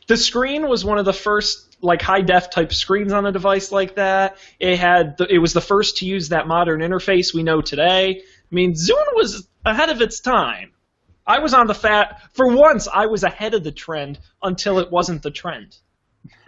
the 0.07 0.15
screen 0.15 0.69
was 0.69 0.85
one 0.85 0.97
of 0.97 1.03
the 1.03 1.13
first 1.13 1.75
like 1.81 2.01
high 2.01 2.21
def 2.21 2.49
type 2.49 2.73
screens 2.73 3.11
on 3.11 3.25
a 3.25 3.33
device 3.33 3.69
like 3.69 3.95
that. 3.95 4.37
It 4.61 4.77
had 4.77 5.17
the, 5.17 5.27
it 5.29 5.39
was 5.39 5.51
the 5.51 5.59
first 5.59 5.97
to 5.97 6.05
use 6.05 6.29
that 6.29 6.47
modern 6.47 6.79
interface 6.79 7.33
we 7.33 7.43
know 7.43 7.59
today. 7.59 8.21
I 8.21 8.55
mean, 8.55 8.75
Zune 8.75 9.13
was 9.13 9.45
ahead 9.65 9.89
of 9.89 9.99
its 9.99 10.21
time. 10.21 10.71
I 11.27 11.39
was 11.39 11.53
on 11.53 11.67
the 11.67 11.75
fat 11.75 12.21
for 12.31 12.47
once. 12.55 12.87
I 12.87 13.07
was 13.07 13.23
ahead 13.23 13.53
of 13.53 13.65
the 13.65 13.73
trend 13.73 14.19
until 14.41 14.79
it 14.79 14.89
wasn't 14.89 15.21
the 15.21 15.31
trend. 15.31 15.75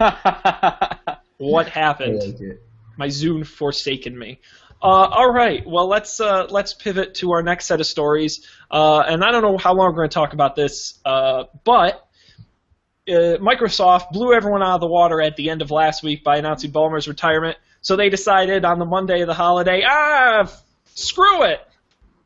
What 1.38 1.68
happened? 1.82 2.20
like. 2.40 2.60
My 2.96 3.08
Zune 3.08 3.46
forsaken 3.46 4.18
me. 4.18 4.40
Uh, 4.82 4.86
all 4.86 5.32
right, 5.32 5.66
well 5.66 5.88
let's 5.88 6.20
uh, 6.20 6.46
let's 6.50 6.74
pivot 6.74 7.14
to 7.14 7.32
our 7.32 7.42
next 7.42 7.64
set 7.66 7.80
of 7.80 7.86
stories, 7.86 8.46
uh, 8.70 8.98
and 9.00 9.24
I 9.24 9.30
don't 9.32 9.42
know 9.42 9.56
how 9.56 9.72
long 9.74 9.86
we're 9.88 9.96
going 9.96 10.10
to 10.10 10.14
talk 10.14 10.34
about 10.34 10.54
this, 10.54 11.00
uh, 11.04 11.44
but 11.64 12.06
uh, 13.08 13.38
Microsoft 13.40 14.10
blew 14.12 14.34
everyone 14.34 14.62
out 14.62 14.74
of 14.74 14.80
the 14.80 14.86
water 14.86 15.22
at 15.22 15.36
the 15.36 15.48
end 15.48 15.62
of 15.62 15.70
last 15.70 16.02
week 16.02 16.22
by 16.22 16.36
announcing 16.36 16.72
Ballmer's 16.72 17.08
retirement. 17.08 17.56
So 17.80 17.96
they 17.96 18.10
decided 18.10 18.64
on 18.64 18.78
the 18.78 18.84
Monday 18.84 19.22
of 19.22 19.28
the 19.28 19.34
holiday, 19.34 19.82
ah, 19.86 20.40
f- 20.40 20.62
screw 20.94 21.44
it, 21.44 21.60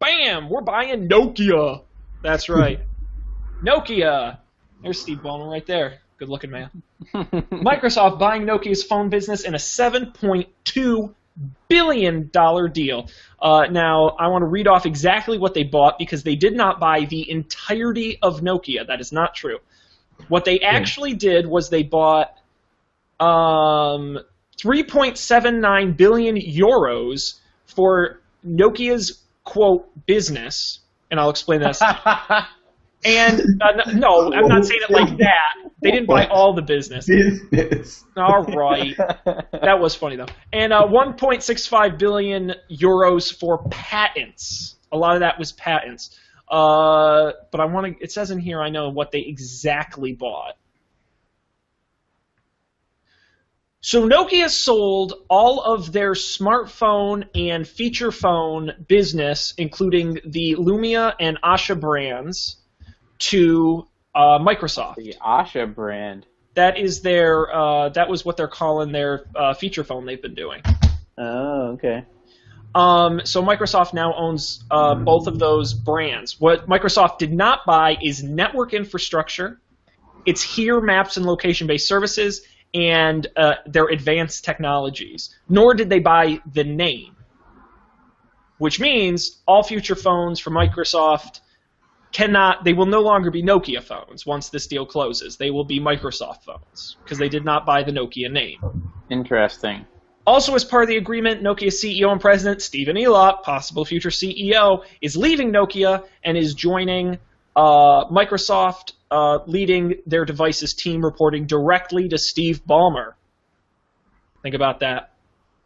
bam, 0.00 0.48
we're 0.50 0.62
buying 0.62 1.08
Nokia. 1.08 1.84
That's 2.22 2.48
right, 2.48 2.80
Nokia. 3.62 4.38
There's 4.82 5.00
Steve 5.00 5.18
Ballmer 5.18 5.50
right 5.50 5.66
there. 5.66 6.00
Good 6.20 6.28
looking 6.28 6.50
man. 6.50 6.82
Microsoft 7.14 8.18
buying 8.18 8.42
Nokia's 8.42 8.82
phone 8.82 9.08
business 9.08 9.42
in 9.42 9.54
a 9.54 9.56
7.2 9.56 11.14
billion 11.66 12.28
dollar 12.30 12.68
deal. 12.68 13.08
Uh, 13.40 13.68
now, 13.70 14.10
I 14.18 14.28
want 14.28 14.42
to 14.42 14.46
read 14.46 14.68
off 14.68 14.84
exactly 14.84 15.38
what 15.38 15.54
they 15.54 15.62
bought 15.62 15.98
because 15.98 16.22
they 16.22 16.36
did 16.36 16.54
not 16.54 16.78
buy 16.78 17.06
the 17.06 17.30
entirety 17.30 18.18
of 18.20 18.42
Nokia. 18.42 18.86
That 18.86 19.00
is 19.00 19.12
not 19.12 19.34
true. 19.34 19.60
What 20.28 20.44
they 20.44 20.60
actually 20.60 21.14
did 21.14 21.46
was 21.46 21.70
they 21.70 21.84
bought 21.84 22.36
um, 23.18 24.18
3.79 24.62 25.96
billion 25.96 26.36
euros 26.36 27.38
for 27.64 28.20
Nokia's 28.46 29.22
quote 29.44 29.88
business, 30.04 30.80
and 31.10 31.18
I'll 31.18 31.30
explain 31.30 31.62
this. 31.62 31.80
And 33.04 33.40
uh, 33.62 33.92
no, 33.92 34.32
I'm 34.32 34.48
not 34.48 34.66
saying 34.66 34.80
it 34.88 34.90
like 34.90 35.16
that. 35.18 35.69
They 35.82 35.90
didn't 35.90 36.06
buy 36.06 36.26
all 36.26 36.54
the 36.54 36.62
business. 36.62 37.06
Business. 37.06 38.04
All 38.16 38.42
right. 38.42 38.96
That 39.52 39.80
was 39.80 39.94
funny 39.94 40.16
though. 40.16 40.26
And 40.52 40.72
uh, 40.72 40.86
1.65 40.86 41.98
billion 41.98 42.54
euros 42.70 43.34
for 43.34 43.64
patents. 43.70 44.76
A 44.92 44.98
lot 44.98 45.14
of 45.14 45.20
that 45.20 45.38
was 45.38 45.52
patents. 45.52 46.18
Uh, 46.48 47.32
but 47.50 47.60
I 47.60 47.66
want 47.66 47.98
to. 47.98 48.02
It 48.04 48.12
says 48.12 48.30
in 48.30 48.38
here 48.38 48.60
I 48.60 48.70
know 48.70 48.90
what 48.90 49.12
they 49.12 49.20
exactly 49.20 50.12
bought. 50.12 50.56
So 53.82 54.06
Nokia 54.06 54.50
sold 54.50 55.14
all 55.30 55.62
of 55.62 55.90
their 55.90 56.12
smartphone 56.12 57.24
and 57.34 57.66
feature 57.66 58.12
phone 58.12 58.72
business, 58.86 59.54
including 59.56 60.20
the 60.26 60.56
Lumia 60.56 61.14
and 61.18 61.40
Asha 61.42 61.80
brands, 61.80 62.58
to 63.20 63.88
uh, 64.14 64.38
Microsoft. 64.38 64.96
the 64.96 65.14
Asha 65.24 65.72
brand. 65.72 66.26
That 66.54 66.78
is 66.78 67.00
their. 67.00 67.52
Uh, 67.54 67.88
that 67.90 68.08
was 68.08 68.24
what 68.24 68.36
they're 68.36 68.48
calling 68.48 68.92
their 68.92 69.26
uh, 69.36 69.54
feature 69.54 69.84
phone 69.84 70.04
they've 70.04 70.20
been 70.20 70.34
doing. 70.34 70.62
Oh, 71.16 71.72
okay. 71.72 72.04
Um, 72.74 73.22
so 73.24 73.42
Microsoft 73.42 73.94
now 73.94 74.14
owns 74.14 74.64
uh, 74.70 74.94
both 74.94 75.26
of 75.26 75.38
those 75.38 75.74
brands. 75.74 76.40
What 76.40 76.68
Microsoft 76.68 77.18
did 77.18 77.32
not 77.32 77.66
buy 77.66 77.96
is 78.02 78.22
network 78.22 78.74
infrastructure, 78.74 79.60
its 80.24 80.42
here 80.42 80.80
maps 80.80 81.16
and 81.16 81.26
location-based 81.26 81.86
services, 81.86 82.42
and 82.72 83.26
uh, 83.36 83.54
their 83.66 83.86
advanced 83.86 84.44
technologies. 84.44 85.34
Nor 85.48 85.74
did 85.74 85.88
they 85.88 85.98
buy 85.98 86.40
the 86.52 86.62
name, 86.62 87.16
which 88.58 88.78
means 88.78 89.40
all 89.46 89.64
future 89.64 89.96
phones 89.96 90.38
from 90.38 90.54
Microsoft 90.54 91.40
cannot. 92.12 92.64
They 92.64 92.72
will 92.72 92.86
no 92.86 93.00
longer 93.00 93.30
be 93.30 93.42
Nokia 93.42 93.82
phones 93.82 94.26
once 94.26 94.48
this 94.48 94.66
deal 94.66 94.86
closes. 94.86 95.36
They 95.36 95.50
will 95.50 95.64
be 95.64 95.80
Microsoft 95.80 96.44
phones 96.44 96.96
because 97.02 97.18
they 97.18 97.28
did 97.28 97.44
not 97.44 97.66
buy 97.66 97.82
the 97.82 97.92
Nokia 97.92 98.30
name. 98.30 98.58
Interesting. 99.10 99.86
Also, 100.26 100.54
as 100.54 100.64
part 100.64 100.82
of 100.82 100.88
the 100.88 100.96
agreement, 100.96 101.42
Nokia 101.42 101.68
CEO 101.68 102.12
and 102.12 102.20
president, 102.20 102.62
Stephen 102.62 102.96
Elop, 102.96 103.42
possible 103.42 103.84
future 103.84 104.10
CEO, 104.10 104.84
is 105.00 105.16
leaving 105.16 105.52
Nokia 105.52 106.06
and 106.22 106.36
is 106.36 106.54
joining 106.54 107.18
uh, 107.56 108.04
Microsoft, 108.06 108.92
uh, 109.10 109.38
leading 109.46 109.96
their 110.06 110.24
devices 110.24 110.74
team, 110.74 111.04
reporting 111.04 111.46
directly 111.46 112.08
to 112.08 112.18
Steve 112.18 112.62
Ballmer. 112.64 113.14
Think 114.42 114.54
about 114.54 114.80
that. 114.80 115.12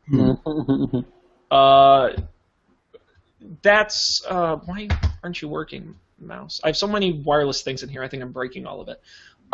Uh, 1.51 2.11
that's 3.62 4.22
uh, 4.28 4.57
why 4.57 4.88
aren't 5.22 5.40
you 5.40 5.47
working, 5.47 5.95
mouse? 6.18 6.60
I 6.62 6.68
have 6.68 6.76
so 6.76 6.86
many 6.86 7.12
wireless 7.12 7.62
things 7.62 7.82
in 7.82 7.88
here. 7.88 8.02
I 8.02 8.08
think 8.08 8.22
I'm 8.22 8.32
breaking 8.32 8.66
all 8.66 8.80
of 8.80 8.88
it. 8.88 9.00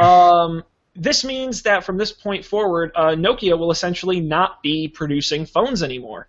Um, 0.02 0.64
this 0.94 1.24
means 1.24 1.62
that 1.62 1.84
from 1.84 1.96
this 1.96 2.12
point 2.12 2.44
forward, 2.44 2.92
uh, 2.94 3.10
Nokia 3.10 3.58
will 3.58 3.70
essentially 3.70 4.20
not 4.20 4.62
be 4.62 4.88
producing 4.88 5.46
phones 5.46 5.82
anymore. 5.82 6.28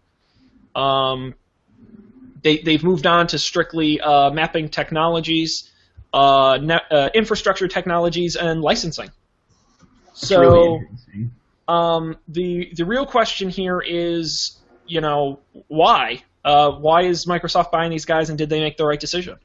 Um, 0.75 1.35
they 2.43 2.59
they've 2.59 2.83
moved 2.83 3.05
on 3.05 3.27
to 3.27 3.39
strictly 3.39 3.99
uh, 4.01 4.31
mapping 4.31 4.69
technologies, 4.69 5.69
uh, 6.13 6.59
net, 6.61 6.83
uh, 6.91 7.09
infrastructure 7.13 7.67
technologies, 7.67 8.35
and 8.35 8.61
licensing. 8.61 9.09
So 10.13 10.39
really 10.39 11.29
um, 11.67 12.17
the 12.27 12.71
the 12.75 12.85
real 12.85 13.05
question 13.05 13.49
here 13.49 13.79
is, 13.79 14.57
you 14.85 15.01
know, 15.01 15.39
why? 15.67 16.23
Uh, 16.43 16.71
why 16.71 17.03
is 17.03 17.25
Microsoft 17.25 17.71
buying 17.71 17.91
these 17.91 18.05
guys, 18.05 18.29
and 18.29 18.37
did 18.37 18.49
they 18.49 18.59
make 18.59 18.77
the 18.77 18.85
right 18.85 18.99
decision? 18.99 19.37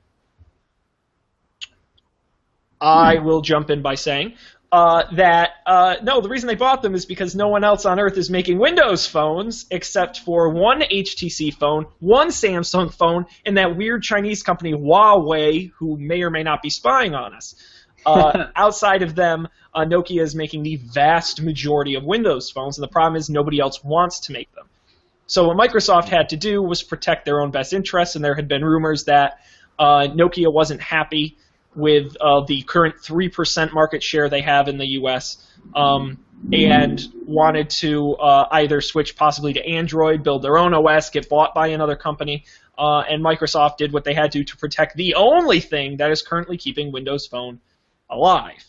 I 2.80 3.18
will 3.18 3.40
jump 3.40 3.70
in 3.70 3.82
by 3.82 3.94
saying 3.94 4.34
uh, 4.72 5.04
that 5.14 5.50
uh, 5.64 5.96
no, 6.02 6.20
the 6.20 6.28
reason 6.28 6.48
they 6.48 6.54
bought 6.54 6.82
them 6.82 6.94
is 6.94 7.06
because 7.06 7.34
no 7.34 7.48
one 7.48 7.64
else 7.64 7.86
on 7.86 8.00
Earth 8.00 8.18
is 8.18 8.30
making 8.30 8.58
Windows 8.58 9.06
phones 9.06 9.66
except 9.70 10.20
for 10.20 10.50
one 10.50 10.80
HTC 10.80 11.54
phone, 11.54 11.86
one 12.00 12.28
Samsung 12.28 12.92
phone, 12.92 13.26
and 13.44 13.56
that 13.58 13.76
weird 13.76 14.02
Chinese 14.02 14.42
company 14.42 14.72
Huawei, 14.72 15.70
who 15.78 15.96
may 15.96 16.22
or 16.22 16.30
may 16.30 16.42
not 16.42 16.62
be 16.62 16.70
spying 16.70 17.14
on 17.14 17.34
us. 17.34 17.54
Uh, 18.04 18.48
outside 18.56 19.02
of 19.02 19.14
them, 19.14 19.48
uh, 19.72 19.84
Nokia 19.84 20.22
is 20.22 20.34
making 20.34 20.62
the 20.62 20.76
vast 20.76 21.40
majority 21.42 21.94
of 21.94 22.04
Windows 22.04 22.50
phones, 22.50 22.76
and 22.76 22.82
the 22.82 22.92
problem 22.92 23.16
is 23.16 23.30
nobody 23.30 23.60
else 23.60 23.82
wants 23.84 24.20
to 24.20 24.32
make 24.32 24.52
them. 24.54 24.66
So 25.28 25.48
what 25.48 25.56
Microsoft 25.56 26.08
had 26.08 26.28
to 26.30 26.36
do 26.36 26.62
was 26.62 26.82
protect 26.82 27.24
their 27.24 27.40
own 27.40 27.50
best 27.50 27.72
interests, 27.72 28.16
and 28.16 28.24
there 28.24 28.34
had 28.34 28.48
been 28.48 28.64
rumors 28.64 29.04
that 29.04 29.40
uh, 29.78 30.08
Nokia 30.08 30.52
wasn't 30.52 30.80
happy 30.80 31.36
with 31.76 32.16
uh, 32.20 32.40
the 32.46 32.62
current 32.62 32.96
3% 32.96 33.72
market 33.72 34.02
share 34.02 34.28
they 34.28 34.40
have 34.40 34.68
in 34.68 34.78
the 34.78 34.86
US 35.00 35.46
um, 35.74 36.18
and 36.52 37.00
wanted 37.26 37.70
to 37.70 38.14
uh, 38.14 38.48
either 38.52 38.80
switch 38.80 39.16
possibly 39.16 39.52
to 39.52 39.64
Android, 39.66 40.22
build 40.22 40.42
their 40.42 40.58
own 40.58 40.74
OS, 40.74 41.10
get 41.10 41.28
bought 41.28 41.54
by 41.54 41.68
another 41.68 41.96
company. 41.96 42.44
uh, 42.78 43.00
and 43.08 43.22
Microsoft 43.24 43.78
did 43.78 43.92
what 43.92 44.04
they 44.04 44.14
had 44.14 44.32
to 44.32 44.44
to 44.44 44.56
protect 44.56 44.96
the 44.96 45.14
only 45.14 45.60
thing 45.60 45.96
that 45.98 46.10
is 46.10 46.22
currently 46.22 46.56
keeping 46.56 46.92
Windows 46.92 47.26
Phone 47.26 47.60
alive. 48.10 48.64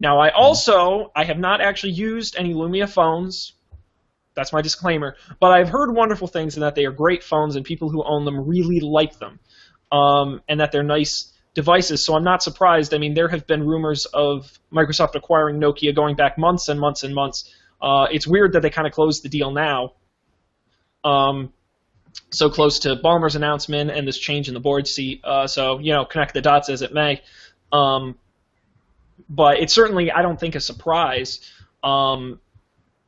Now, 0.00 0.18
I 0.18 0.30
also 0.30 1.10
I 1.14 1.24
have 1.24 1.38
not 1.38 1.60
actually 1.60 1.92
used 1.92 2.36
any 2.36 2.54
Lumia 2.54 2.88
phones. 2.88 3.52
That's 4.34 4.52
my 4.52 4.62
disclaimer. 4.62 5.16
But 5.40 5.52
I've 5.52 5.68
heard 5.68 5.94
wonderful 5.94 6.28
things 6.28 6.54
and 6.56 6.62
that 6.62 6.74
they 6.74 6.86
are 6.86 6.92
great 6.92 7.24
phones 7.24 7.56
and 7.56 7.64
people 7.64 7.90
who 7.90 8.04
own 8.04 8.24
them 8.24 8.46
really 8.46 8.80
like 8.80 9.18
them, 9.18 9.40
um, 9.90 10.40
and 10.48 10.60
that 10.60 10.72
they're 10.72 10.82
nice 10.84 11.32
devices. 11.54 12.04
So 12.04 12.14
I'm 12.14 12.24
not 12.24 12.42
surprised. 12.42 12.94
I 12.94 12.98
mean, 12.98 13.14
there 13.14 13.28
have 13.28 13.46
been 13.46 13.66
rumors 13.66 14.06
of 14.06 14.58
Microsoft 14.72 15.14
acquiring 15.14 15.60
Nokia 15.60 15.94
going 15.94 16.16
back 16.16 16.38
months 16.38 16.68
and 16.68 16.78
months 16.78 17.02
and 17.02 17.14
months. 17.14 17.52
Uh, 17.80 18.06
it's 18.10 18.26
weird 18.26 18.52
that 18.52 18.62
they 18.62 18.70
kind 18.70 18.86
of 18.86 18.92
closed 18.92 19.22
the 19.22 19.28
deal 19.28 19.50
now. 19.50 19.94
Um, 21.04 21.52
so 22.30 22.50
close 22.50 22.80
to 22.80 22.96
Ballmer's 22.96 23.36
announcement 23.36 23.90
and 23.90 24.06
this 24.06 24.18
change 24.18 24.48
in 24.48 24.54
the 24.54 24.60
board 24.60 24.86
seat. 24.86 25.20
Uh, 25.24 25.46
so 25.46 25.78
you 25.78 25.92
know, 25.92 26.04
connect 26.04 26.34
the 26.34 26.40
dots 26.40 26.68
as 26.68 26.82
it 26.82 26.92
may. 26.92 27.22
Um, 27.72 28.16
but 29.28 29.58
it's 29.58 29.74
certainly, 29.74 30.10
I 30.10 30.22
don't 30.22 30.38
think, 30.38 30.54
a 30.54 30.60
surprise. 30.60 31.40
Um, 31.82 32.40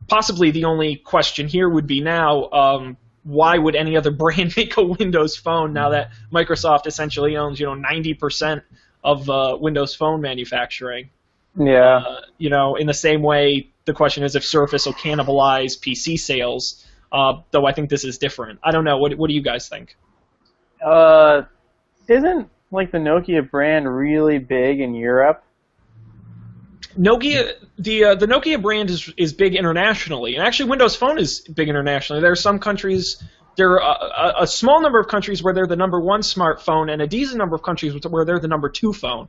possibly 0.09 0.51
the 0.51 0.65
only 0.65 0.97
question 0.97 1.49
here 1.49 1.69
would 1.69 1.87
be 1.87 2.01
now, 2.01 2.51
um, 2.51 2.97
why 3.31 3.57
would 3.57 3.77
any 3.77 3.97
other 3.97 4.11
brand 4.23 4.55
make 4.57 4.77
a 4.77 4.83
Windows 4.83 5.37
phone 5.37 5.73
now 5.73 5.91
that 5.91 6.11
Microsoft 6.33 6.87
essentially 6.87 7.37
owns, 7.37 7.61
you 7.61 7.67
know, 7.67 7.75
90% 7.75 8.63
of 9.03 9.31
uh, 9.31 9.57
Windows 9.61 9.95
Phone 9.95 10.21
manufacturing? 10.21 11.11
Yeah. 11.59 11.97
Uh, 11.97 12.21
you 12.39 12.51
know, 12.51 12.77
in 12.77 12.87
the 12.87 12.95
same 12.95 13.23
way, 13.23 13.71
the 13.85 13.93
question 13.93 14.25
is 14.25 14.37
if 14.37 14.45
Surface 14.45 14.87
will 14.87 14.95
cannibalize 14.95 15.79
PC 15.79 16.19
sales. 16.19 16.87
Uh, 17.13 17.41
though 17.51 17.67
I 17.67 17.73
think 17.73 17.91
this 17.91 18.05
is 18.05 18.19
different. 18.19 18.61
I 18.63 18.71
don't 18.71 18.85
know. 18.85 18.99
What 18.99 19.15
What 19.15 19.29
do 19.29 19.35
you 19.35 19.43
guys 19.43 19.69
think? 19.69 19.97
Uh, 20.85 21.43
isn't 22.07 22.49
like 22.71 22.93
the 22.93 22.99
Nokia 22.99 23.49
brand 23.51 23.93
really 23.93 24.39
big 24.39 24.81
in 24.81 24.95
Europe? 24.95 25.43
Nokia, 26.99 27.53
the 27.79 28.05
uh, 28.05 28.15
the 28.17 28.27
Nokia 28.27 28.61
brand 28.61 28.91
is 28.91 29.13
is 29.17 29.33
big 29.33 29.55
internationally, 29.55 30.35
and 30.35 30.45
actually 30.45 30.71
Windows 30.71 30.97
Phone 30.97 31.19
is 31.19 31.41
big 31.41 31.69
internationally. 31.69 32.21
There 32.21 32.33
are 32.33 32.37
some 32.37 32.59
countries, 32.59 33.23
there 33.57 33.73
are 33.73 33.79
a, 33.81 34.41
a, 34.41 34.43
a 34.43 34.47
small 34.47 34.83
number 34.83 34.99
of 34.99 35.07
countries 35.07 35.43
where 35.43 35.55
they're 35.55 35.67
the 35.67 35.77
number 35.77 36.01
one 36.01 36.21
smartphone, 36.21 36.93
and 36.93 37.01
a 37.01 37.07
decent 37.07 37.39
number 37.39 37.55
of 37.55 37.63
countries 37.63 37.95
where 38.09 38.25
they're 38.25 38.41
the 38.41 38.49
number 38.49 38.69
two 38.69 38.93
phone. 38.93 39.29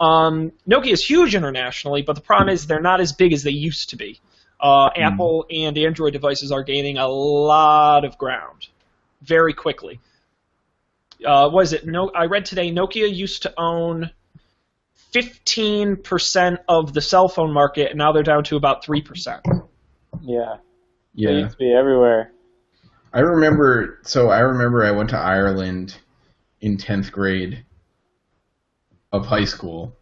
Um, 0.00 0.52
Nokia 0.68 0.92
is 0.92 1.04
huge 1.04 1.34
internationally, 1.34 2.02
but 2.02 2.14
the 2.14 2.22
problem 2.22 2.50
is 2.50 2.66
they're 2.66 2.80
not 2.80 3.00
as 3.00 3.12
big 3.12 3.32
as 3.32 3.42
they 3.42 3.50
used 3.50 3.90
to 3.90 3.96
be. 3.96 4.20
Uh, 4.60 4.90
Apple 4.96 5.46
and 5.50 5.78
Android 5.78 6.12
devices 6.12 6.52
are 6.52 6.62
gaining 6.62 6.98
a 6.98 7.08
lot 7.08 8.04
of 8.04 8.18
ground 8.18 8.66
very 9.22 9.54
quickly. 9.54 10.00
Uh, 11.24 11.48
what 11.48 11.62
is 11.62 11.72
it? 11.72 11.86
No, 11.86 12.10
I 12.10 12.26
read 12.26 12.44
today 12.44 12.70
Nokia 12.70 13.12
used 13.12 13.42
to 13.42 13.54
own 13.56 14.10
15% 15.12 16.58
of 16.68 16.92
the 16.92 17.00
cell 17.00 17.28
phone 17.28 17.52
market, 17.52 17.90
and 17.90 17.98
now 17.98 18.12
they're 18.12 18.22
down 18.22 18.44
to 18.44 18.56
about 18.56 18.84
3%. 18.84 19.40
Yeah. 20.20 20.56
They 21.14 21.32
Yeah. 21.32 21.38
used 21.38 21.52
to 21.52 21.58
be 21.58 21.72
everywhere. 21.72 22.32
I 23.12 23.20
remember. 23.20 23.98
So 24.02 24.28
I 24.28 24.40
remember 24.40 24.84
I 24.84 24.90
went 24.90 25.10
to 25.10 25.18
Ireland 25.18 25.96
in 26.60 26.76
tenth 26.76 27.10
grade 27.10 27.64
of 29.12 29.26
high 29.26 29.46
school, 29.46 29.96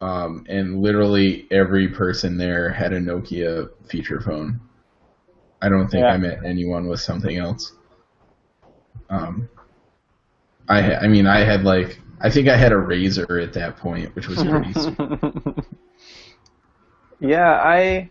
um, 0.00 0.44
and 0.48 0.80
literally 0.80 1.46
every 1.50 1.88
person 1.88 2.36
there 2.36 2.70
had 2.70 2.92
a 2.92 3.00
Nokia 3.00 3.68
feature 3.88 4.20
phone. 4.20 4.60
I 5.60 5.68
don't 5.68 5.88
think 5.88 6.02
Yeah. 6.02 6.12
I 6.12 6.16
met 6.18 6.44
anyone 6.44 6.86
with 6.86 7.00
something 7.00 7.36
else. 7.36 7.72
Um, 9.10 9.48
I 10.68 10.94
I 10.96 11.08
mean 11.08 11.26
I 11.26 11.40
had 11.40 11.64
like 11.64 12.00
I 12.20 12.30
think 12.30 12.48
I 12.48 12.56
had 12.56 12.72
a 12.72 12.76
RAZR 12.76 13.42
at 13.42 13.52
that 13.54 13.76
point, 13.76 14.14
which 14.14 14.28
was 14.28 14.42
pretty. 14.42 14.72
sweet. 14.80 15.64
yeah, 17.20 17.52
I 17.52 18.10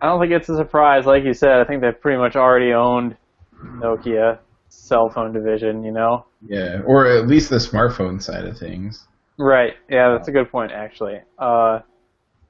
I 0.00 0.06
don't 0.06 0.20
think 0.20 0.32
it's 0.32 0.48
a 0.48 0.56
surprise. 0.56 1.06
Like 1.06 1.24
you 1.24 1.34
said, 1.34 1.60
I 1.60 1.64
think 1.64 1.80
they've 1.80 2.00
pretty 2.00 2.18
much 2.18 2.36
already 2.36 2.72
owned 2.72 3.16
Nokia 3.62 4.38
cell 4.68 5.08
phone 5.10 5.32
division. 5.32 5.82
You 5.82 5.92
know. 5.92 6.26
yeah, 6.46 6.80
or 6.84 7.06
at 7.06 7.26
least 7.26 7.50
the 7.50 7.56
smartphone 7.56 8.22
side 8.22 8.44
of 8.44 8.58
things. 8.58 9.06
Right. 9.38 9.74
Yeah, 9.88 10.10
that's 10.10 10.28
a 10.28 10.32
good 10.32 10.50
point, 10.50 10.72
actually. 10.72 11.20
Uh, 11.38 11.80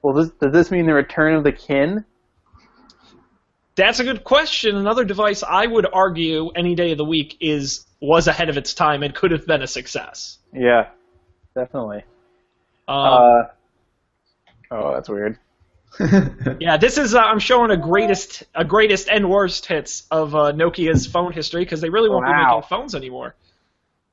well, 0.01 0.13
this, 0.13 0.29
does 0.41 0.51
this 0.51 0.71
mean 0.71 0.87
the 0.87 0.93
return 0.93 1.35
of 1.35 1.43
the 1.43 1.51
Kin? 1.51 2.03
That's 3.79 4.01
a 4.01 4.03
good 4.03 4.25
question. 4.25 4.75
Another 4.75 5.05
device 5.05 5.41
I 5.41 5.65
would 5.65 5.87
argue 5.91 6.49
any 6.49 6.75
day 6.75 6.91
of 6.91 6.97
the 6.97 7.05
week 7.05 7.37
is 7.39 7.85
was 8.01 8.27
ahead 8.27 8.49
of 8.49 8.57
its 8.57 8.73
time 8.73 9.03
and 9.03 9.15
could 9.15 9.31
have 9.31 9.47
been 9.47 9.61
a 9.61 9.67
success. 9.67 10.37
Yeah, 10.53 10.89
definitely. 11.55 12.03
Um, 12.89 12.97
Uh, 12.97 13.43
oh, 14.71 14.93
that's 14.93 15.07
weird. 15.07 15.39
yeah, 16.59 16.75
this 16.75 16.97
is 16.97 17.15
uh, 17.15 17.21
I'm 17.21 17.39
showing 17.39 17.71
a 17.71 17.77
greatest 17.77 18.43
a 18.53 18.65
greatest 18.65 19.07
and 19.09 19.29
worst 19.29 19.65
hits 19.65 20.05
of 20.11 20.35
uh, 20.35 20.51
Nokia's 20.51 21.07
phone 21.07 21.31
history 21.31 21.61
because 21.61 21.79
they 21.79 21.89
really 21.89 22.09
won't 22.09 22.25
be 22.25 22.33
making 22.33 22.63
phones 22.63 22.95
anymore. 22.95 23.35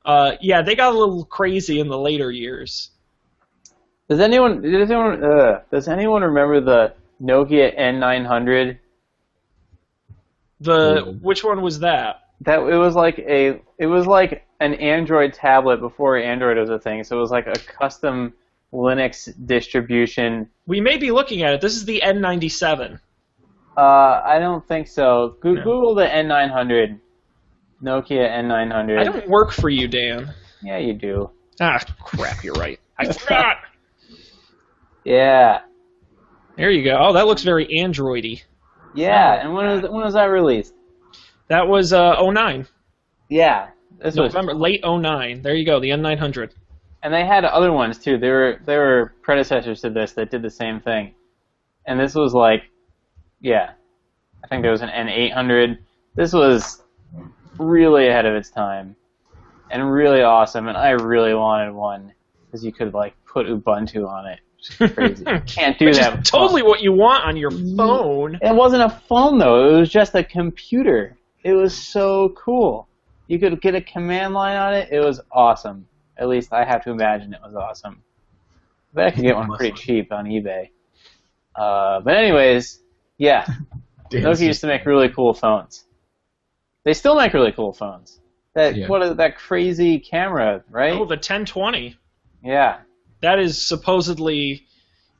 Uh, 0.04 0.36
yeah, 0.40 0.62
they 0.62 0.76
got 0.76 0.94
a 0.94 0.96
little 0.96 1.24
crazy 1.24 1.80
in 1.80 1.88
the 1.88 1.98
later 1.98 2.30
years. 2.30 2.90
Does 4.08 4.20
anyone 4.20 4.62
does 4.62 4.90
anyone 4.90 5.24
uh, 5.24 5.62
does 5.72 5.88
anyone 5.88 6.22
remember 6.22 6.60
the 6.60 6.94
Nokia 7.20 7.76
N900? 7.76 8.78
The 10.60 11.18
which 11.20 11.44
one 11.44 11.60
was 11.62 11.80
that? 11.80 12.22
That 12.42 12.60
it 12.60 12.76
was 12.76 12.94
like 12.94 13.18
a 13.18 13.60
it 13.78 13.86
was 13.86 14.06
like 14.06 14.46
an 14.60 14.74
Android 14.74 15.32
tablet 15.34 15.80
before 15.80 16.16
Android 16.16 16.56
was 16.58 16.70
a 16.70 16.78
thing. 16.78 17.04
So 17.04 17.16
it 17.18 17.20
was 17.20 17.30
like 17.30 17.46
a 17.46 17.58
custom 17.58 18.32
Linux 18.72 19.32
distribution. 19.46 20.48
We 20.66 20.80
may 20.80 20.96
be 20.96 21.10
looking 21.10 21.42
at 21.42 21.54
it. 21.54 21.60
This 21.60 21.74
is 21.76 21.84
the 21.84 22.02
N97. 22.04 22.98
Uh, 23.76 23.80
I 23.80 24.38
don't 24.38 24.66
think 24.66 24.88
so. 24.88 25.36
Go- 25.40 25.52
No. 25.52 25.62
Google 25.62 25.94
the 25.94 26.06
N900. 26.06 26.98
Nokia 27.82 28.28
N900. 28.30 28.98
I 28.98 29.04
don't 29.04 29.28
work 29.28 29.52
for 29.52 29.68
you, 29.68 29.86
Dan. 29.86 30.32
Yeah, 30.62 30.78
you 30.78 30.94
do. 30.94 31.30
Ah, 31.60 31.78
crap. 32.02 32.42
You're 32.42 32.54
right. 32.54 32.80
I 32.98 33.12
forgot. 33.12 33.56
Yeah. 35.04 35.60
There 36.56 36.70
you 36.70 36.82
go. 36.82 36.96
Oh, 36.98 37.12
that 37.12 37.26
looks 37.26 37.42
very 37.44 37.66
Androidy. 37.80 38.42
Yeah, 38.96 39.34
and 39.40 39.54
when 39.54 39.66
was 39.66 39.82
when 39.82 40.02
was 40.04 40.14
that 40.14 40.24
released? 40.24 40.74
That 41.48 41.68
was 41.68 41.92
uh 41.92 42.16
09. 42.20 42.66
Yeah, 43.28 43.68
this 43.98 44.16
was, 44.16 44.32
November, 44.34 44.54
late 44.54 44.80
09. 44.84 45.42
There 45.42 45.54
you 45.54 45.64
go, 45.66 45.80
the 45.80 45.90
N900. 45.90 46.52
and 47.02 47.12
they 47.14 47.24
had 47.24 47.44
other 47.44 47.72
ones 47.72 47.98
too. 47.98 48.18
There 48.18 48.34
were 48.34 48.60
there 48.64 48.80
were 48.80 49.14
predecessors 49.22 49.80
to 49.82 49.90
this 49.90 50.12
that 50.12 50.30
did 50.30 50.42
the 50.42 50.50
same 50.50 50.80
thing, 50.80 51.14
and 51.86 51.98
this 52.00 52.14
was 52.14 52.34
like, 52.34 52.62
yeah, 53.40 53.72
I 54.44 54.48
think 54.48 54.62
there 54.62 54.72
was 54.72 54.82
an 54.82 54.88
N800. 54.88 55.78
This 56.14 56.32
was 56.32 56.82
really 57.58 58.08
ahead 58.08 58.26
of 58.26 58.34
its 58.34 58.50
time, 58.50 58.96
and 59.70 59.90
really 59.90 60.22
awesome. 60.22 60.68
And 60.68 60.76
I 60.76 60.90
really 60.90 61.34
wanted 61.34 61.72
one 61.72 62.12
because 62.46 62.64
you 62.64 62.72
could 62.72 62.94
like 62.94 63.14
put 63.26 63.46
Ubuntu 63.46 64.08
on 64.08 64.26
it. 64.26 64.40
Which 64.78 64.94
crazy. 64.94 65.24
Can't 65.46 65.78
do 65.78 65.86
Which 65.86 65.96
that. 65.96 66.20
is 66.20 66.30
totally 66.30 66.62
what 66.62 66.80
you 66.80 66.92
want 66.92 67.24
on 67.24 67.36
your 67.36 67.50
phone. 67.50 68.36
It 68.42 68.54
wasn't 68.54 68.82
a 68.82 68.90
phone 69.08 69.38
though. 69.38 69.68
It 69.76 69.80
was 69.80 69.90
just 69.90 70.14
a 70.14 70.24
computer. 70.24 71.16
It 71.44 71.52
was 71.52 71.76
so 71.76 72.30
cool. 72.36 72.88
You 73.28 73.38
could 73.38 73.60
get 73.60 73.74
a 73.74 73.80
command 73.80 74.34
line 74.34 74.56
on 74.56 74.74
it. 74.74 74.88
It 74.92 75.00
was 75.00 75.20
awesome. 75.32 75.86
At 76.16 76.28
least 76.28 76.52
I 76.52 76.64
have 76.64 76.82
to 76.84 76.90
imagine 76.90 77.34
it 77.34 77.40
was 77.44 77.54
awesome. 77.54 78.02
But 78.94 79.06
I 79.06 79.10
could 79.10 79.22
get 79.24 79.36
one 79.36 79.52
pretty 79.52 79.72
cheap 79.76 80.12
on 80.12 80.24
eBay. 80.26 80.70
Uh, 81.54 82.00
but 82.00 82.16
anyways, 82.16 82.80
yeah, 83.18 83.46
Nokia 84.12 84.46
used 84.46 84.60
to 84.62 84.66
make 84.66 84.86
really 84.86 85.08
cool 85.08 85.34
phones. 85.34 85.84
They 86.84 86.94
still 86.94 87.16
make 87.16 87.32
really 87.34 87.52
cool 87.52 87.72
phones. 87.72 88.20
That 88.54 88.74
Yeah. 88.76 88.88
what 88.88 89.02
is 89.02 89.16
that 89.16 89.36
crazy 89.36 89.98
camera, 89.98 90.62
right? 90.70 90.92
Oh, 90.94 91.04
the 91.04 91.16
1020. 91.16 91.96
yeah. 92.42 92.78
That 93.20 93.38
is 93.38 93.66
supposedly. 93.66 94.66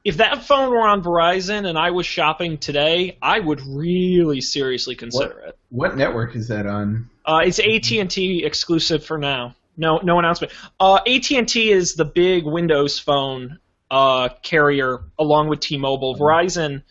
If 0.05 0.19
that 0.19 0.45
phone 0.45 0.71
were 0.71 0.87
on 0.87 1.03
Verizon 1.03 1.67
and 1.69 1.77
I 1.77 1.91
was 1.91 2.07
shopping 2.07 2.59
today, 2.59 3.19
I 3.21 3.41
would 3.41 3.61
really 3.67 4.41
seriously 4.41 4.95
consider 4.95 5.37
it. 5.41 5.59
What 5.71 5.97
network 5.97 6.37
is 6.37 6.47
that 6.49 6.65
on? 6.65 7.11
Uh, 7.25 7.41
it's 7.45 7.59
AT 7.59 7.91
and 7.91 8.09
T 8.09 8.45
exclusive 8.45 9.05
for 9.05 9.19
now. 9.19 9.57
No, 9.77 9.99
no 9.99 10.21
announcement. 10.21 10.53
Uh, 10.79 11.01
AT 11.07 11.29
and 11.33 11.49
T 11.49 11.73
is 11.73 11.95
the 11.95 12.05
big 12.05 12.45
Windows 12.45 13.01
phone 13.01 13.59
uh, 13.91 14.29
carrier 14.45 15.01
along 15.19 15.49
with 15.49 15.59
T-Mobile. 15.59 16.15
Verizon, 16.17 16.83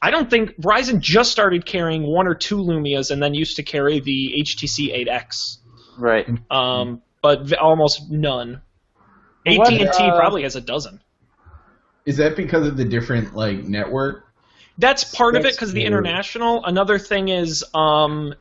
I 0.00 0.10
don't 0.10 0.30
think 0.30 0.58
Verizon 0.58 1.00
just 1.00 1.30
started 1.30 1.66
carrying 1.66 2.02
one 2.04 2.26
or 2.26 2.34
two 2.34 2.56
Lumias 2.56 3.10
and 3.10 3.22
then 3.22 3.34
used 3.34 3.56
to 3.56 3.62
carry 3.62 4.00
the 4.00 4.42
HTC 4.42 5.06
8X, 5.06 5.58
Right. 5.98 6.26
um, 6.50 7.02
but 7.22 7.42
v- 7.42 7.56
almost 7.56 8.10
none. 8.10 8.62
AT 9.48 9.58
What, 9.58 9.72
and 9.72 9.92
T 9.92 10.04
uh, 10.04 10.16
probably 10.16 10.42
has 10.42 10.56
a 10.56 10.60
dozen. 10.60 11.00
Is 12.06 12.16
that 12.16 12.36
because 12.36 12.66
of 12.66 12.76
the 12.76 12.84
different 12.84 13.34
like 13.34 13.64
network? 13.64 14.24
That's 14.78 15.04
part 15.04 15.34
of 15.36 15.44
it 15.44 15.52
because 15.54 15.72
the 15.72 15.84
international. 15.84 16.64
Another 16.64 16.98
thing 16.98 17.28
is 17.28 17.64
um, 17.74 18.34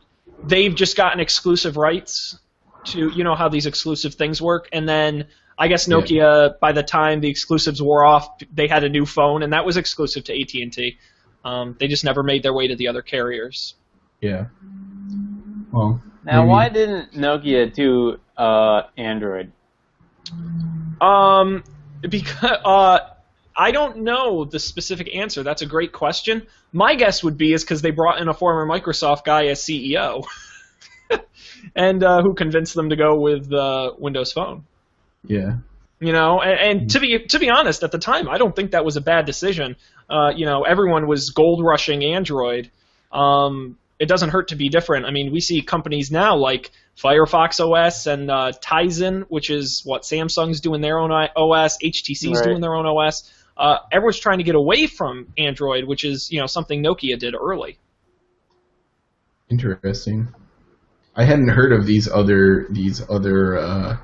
they've 0.43 0.74
just 0.74 0.95
gotten 0.95 1.20
exclusive 1.20 1.78
rights 1.78 2.38
to 2.86 3.10
you 3.10 3.24
know 3.24 3.36
how 3.36 3.49
these 3.49 3.66
exclusive 3.66 4.14
things 4.14 4.41
work, 4.41 4.70
and 4.72 4.88
then 4.88 5.28
I 5.58 5.68
guess 5.68 5.88
Yeah. 5.88 5.97
Nokia 5.97 6.60
by 6.60 6.72
the 6.72 6.84
time 6.84 7.22
the 7.22 7.30
exclusives 7.30 7.82
wore 7.82 8.05
off, 8.05 8.39
they 8.53 8.68
had 8.68 8.84
a 8.84 8.89
new 8.89 9.05
phone, 9.05 9.43
and 9.43 9.51
that 9.53 9.66
was 9.66 9.78
exclusive 9.78 10.24
to 10.26 10.39
AT 10.39 10.53
and 10.53 10.72
T. 10.72 10.97
Um, 11.43 11.76
they 11.80 11.88
just 11.88 12.03
never 12.03 12.24
made 12.24 12.43
their 12.43 12.53
way 12.53 12.68
to 12.68 12.76
the 12.76 12.88
other 12.88 13.01
carriers. 13.01 13.76
Yeah. 14.22 14.47
Well. 15.72 16.01
Now, 16.24 16.41
maybe- 16.41 16.49
why 16.49 16.70
didn't 16.70 17.14
Nokia 17.14 17.74
do 17.74 18.20
uh, 18.38 18.84
Android? 18.97 19.51
Um, 21.01 21.63
because 22.01 22.59
uh, 22.65 22.99
I 23.55 23.71
don't 23.71 23.99
know 23.99 24.45
the 24.45 24.59
specific 24.59 25.15
answer. 25.15 25.43
That's 25.43 25.61
a 25.61 25.65
great 25.65 25.91
question. 25.91 26.45
My 26.71 26.95
guess 26.95 27.23
would 27.23 27.38
be 27.38 27.53
is 27.53 27.63
because 27.63 27.82
they 27.82 27.91
brought 27.91 28.21
in 28.21 28.28
a 28.28 28.34
former 28.34 28.65
Microsoft 28.67 29.23
guy 29.23 29.47
as 29.47 29.61
CEO, 29.61 30.25
and 31.75 32.03
uh, 32.03 32.21
who 32.21 32.36
convinced 32.36 32.75
them 32.75 32.89
to 32.89 32.95
go 32.95 33.19
with 33.19 33.51
uh, 33.51 33.93
Windows 33.97 34.32
Phone. 34.32 34.65
Yeah. 35.25 35.57
You 35.99 36.13
know, 36.13 36.39
and, 36.41 36.82
and 36.82 36.89
to 36.91 36.99
be 36.99 37.25
to 37.25 37.39
be 37.39 37.49
honest, 37.49 37.84
at 37.84 37.91
the 37.91 37.97
time, 37.97 38.30
I 38.30 38.38
don't 38.38 38.55
think 38.55 38.71
that 38.71 38.86
was 38.86 38.97
a 38.97 39.01
bad 39.01 39.25
decision. 39.25 39.75
Uh, 40.07 40.32
you 40.36 40.45
know, 40.45 40.63
everyone 40.63 41.07
was 41.07 41.32
gold 41.32 41.63
rushing 41.63 42.03
Android. 42.03 42.69
Um, 43.11 43.78
it 43.99 44.07
doesn't 44.07 44.30
hurt 44.30 44.49
to 44.49 44.55
be 44.55 44.69
different. 44.69 45.07
I 45.07 45.11
mean, 45.11 45.32
we 45.32 45.39
see 45.39 45.63
companies 45.63 46.11
now 46.11 46.36
like 46.36 46.71
Firefox 47.01 47.59
OS 47.59 48.07
and 48.07 48.31
uh, 48.31 48.51
Tizen, 48.61 49.25
which 49.29 49.49
is 49.49 49.83
what 49.85 50.01
Samsung's 50.01 50.61
doing 50.61 50.81
their 50.81 50.97
own 50.97 51.11
OS, 51.11 51.77
HTC's 51.77 52.39
Right. 52.39 52.43
doing 52.43 52.61
their 52.61 52.73
own 52.73 52.85
OS. 52.85 53.31
Uh, 53.55 53.77
everyone's 53.91 54.19
trying 54.19 54.39
to 54.39 54.43
get 54.43 54.55
away 54.55 54.87
from 54.87 55.27
Android, 55.37 55.83
which 55.85 56.03
is 56.03 56.31
you 56.31 56.39
know 56.39 56.47
something 56.47 56.83
Nokia 56.83 57.17
did 57.17 57.35
early. 57.35 57.77
Interesting. 59.49 60.27
I 61.15 61.23
hadn't 61.23 61.47
heard 61.47 61.71
of 61.71 61.85
these 61.85 62.07
other 62.07 62.67
these 62.69 63.01
other 63.09 63.57
uh, 63.57 63.97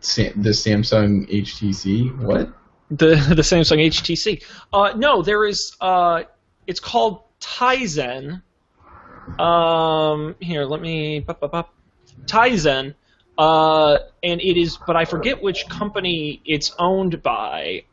Sam, 0.00 0.32
the 0.36 0.50
Samsung 0.50 1.28
HTC. 1.28 2.16
What? 2.18 2.52
The 2.90 3.14
the 3.34 3.42
Samsung 3.42 3.84
HTC. 3.86 4.42
Uh, 4.72 4.92
no, 4.96 5.22
there 5.22 5.44
is. 5.44 5.76
Uh, 5.80 6.24
it's 6.66 6.80
called 6.80 7.22
Tizen. 7.40 8.42
Um, 9.38 10.36
here, 10.40 10.64
let 10.64 10.80
me. 10.80 11.20
bup, 11.20 11.40
bup, 11.40 11.52
bup. 11.52 11.74
Tizen. 12.26 12.94
Uh, 13.36 13.98
and 14.22 14.40
it 14.40 14.56
is, 14.56 14.78
but 14.86 14.96
I 14.96 15.04
forget 15.04 15.42
which 15.42 15.68
company 15.68 16.40
it's 16.44 16.72
owned 16.78 17.22
by. 17.22 17.84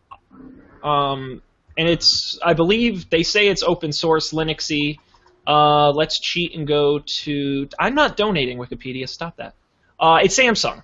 Um, 0.83 1.41
and 1.77 1.87
it's, 1.87 2.37
I 2.43 2.53
believe 2.53 3.09
they 3.09 3.23
say 3.23 3.47
it's 3.47 3.63
open 3.63 3.91
source, 3.91 4.33
Linuxy. 4.33 4.99
Uh, 5.47 5.91
let's 5.91 6.19
cheat 6.19 6.55
and 6.55 6.67
go 6.67 6.99
to. 6.99 7.67
I'm 7.79 7.95
not 7.95 8.17
donating 8.17 8.57
Wikipedia. 8.59 9.09
Stop 9.09 9.37
that. 9.37 9.55
Uh, 9.99 10.19
it's 10.23 10.37
Samsung. 10.37 10.83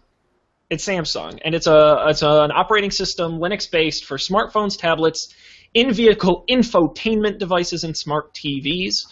It's 0.69 0.85
Samsung, 0.85 1.39
and 1.45 1.55
it's 1.55 1.67
a 1.67 2.05
it's 2.09 2.23
a, 2.23 2.41
an 2.41 2.51
operating 2.51 2.91
system 2.91 3.39
Linux 3.39 3.69
based 3.69 4.05
for 4.05 4.17
smartphones, 4.17 4.77
tablets, 4.77 5.33
in-vehicle 5.73 6.43
infotainment 6.49 7.37
devices, 7.37 7.83
and 7.83 7.95
smart 7.95 8.33
TVs. 8.33 9.05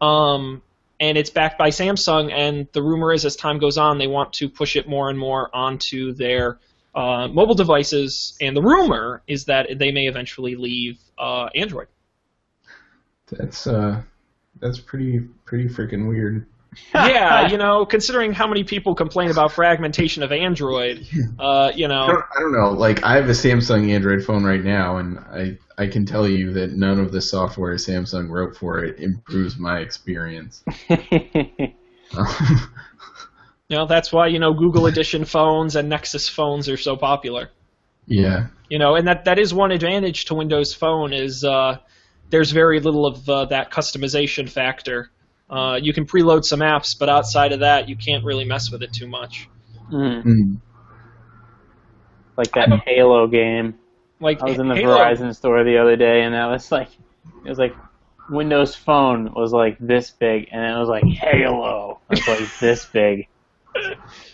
Um, 0.00 0.62
and 1.00 1.16
it's 1.16 1.30
backed 1.30 1.58
by 1.58 1.70
Samsung. 1.70 2.30
And 2.30 2.68
the 2.72 2.82
rumor 2.82 3.12
is, 3.12 3.24
as 3.24 3.34
time 3.34 3.58
goes 3.58 3.78
on, 3.78 3.98
they 3.98 4.06
want 4.06 4.34
to 4.34 4.48
push 4.48 4.76
it 4.76 4.86
more 4.86 5.08
and 5.08 5.18
more 5.18 5.50
onto 5.54 6.12
their 6.12 6.58
uh, 6.94 7.26
mobile 7.28 7.54
devices. 7.54 8.36
And 8.40 8.54
the 8.54 8.62
rumor 8.62 9.22
is 9.26 9.46
that 9.46 9.78
they 9.78 9.90
may 9.90 10.06
eventually 10.06 10.54
leave 10.54 10.98
uh, 11.18 11.48
Android. 11.54 11.88
That's 13.30 13.66
uh, 13.66 14.02
that's 14.60 14.78
pretty 14.78 15.20
pretty 15.44 15.68
freaking 15.68 16.08
weird. 16.08 16.46
Yeah, 16.94 17.48
you 17.48 17.56
know, 17.64 17.84
considering 17.86 18.32
how 18.32 18.46
many 18.46 18.64
people 18.64 18.94
complain 18.94 19.30
about 19.30 19.52
fragmentation 19.52 20.22
of 20.22 20.32
Android, 20.32 21.06
uh, 21.38 21.72
you 21.74 21.86
I 21.86 21.88
know, 21.88 22.06
don't, 22.06 22.24
I 22.36 22.40
don't 22.40 22.52
know. 22.52 22.70
Like 22.70 23.02
I 23.04 23.14
have 23.16 23.28
a 23.28 23.32
Samsung 23.32 23.90
Android 23.90 24.24
phone 24.24 24.44
right 24.44 24.62
now, 24.62 24.98
and 24.98 25.18
I 25.18 25.58
I 25.78 25.86
can 25.86 26.06
tell 26.06 26.28
you 26.28 26.52
that 26.54 26.72
none 26.72 27.00
of 27.00 27.12
the 27.12 27.20
software 27.20 27.74
Samsung 27.74 28.28
wrote 28.28 28.56
for 28.56 28.84
it 28.84 29.00
improves 29.00 29.58
my 29.58 29.78
experience. 29.80 30.62
you 30.88 31.70
know 33.70 33.86
that's 33.86 34.12
why 34.12 34.26
you 34.28 34.38
know 34.38 34.52
Google 34.52 34.86
Edition 34.86 35.24
phones 35.24 35.76
and 35.76 35.88
Nexus 35.88 36.28
phones 36.28 36.68
are 36.68 36.76
so 36.76 36.96
popular. 36.96 37.50
yeah. 38.06 38.48
You 38.68 38.78
know, 38.78 38.94
and 38.94 39.08
that 39.08 39.24
that 39.24 39.38
is 39.40 39.52
one 39.52 39.72
advantage 39.72 40.26
to 40.26 40.34
Windows 40.34 40.72
Phone 40.74 41.12
is 41.12 41.42
uh, 41.44 41.78
there's 42.30 42.52
very 42.52 42.78
little 42.78 43.04
of 43.06 43.28
uh, 43.28 43.44
that 43.46 43.72
customization 43.72 44.48
factor. 44.48 45.10
Uh, 45.50 45.76
you 45.82 45.92
can 45.92 46.06
preload 46.06 46.44
some 46.44 46.60
apps, 46.60 46.96
but 46.98 47.08
outside 47.08 47.52
of 47.52 47.60
that, 47.60 47.88
you 47.88 47.96
can't 47.96 48.24
really 48.24 48.44
mess 48.44 48.70
with 48.70 48.82
it 48.82 48.92
too 48.92 49.08
much. 49.08 49.48
Mm, 49.92 50.22
Mm. 50.22 50.56
like 52.36 52.52
that 52.52 52.68
Halo 52.86 53.26
game. 53.26 53.74
Like 54.20 54.40
I 54.40 54.44
was 54.44 54.58
in 54.58 54.68
the 54.68 54.76
Halo, 54.76 54.96
Verizon 54.96 55.34
store 55.34 55.64
the 55.64 55.78
other 55.78 55.96
day, 55.96 56.22
and 56.22 56.34
that 56.34 56.46
was 56.46 56.70
like, 56.70 56.88
it 57.44 57.48
was 57.48 57.58
like 57.58 57.74
Windows 58.28 58.76
Phone 58.76 59.32
was 59.34 59.52
like 59.52 59.76
this 59.80 60.10
big, 60.10 60.48
and 60.52 60.64
it 60.64 60.78
was 60.78 60.88
like 60.88 61.04
Halo 61.04 62.00
was 62.08 62.28
like 62.28 62.58
this 62.60 62.84
big. 62.86 63.26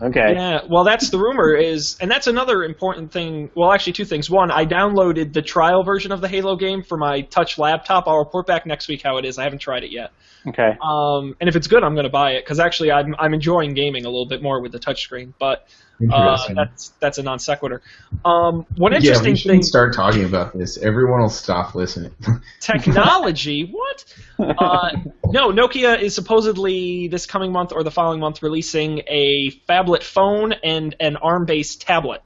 Okay. 0.00 0.34
Yeah, 0.34 0.60
well, 0.68 0.84
that's 0.84 1.10
the 1.10 1.18
rumor 1.18 1.54
is, 1.54 1.96
and 2.00 2.10
that's 2.10 2.26
another 2.26 2.62
important 2.62 3.10
thing. 3.10 3.50
Well, 3.56 3.72
actually, 3.72 3.94
two 3.94 4.04
things. 4.04 4.30
One, 4.30 4.50
I 4.50 4.64
downloaded 4.64 5.32
the 5.32 5.42
trial 5.42 5.82
version 5.82 6.12
of 6.12 6.20
the 6.20 6.28
Halo 6.28 6.56
game 6.56 6.82
for 6.82 6.96
my 6.96 7.22
touch 7.22 7.58
laptop. 7.58 8.04
I'll 8.06 8.18
report 8.18 8.46
back 8.46 8.66
next 8.66 8.88
week 8.88 9.02
how 9.02 9.16
it 9.18 9.24
is. 9.24 9.38
I 9.38 9.44
haven't 9.44 9.60
tried 9.60 9.82
it 9.82 9.90
yet. 9.90 10.10
Okay. 10.46 10.76
Um, 10.82 11.34
and 11.40 11.48
if 11.48 11.56
it's 11.56 11.66
good, 11.66 11.82
I'm 11.82 11.94
going 11.94 12.04
to 12.04 12.10
buy 12.10 12.32
it 12.32 12.44
because 12.44 12.60
actually, 12.60 12.92
I'm 12.92 13.14
I'm 13.18 13.34
enjoying 13.34 13.74
gaming 13.74 14.04
a 14.04 14.08
little 14.08 14.28
bit 14.28 14.42
more 14.42 14.62
with 14.62 14.72
the 14.72 14.78
touchscreen. 14.78 15.32
But 15.38 15.66
uh, 16.12 16.38
that's 16.54 16.90
that's 17.00 17.18
a 17.18 17.22
non 17.22 17.38
sequitur. 17.38 17.82
Um, 18.24 18.66
one 18.76 18.92
yeah, 18.92 18.98
interesting 18.98 19.22
we 19.24 19.28
thing. 19.30 19.36
shouldn't 19.36 19.64
start 19.64 19.94
talking 19.94 20.24
about 20.24 20.56
this. 20.56 20.76
Everyone 20.78 21.20
will 21.20 21.28
stop 21.28 21.74
listening. 21.74 22.14
technology. 22.60 23.64
what? 23.70 24.04
Uh, 24.40 24.90
no, 25.26 25.50
Nokia 25.50 26.00
is 26.00 26.14
supposedly 26.14 27.08
this 27.08 27.26
coming 27.26 27.50
month 27.50 27.72
or 27.72 27.82
the 27.82 27.90
following 27.90 28.20
month 28.20 28.40
releasing 28.40 29.00
a 29.08 29.50
phablet 29.68 30.04
phone 30.04 30.52
and 30.52 30.94
an 31.00 31.16
ARM-based 31.16 31.80
tablet 31.82 32.22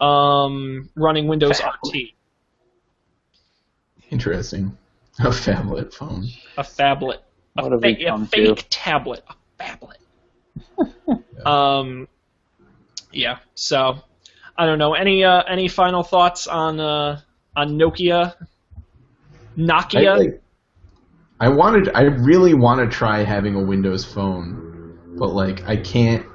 um, 0.00 0.90
running 0.96 1.28
Windows 1.28 1.60
RT. 1.60 1.96
Interesting. 4.10 4.76
A 5.20 5.28
phablet 5.30 5.94
phone. 5.94 6.26
A 6.58 6.62
phablet. 6.62 7.18
A, 7.56 7.62
What 7.62 7.72
have 7.72 7.82
we 7.82 8.04
fa- 8.04 8.14
a 8.14 8.26
fake 8.26 8.56
to? 8.58 8.68
tablet. 8.68 9.24
A 9.28 9.62
phablet. 9.62 11.46
um, 11.46 12.08
yeah. 13.14 13.38
So, 13.54 13.96
I 14.56 14.66
don't 14.66 14.78
know. 14.78 14.94
Any 14.94 15.24
uh, 15.24 15.42
any 15.42 15.68
final 15.68 16.02
thoughts 16.02 16.46
on 16.46 16.80
uh, 16.80 17.20
on 17.56 17.78
Nokia? 17.78 18.34
I, 18.38 19.60
Nokia. 19.60 20.18
like, 20.18 20.42
I 21.40 21.48
wanted. 21.48 21.90
I 21.94 22.02
really 22.02 22.54
want 22.54 22.80
to 22.80 22.96
try 22.96 23.24
having 23.24 23.54
a 23.54 23.62
Windows 23.62 24.04
phone, 24.04 24.98
but 25.16 25.30
like 25.30 25.66
I 25.66 25.76
can't. 25.76 26.26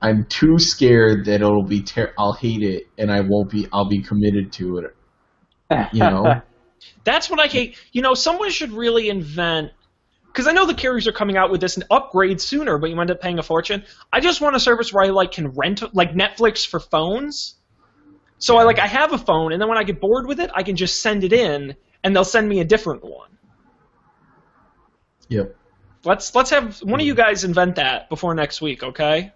I'm 0.00 0.26
too 0.26 0.58
scared 0.58 1.26
that 1.26 1.36
it'll 1.36 1.64
be. 1.64 1.82
Ter- 1.82 2.12
I'll 2.18 2.34
hate 2.34 2.62
it, 2.62 2.84
and 2.98 3.10
I 3.10 3.20
won't 3.20 3.50
be. 3.50 3.66
I'll 3.72 3.88
be 3.88 4.02
committed 4.02 4.52
to 4.54 4.78
it. 4.78 4.96
You 5.92 6.00
know. 6.00 6.42
That's 7.04 7.30
what 7.30 7.40
I 7.40 7.46
hate. 7.46 7.76
You 7.92 8.02
know, 8.02 8.14
someone 8.14 8.50
should 8.50 8.72
really 8.72 9.08
invent. 9.08 9.72
Because 10.34 10.48
I 10.48 10.52
know 10.52 10.66
the 10.66 10.74
carriers 10.74 11.06
are 11.06 11.12
coming 11.12 11.36
out 11.36 11.52
with 11.52 11.60
this 11.60 11.76
and 11.76 11.86
upgrade 11.92 12.40
sooner, 12.40 12.76
but 12.76 12.90
you 12.90 13.00
end 13.00 13.08
up 13.12 13.20
paying 13.20 13.38
a 13.38 13.42
fortune. 13.44 13.84
I 14.12 14.18
just 14.18 14.40
want 14.40 14.56
a 14.56 14.60
service 14.60 14.92
where 14.92 15.04
I 15.04 15.10
like 15.10 15.30
can 15.30 15.50
rent 15.50 15.94
like 15.94 16.12
Netflix 16.12 16.66
for 16.66 16.80
phones. 16.80 17.54
So 18.38 18.56
I 18.56 18.64
like 18.64 18.80
I 18.80 18.88
have 18.88 19.12
a 19.12 19.18
phone, 19.18 19.52
and 19.52 19.62
then 19.62 19.68
when 19.68 19.78
I 19.78 19.84
get 19.84 20.00
bored 20.00 20.26
with 20.26 20.40
it, 20.40 20.50
I 20.52 20.64
can 20.64 20.74
just 20.74 21.00
send 21.00 21.22
it 21.22 21.32
in, 21.32 21.76
and 22.02 22.16
they'll 22.16 22.24
send 22.24 22.48
me 22.48 22.58
a 22.58 22.64
different 22.64 23.04
one. 23.04 23.30
Yep. 25.28 25.54
Let's 26.04 26.34
let's 26.34 26.50
have 26.50 26.78
one 26.82 26.98
of 26.98 27.06
you 27.06 27.14
guys 27.14 27.44
invent 27.44 27.76
that 27.76 28.08
before 28.08 28.34
next 28.34 28.60
week, 28.60 28.82
okay? 28.82 29.32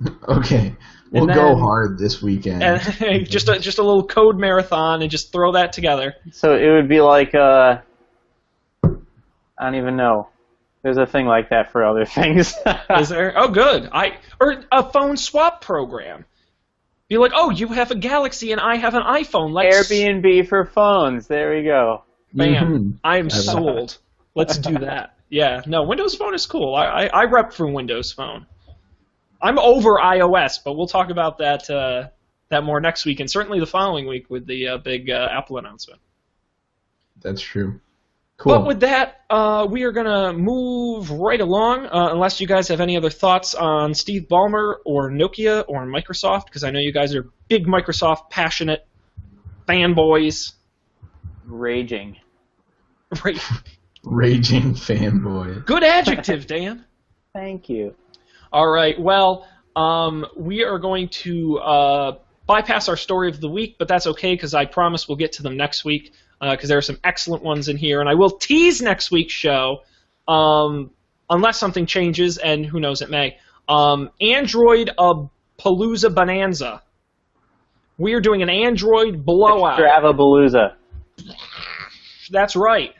Okay. 0.28 0.74
We'll 1.12 1.24
And 1.24 1.34
go 1.34 1.54
hard 1.54 1.98
this 1.98 2.20
weekend. 2.20 2.62
And 3.00 3.30
just 3.30 3.48
a 3.48 3.60
just 3.60 3.78
a 3.78 3.82
little 3.84 4.06
code 4.08 4.38
marathon 4.38 5.02
and 5.02 5.10
just 5.10 5.30
throw 5.30 5.52
that 5.52 5.72
together. 5.72 6.16
so 6.32 6.56
it 6.56 6.68
would 6.68 6.88
be 6.88 7.00
like 7.00 7.32
uh, 7.34 7.78
I 8.82 9.66
don't 9.66 9.76
even 9.76 9.96
know. 9.96 10.28
There's 10.82 10.98
a 10.98 11.06
thing 11.06 11.26
like 11.26 11.50
that 11.50 11.70
for 11.72 11.84
other 11.84 12.04
things. 12.06 12.54
Is 12.90 13.08
there? 13.08 13.34
Oh, 13.36 13.48
good. 13.48 13.88
I 13.92 14.18
or 14.40 14.62
a 14.72 14.90
phone 14.90 15.16
swap 15.16 15.60
program. 15.62 16.24
Be 17.08 17.18
like, 17.18 17.32
oh, 17.34 17.50
you 17.50 17.68
have 17.68 17.90
a 17.90 17.94
Galaxy 17.94 18.52
and 18.52 18.60
I 18.60 18.76
have 18.76 18.94
an 18.94 19.02
iPhone. 19.02 19.52
Let's 19.52 19.90
Airbnb 19.90 20.48
for 20.48 20.64
phones. 20.64 21.26
There 21.26 21.54
we 21.54 21.62
go. 21.64 22.04
Bam. 22.32 22.54
Mhm. 22.54 22.98
I 23.04 23.18
am 23.18 23.26
I 23.30 23.36
love 23.36 23.44
sold. 23.44 23.98
Let's 24.34 24.58
do 24.58 24.78
that. 24.78 25.16
Yeah. 25.28 25.60
No, 25.66 25.82
Windows 25.84 26.14
Phone 26.14 26.34
is 26.34 26.46
cool. 26.46 26.74
I, 26.74 26.84
I 26.86 27.06
I 27.06 27.24
rep 27.24 27.52
for 27.52 27.66
Windows 27.70 28.12
Phone. 28.12 28.46
I'm 29.40 29.58
over 29.58 29.98
iOS, 29.98 30.60
but 30.64 30.74
we'll 30.74 30.86
talk 30.86 31.10
about 31.10 31.38
that 31.38 31.68
uh, 31.68 32.08
that 32.48 32.64
more 32.64 32.80
next 32.80 33.04
week 33.04 33.20
and 33.20 33.30
certainly 33.30 33.60
the 33.60 33.66
following 33.66 34.06
week 34.06 34.30
with 34.30 34.46
the 34.46 34.68
uh, 34.68 34.78
big 34.78 35.10
uh, 35.10 35.28
Apple 35.30 35.58
announcement. 35.58 36.00
That's 37.20 37.40
true. 37.42 37.80
Cool. 38.42 38.58
But 38.58 38.66
with 38.66 38.80
that, 38.80 39.20
uh, 39.30 39.68
we 39.70 39.84
are 39.84 39.92
going 39.92 40.06
to 40.06 40.32
move 40.32 41.12
right 41.12 41.40
along, 41.40 41.86
uh, 41.86 42.08
unless 42.10 42.40
you 42.40 42.48
guys 42.48 42.66
have 42.66 42.80
any 42.80 42.96
other 42.96 43.08
thoughts 43.08 43.54
on 43.54 43.94
Steve 43.94 44.26
Ballmer 44.28 44.78
or 44.84 45.12
Nokia 45.12 45.64
or 45.68 45.86
Microsoft, 45.86 46.46
because 46.46 46.64
I 46.64 46.72
know 46.72 46.80
you 46.80 46.92
guys 46.92 47.14
are 47.14 47.30
big 47.46 47.68
Microsoft 47.68 48.30
passionate 48.30 48.84
fanboys. 49.68 50.54
Raging. 51.46 52.16
Right. 53.22 53.38
Raging 54.02 54.72
fanboy. 54.72 55.66
Good 55.66 55.84
adjective, 55.84 56.46
Dan. 56.46 56.86
Thank 57.34 57.68
you. 57.68 57.94
All 58.50 58.66
right. 58.66 58.98
Well, 58.98 59.46
um, 59.76 60.24
we 60.34 60.64
are 60.64 60.78
going 60.78 61.10
to 61.10 61.58
uh, 61.58 62.18
bypass 62.46 62.88
our 62.88 62.96
story 62.96 63.28
of 63.28 63.38
the 63.40 63.50
week, 63.50 63.76
but 63.78 63.88
that's 63.88 64.06
okay 64.06 64.34
because 64.34 64.54
I 64.54 64.64
promise 64.64 65.06
we'll 65.06 65.18
get 65.18 65.32
to 65.32 65.42
them 65.42 65.58
next 65.58 65.84
week 65.84 66.14
because 66.50 66.68
there 66.68 66.78
are 66.78 66.82
some 66.82 66.98
excellent 67.04 67.42
ones 67.42 67.68
in 67.68 67.76
here, 67.76 68.00
and 68.00 68.08
I 68.08 68.14
will 68.14 68.30
tease 68.30 68.82
next 68.82 69.10
week's 69.10 69.32
show 69.32 69.82
um, 70.26 70.90
unless 71.30 71.58
something 71.58 71.86
changes, 71.86 72.38
and 72.38 72.66
who 72.66 72.80
knows, 72.80 73.02
it 73.02 73.10
may. 73.10 73.38
Um, 73.68 74.10
Android 74.20 74.90
uh, 74.98 75.26
Palooza 75.58 76.14
Bonanza. 76.14 76.82
We 77.98 78.14
are 78.14 78.20
doing 78.20 78.42
an 78.42 78.50
Android 78.50 79.24
blowout. 79.24 79.78
Stravabalooza. 79.78 80.74
That's 82.30 82.56
right. 82.56 82.94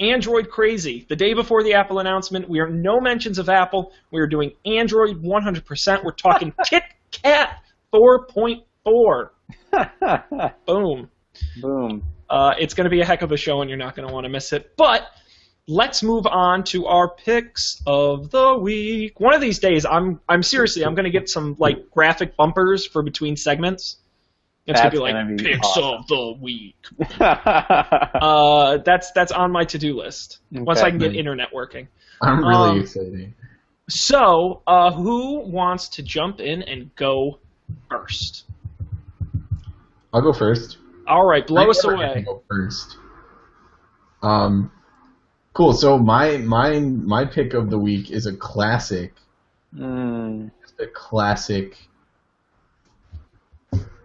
Android 0.00 0.50
crazy. 0.50 1.06
The 1.08 1.16
day 1.16 1.34
before 1.34 1.62
the 1.62 1.74
Apple 1.74 1.98
announcement, 1.98 2.48
we 2.48 2.60
are 2.60 2.68
no 2.68 3.00
mentions 3.00 3.38
of 3.38 3.48
Apple. 3.48 3.92
We 4.10 4.20
are 4.20 4.26
doing 4.26 4.52
Android 4.64 5.22
100%. 5.22 6.04
We're 6.04 6.12
talking 6.12 6.52
Kit 6.66 6.84
Kat 7.10 7.62
4.4. 7.92 9.30
Boom. 10.66 11.10
Boom. 11.60 12.02
Uh, 12.30 12.54
it's 12.58 12.74
going 12.74 12.84
to 12.84 12.90
be 12.90 13.00
a 13.00 13.04
heck 13.04 13.22
of 13.22 13.32
a 13.32 13.36
show, 13.36 13.60
and 13.62 13.70
you're 13.70 13.78
not 13.78 13.94
going 13.96 14.06
to 14.06 14.12
want 14.12 14.24
to 14.24 14.28
miss 14.28 14.52
it. 14.52 14.72
But 14.76 15.06
let's 15.66 16.02
move 16.02 16.26
on 16.26 16.64
to 16.64 16.86
our 16.86 17.08
picks 17.14 17.80
of 17.86 18.30
the 18.30 18.56
week. 18.56 19.18
One 19.20 19.34
of 19.34 19.40
these 19.40 19.58
days, 19.58 19.84
I'm 19.86 20.20
I'm 20.28 20.42
seriously, 20.42 20.84
I'm 20.84 20.94
going 20.94 21.04
to 21.04 21.10
get 21.10 21.28
some 21.28 21.56
like 21.58 21.90
graphic 21.90 22.36
bumpers 22.36 22.86
for 22.86 23.02
between 23.02 23.36
segments. 23.36 23.96
It's 24.66 24.78
That's 24.78 24.80
gonna 24.80 24.90
be 24.90 24.98
like 24.98 25.14
gonna 25.14 25.36
be 25.36 25.42
picks 25.42 25.66
awesome. 25.66 25.84
of 25.84 26.06
the 26.08 26.32
week. 26.42 26.76
Uh, 27.20 28.76
that's 28.84 29.10
that's 29.12 29.32
on 29.32 29.50
my 29.50 29.64
to-do 29.64 29.96
list 29.96 30.40
once 30.52 30.80
I 30.80 30.90
can 30.90 30.98
get 30.98 31.16
internet 31.16 31.54
working. 31.54 31.88
I'm 32.20 32.44
really 32.44 32.70
Um, 32.70 32.80
excited. 32.80 33.32
So, 33.88 34.62
uh, 34.66 34.90
who 34.92 35.38
wants 35.48 35.88
to 35.90 36.02
jump 36.02 36.40
in 36.40 36.62
and 36.62 36.94
go 36.96 37.38
first? 37.88 38.44
I'll 40.12 40.20
go 40.20 40.34
first. 40.34 40.76
All 41.08 41.24
right, 41.24 41.46
blow 41.46 41.70
us 41.70 41.82
never 41.82 41.96
get 41.96 42.24
to 42.24 42.30
away. 42.30 42.40
First. 42.48 42.98
Um, 44.22 44.70
cool. 45.54 45.72
So 45.72 45.98
my 45.98 46.36
my 46.36 46.80
my 46.80 47.24
pick 47.24 47.54
of 47.54 47.70
the 47.70 47.78
week 47.78 48.10
is 48.10 48.26
a 48.26 48.36
classic. 48.36 49.14
Mm. 49.74 50.50
a 50.80 50.86
classic, 50.86 51.76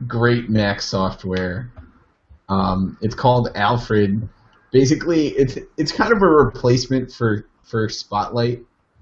great 0.08 0.50
Mac 0.50 0.82
software. 0.82 1.72
Um, 2.50 2.98
it's 3.02 3.16
called 3.16 3.50
Alfred. 3.56 4.28
Basically, 4.72 5.28
it's 5.28 5.58
it's 5.78 5.92
kind 5.92 6.14
of 6.14 6.22
a 6.22 6.28
replacement 6.28 7.12
for 7.12 7.48
for 7.64 7.90
Spotlight, 7.90 8.62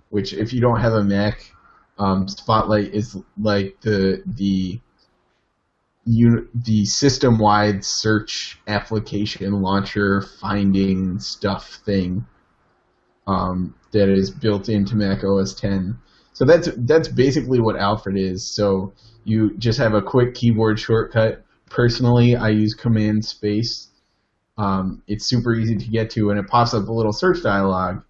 which 0.09 0.33
if 0.33 0.53
you 0.53 0.59
don't 0.61 0.79
have 0.79 0.93
a 0.93 1.03
Mac, 1.03 1.53
um, 1.99 2.27
Spotlight 2.27 2.93
is 2.93 3.17
like 3.39 3.79
the 3.81 4.23
the 4.25 4.79
you 6.05 6.47
the 6.53 6.85
system 6.85 7.37
wide 7.37 7.85
search 7.85 8.59
application 8.67 9.61
launcher 9.61 10.21
finding 10.21 11.19
stuff 11.19 11.79
thing 11.85 12.25
um, 13.27 13.75
that 13.91 14.09
is 14.09 14.31
built 14.31 14.69
into 14.69 14.95
Mac 14.95 15.23
OS 15.23 15.53
10. 15.53 15.97
So 16.33 16.45
that's 16.45 16.69
that's 16.77 17.07
basically 17.07 17.59
what 17.59 17.77
Alfred 17.77 18.17
is. 18.17 18.45
So 18.45 18.93
you 19.23 19.55
just 19.57 19.77
have 19.79 19.93
a 19.93 20.01
quick 20.01 20.33
keyboard 20.33 20.79
shortcut. 20.79 21.43
Personally, 21.69 22.35
I 22.35 22.49
use 22.49 22.73
Command 22.73 23.23
Space. 23.23 23.89
Um, 24.57 25.01
it's 25.07 25.25
super 25.25 25.53
easy 25.53 25.75
to 25.75 25.87
get 25.89 26.09
to, 26.11 26.29
and 26.29 26.39
it 26.39 26.47
pops 26.47 26.73
up 26.73 26.87
a 26.87 26.91
little 26.91 27.13
search 27.13 27.41
dialog, 27.41 28.01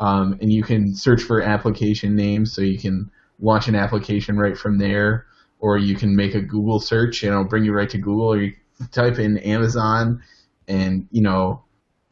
um, 0.00 0.38
and 0.40 0.52
you 0.52 0.62
can 0.62 0.94
search 0.94 1.22
for 1.22 1.42
application 1.42 2.14
names. 2.14 2.52
So 2.54 2.62
you 2.62 2.78
can 2.78 3.10
launch 3.40 3.68
an 3.68 3.74
application 3.74 4.36
right 4.36 4.56
from 4.56 4.78
there, 4.78 5.26
or 5.62 5.78
you 5.78 5.94
can 5.94 6.14
make 6.14 6.34
a 6.34 6.40
Google 6.42 6.80
search, 6.80 7.22
and 7.22 7.32
it'll 7.32 7.44
bring 7.44 7.64
you 7.64 7.72
right 7.72 7.88
to 7.88 7.98
Google. 7.98 8.34
Or 8.34 8.36
you 8.36 8.52
type 8.90 9.18
in 9.18 9.38
Amazon, 9.38 10.22
and 10.68 11.06
you 11.10 11.22
know 11.22 11.62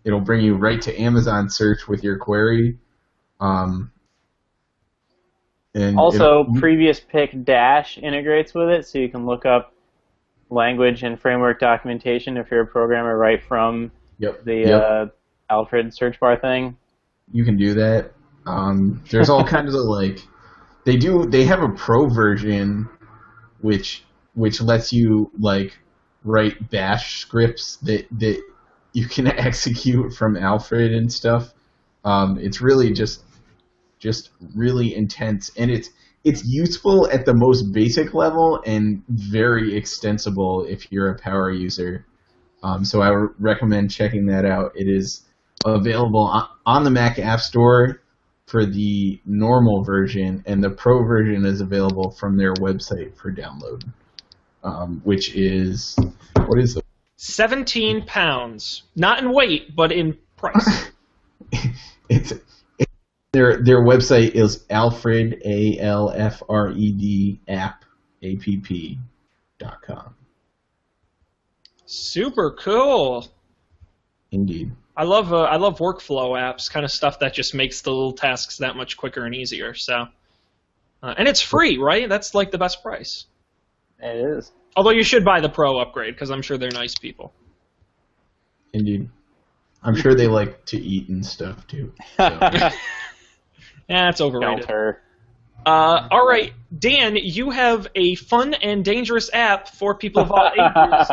it'll 0.04 0.20
bring 0.20 0.40
you 0.40 0.54
right 0.54 0.80
to 0.82 0.98
Amazon 0.98 1.50
search 1.50 1.88
with 1.88 2.02
your 2.02 2.16
query. 2.16 2.78
Um, 3.40 3.90
and 5.74 5.98
Also, 5.98 6.46
previous 6.58 7.00
pick 7.00 7.44
dash 7.44 7.98
integrates 7.98 8.54
with 8.54 8.68
it, 8.68 8.86
so 8.86 8.98
you 8.98 9.08
can 9.08 9.26
look 9.26 9.44
up 9.44 9.74
language 10.48 11.02
and 11.02 11.20
framework 11.20 11.58
documentation 11.60 12.36
if 12.36 12.50
you're 12.50 12.62
a 12.62 12.66
programmer 12.66 13.16
right 13.16 13.42
from 13.42 13.90
yep, 14.18 14.44
the 14.44 14.56
yep. 14.56 14.82
uh, 14.82 15.06
Alfred 15.48 15.92
search 15.92 16.18
bar 16.20 16.38
thing. 16.38 16.76
you 17.32 17.44
can 17.44 17.56
do 17.56 17.74
that. 17.74 18.12
Um, 18.46 19.02
there's 19.10 19.28
all 19.28 19.44
kinds 19.44 19.74
of 19.74 19.82
like 19.82 20.20
they 20.84 20.96
do. 20.96 21.26
They 21.26 21.44
have 21.44 21.62
a 21.62 21.68
pro 21.68 22.08
version, 22.08 22.88
which 23.60 24.04
which 24.34 24.60
lets 24.60 24.92
you 24.92 25.30
like 25.38 25.78
write 26.24 26.70
Bash 26.70 27.20
scripts 27.20 27.76
that 27.78 28.06
that 28.18 28.42
you 28.92 29.06
can 29.06 29.26
execute 29.48 30.12
from 30.14 30.36
Alfred 30.36 30.92
and 30.92 31.12
stuff. 31.12 31.52
Um, 32.04 32.38
it's 32.38 32.60
really 32.60 32.92
just 32.92 33.22
just 33.98 34.30
really 34.54 34.94
intense, 34.94 35.50
and 35.56 35.70
it's 35.70 35.90
it's 36.24 36.44
useful 36.44 37.08
at 37.10 37.24
the 37.24 37.34
most 37.34 37.72
basic 37.72 38.12
level 38.14 38.62
and 38.66 39.02
very 39.08 39.74
extensible 39.74 40.64
if 40.64 40.90
you're 40.92 41.10
a 41.10 41.18
power 41.18 41.50
user. 41.50 42.06
Um, 42.62 42.84
so 42.84 43.00
I 43.00 43.08
re- 43.08 43.28
recommend 43.38 43.90
checking 43.90 44.26
that 44.26 44.44
out. 44.44 44.72
It 44.74 44.86
is 44.86 45.22
available 45.64 46.24
on, 46.24 46.48
on 46.66 46.84
the 46.84 46.90
Mac 46.90 47.18
App 47.18 47.40
Store 47.40 48.02
for 48.50 48.66
the 48.66 49.20
normal 49.24 49.84
version, 49.84 50.42
and 50.44 50.62
the 50.62 50.70
Pro 50.70 51.04
version 51.04 51.46
is 51.46 51.60
available 51.60 52.10
from 52.10 52.36
their 52.36 52.52
website 52.54 53.14
for 53.14 53.30
download, 53.30 53.84
um, 54.64 55.00
which 55.04 55.36
is 55.36 55.96
what 56.34 56.58
is 56.58 56.74
the 56.74 56.82
17 57.16 58.06
pounds. 58.06 58.82
Not 58.96 59.22
in 59.22 59.32
weight, 59.32 59.76
but 59.76 59.92
in 59.92 60.18
price. 60.36 60.90
it's 62.08 62.32
it, 62.78 62.88
their 63.32 63.62
their 63.62 63.84
website 63.84 64.32
is 64.32 64.64
Alfred 64.68 65.40
A 65.44 65.78
L 65.78 66.10
F 66.10 66.42
R 66.48 66.70
E 66.70 66.92
D 66.92 67.40
app 67.46 67.84
a 68.22 68.36
p 68.36 68.56
p 68.56 68.98
dot 69.58 69.80
com. 69.82 70.14
Super 71.86 72.56
cool. 72.58 73.28
Indeed. 74.32 74.72
I 74.96 75.04
love 75.04 75.32
uh, 75.32 75.42
I 75.42 75.56
love 75.56 75.78
workflow 75.78 76.32
apps, 76.32 76.70
kind 76.70 76.84
of 76.84 76.90
stuff 76.90 77.20
that 77.20 77.32
just 77.32 77.54
makes 77.54 77.80
the 77.82 77.90
little 77.90 78.12
tasks 78.12 78.58
that 78.58 78.76
much 78.76 78.96
quicker 78.96 79.24
and 79.24 79.34
easier. 79.34 79.74
So, 79.74 80.06
uh, 81.02 81.14
and 81.16 81.28
it's 81.28 81.40
free, 81.40 81.78
right? 81.78 82.08
That's 82.08 82.34
like 82.34 82.50
the 82.50 82.58
best 82.58 82.82
price. 82.82 83.26
It 84.00 84.16
is. 84.16 84.52
Although 84.76 84.90
you 84.90 85.02
should 85.02 85.24
buy 85.24 85.40
the 85.40 85.48
pro 85.48 85.78
upgrade 85.78 86.14
because 86.14 86.30
I'm 86.30 86.42
sure 86.42 86.58
they're 86.58 86.70
nice 86.70 86.94
people. 86.94 87.32
Indeed. 88.72 89.08
I'm 89.82 89.96
sure 89.96 90.14
they 90.14 90.26
like 90.26 90.64
to 90.66 90.76
eat 90.76 91.08
and 91.08 91.24
stuff 91.24 91.66
too. 91.66 91.92
So. 92.16 92.70
Yeah, 93.90 94.08
it's 94.08 94.20
overrated. 94.20 94.60
Shelter. 94.60 95.02
Uh, 95.66 96.08
all 96.12 96.26
right, 96.26 96.52
Dan, 96.76 97.16
you 97.16 97.50
have 97.50 97.88
a 97.96 98.14
fun 98.14 98.54
and 98.54 98.84
dangerous 98.84 99.28
app 99.32 99.68
for 99.68 99.96
people 99.96 100.22
of 100.22 100.30
all 100.30 100.50
ages 100.56 101.10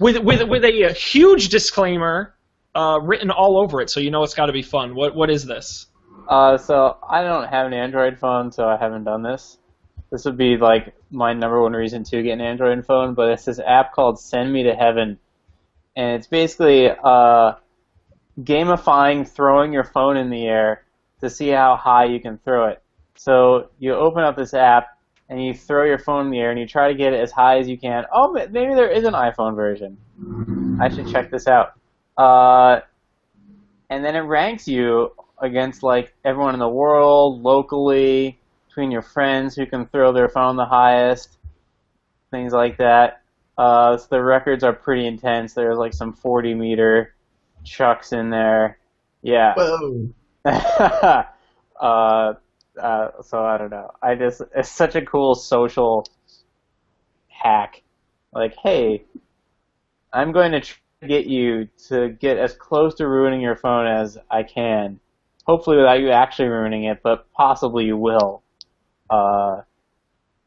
with 0.00 0.18
with 0.18 0.42
with 0.48 0.64
a, 0.64 0.92
huge 0.92 1.48
disclaimer 1.50 2.34
uh, 2.76 2.98
written 2.98 3.30
all 3.30 3.58
over 3.58 3.80
it, 3.80 3.90
so 3.90 4.00
you 4.00 4.10
know 4.10 4.22
it's 4.22 4.34
got 4.34 4.46
to 4.46 4.52
be 4.52 4.62
fun. 4.62 4.94
What 4.94 5.14
what 5.14 5.30
is 5.30 5.44
this? 5.44 5.86
Uh, 6.28 6.58
so 6.58 6.98
I 7.08 7.22
don't 7.22 7.48
have 7.48 7.66
an 7.66 7.72
Android 7.72 8.18
phone, 8.18 8.52
so 8.52 8.68
I 8.68 8.76
haven't 8.76 9.04
done 9.04 9.22
this. 9.22 9.58
This 10.10 10.24
would 10.24 10.36
be 10.36 10.56
like 10.56 10.94
my 11.10 11.32
number 11.32 11.62
one 11.62 11.72
reason 11.72 12.04
to 12.04 12.22
get 12.22 12.32
an 12.32 12.40
Android 12.40 12.84
phone, 12.84 13.14
but 13.14 13.30
it's 13.30 13.44
this 13.44 13.58
app 13.58 13.92
called 13.92 14.20
Send 14.20 14.52
Me 14.52 14.64
to 14.64 14.74
Heaven, 14.74 15.18
and 15.96 16.16
it's 16.16 16.26
basically 16.26 16.90
uh, 16.90 17.54
gamifying 18.40 19.28
throwing 19.28 19.72
your 19.72 19.84
phone 19.84 20.16
in 20.16 20.30
the 20.30 20.46
air 20.46 20.84
to 21.20 21.30
see 21.30 21.48
how 21.48 21.76
high 21.76 22.04
you 22.04 22.20
can 22.20 22.38
throw 22.38 22.68
it. 22.68 22.82
So 23.14 23.70
you 23.78 23.94
open 23.94 24.22
up 24.22 24.36
this 24.36 24.52
app 24.52 24.88
and 25.28 25.42
you 25.42 25.54
throw 25.54 25.84
your 25.84 25.98
phone 25.98 26.26
in 26.26 26.30
the 26.30 26.38
air 26.38 26.50
and 26.50 26.60
you 26.60 26.66
try 26.66 26.88
to 26.88 26.94
get 26.94 27.14
it 27.14 27.20
as 27.20 27.32
high 27.32 27.58
as 27.58 27.68
you 27.68 27.78
can. 27.78 28.04
Oh, 28.12 28.32
maybe 28.32 28.74
there 28.74 28.90
is 28.90 29.04
an 29.04 29.14
iPhone 29.14 29.56
version. 29.56 29.96
I 30.80 30.88
should 30.88 31.08
check 31.08 31.30
this 31.30 31.46
out. 31.46 31.72
Uh, 32.16 32.80
and 33.90 34.04
then 34.04 34.16
it 34.16 34.20
ranks 34.20 34.66
you 34.66 35.12
against 35.38 35.82
like 35.82 36.14
everyone 36.24 36.54
in 36.54 36.60
the 36.60 36.68
world, 36.68 37.42
locally, 37.42 38.38
between 38.68 38.90
your 38.90 39.02
friends 39.02 39.54
who 39.54 39.66
can 39.66 39.86
throw 39.86 40.12
their 40.12 40.28
phone 40.28 40.56
the 40.56 40.66
highest, 40.66 41.38
things 42.30 42.52
like 42.52 42.78
that. 42.78 43.22
Uh, 43.56 43.96
so 43.96 44.06
the 44.10 44.22
records 44.22 44.62
are 44.64 44.72
pretty 44.72 45.06
intense. 45.06 45.54
There's 45.54 45.78
like 45.78 45.94
some 45.94 46.12
40 46.12 46.54
meter 46.54 47.14
chucks 47.64 48.12
in 48.12 48.30
there. 48.30 48.78
Yeah. 49.22 49.54
Whoa. 49.56 50.08
uh, 50.44 51.24
uh, 51.80 53.08
so 53.22 53.44
I 53.44 53.58
don't 53.58 53.70
know. 53.70 53.90
I 54.02 54.14
just 54.14 54.42
it's 54.54 54.70
such 54.70 54.94
a 54.94 55.02
cool 55.02 55.34
social 55.34 56.06
hack. 57.28 57.82
Like, 58.32 58.54
hey, 58.62 59.04
I'm 60.12 60.32
going 60.32 60.52
to 60.52 60.62
get 61.06 61.26
you 61.26 61.68
to 61.88 62.10
get 62.10 62.38
as 62.38 62.54
close 62.54 62.94
to 62.96 63.08
ruining 63.08 63.40
your 63.40 63.56
phone 63.56 63.86
as 63.86 64.18
I 64.30 64.42
can. 64.42 65.00
Hopefully, 65.44 65.76
without 65.76 66.00
you 66.00 66.10
actually 66.10 66.48
ruining 66.48 66.84
it, 66.84 67.00
but 67.02 67.30
possibly 67.32 67.84
you 67.84 67.96
will. 67.96 68.42
Uh, 69.08 69.62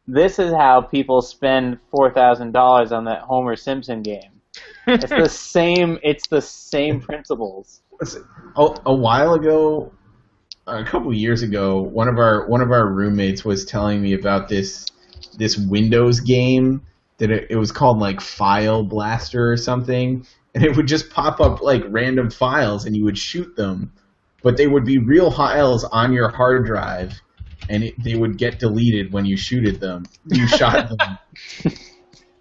this 0.08 0.40
is 0.40 0.52
how 0.52 0.82
people 0.82 1.22
spend 1.22 1.80
four 1.92 2.12
thousand 2.12 2.52
dollars 2.52 2.92
on 2.92 3.06
that 3.06 3.22
Homer 3.22 3.56
Simpson 3.56 4.02
game. 4.02 4.42
It's 4.88 5.10
the 5.10 5.30
same. 5.30 6.00
It's 6.04 6.28
the 6.28 6.42
same 6.42 7.00
principles. 7.00 7.82
a, 8.58 8.76
a 8.86 8.94
while 8.94 9.36
ago, 9.36 9.94
a 10.68 10.84
couple 10.84 11.14
years 11.14 11.44
ago, 11.44 11.82
one 11.82 12.08
of 12.08 12.18
our 12.18 12.48
one 12.48 12.62
of 12.62 12.72
our 12.72 12.92
roommates 12.92 13.46
was 13.46 13.66
telling 13.66 14.02
me 14.02 14.14
about 14.14 14.50
this 14.50 14.88
this 15.38 15.58
Windows 15.58 16.20
game 16.20 16.82
that 17.20 17.30
it, 17.30 17.48
it 17.52 17.56
was 17.56 17.72
called 17.72 18.00
like 18.00 18.20
File 18.20 18.84
Blaster 18.84 19.52
or 19.52 19.58
something, 19.58 20.26
and 20.54 20.64
it 20.64 20.76
would 20.76 20.88
just 20.88 21.10
pop 21.10 21.40
up 21.40 21.62
like 21.62 21.84
random 21.88 22.30
files 22.30 22.86
and 22.86 22.96
you 22.96 23.04
would 23.06 23.18
shoot 23.18 23.56
them, 23.56 23.94
but 24.42 24.58
they 24.58 24.68
would 24.68 24.86
be 24.86 24.98
real 24.98 25.32
files 25.32 25.84
on 25.84 26.14
your 26.14 26.30
hard 26.30 26.66
drive, 26.66 27.22
and 27.70 27.84
it, 27.84 28.04
they 28.04 28.16
would 28.16 28.38
get 28.38 28.60
deleted 28.60 29.14
when 29.14 29.26
you 29.26 29.38
shooted 29.38 29.80
them. 29.80 30.06
You 30.26 30.48
shot 30.60 30.90
them. 30.90 31.18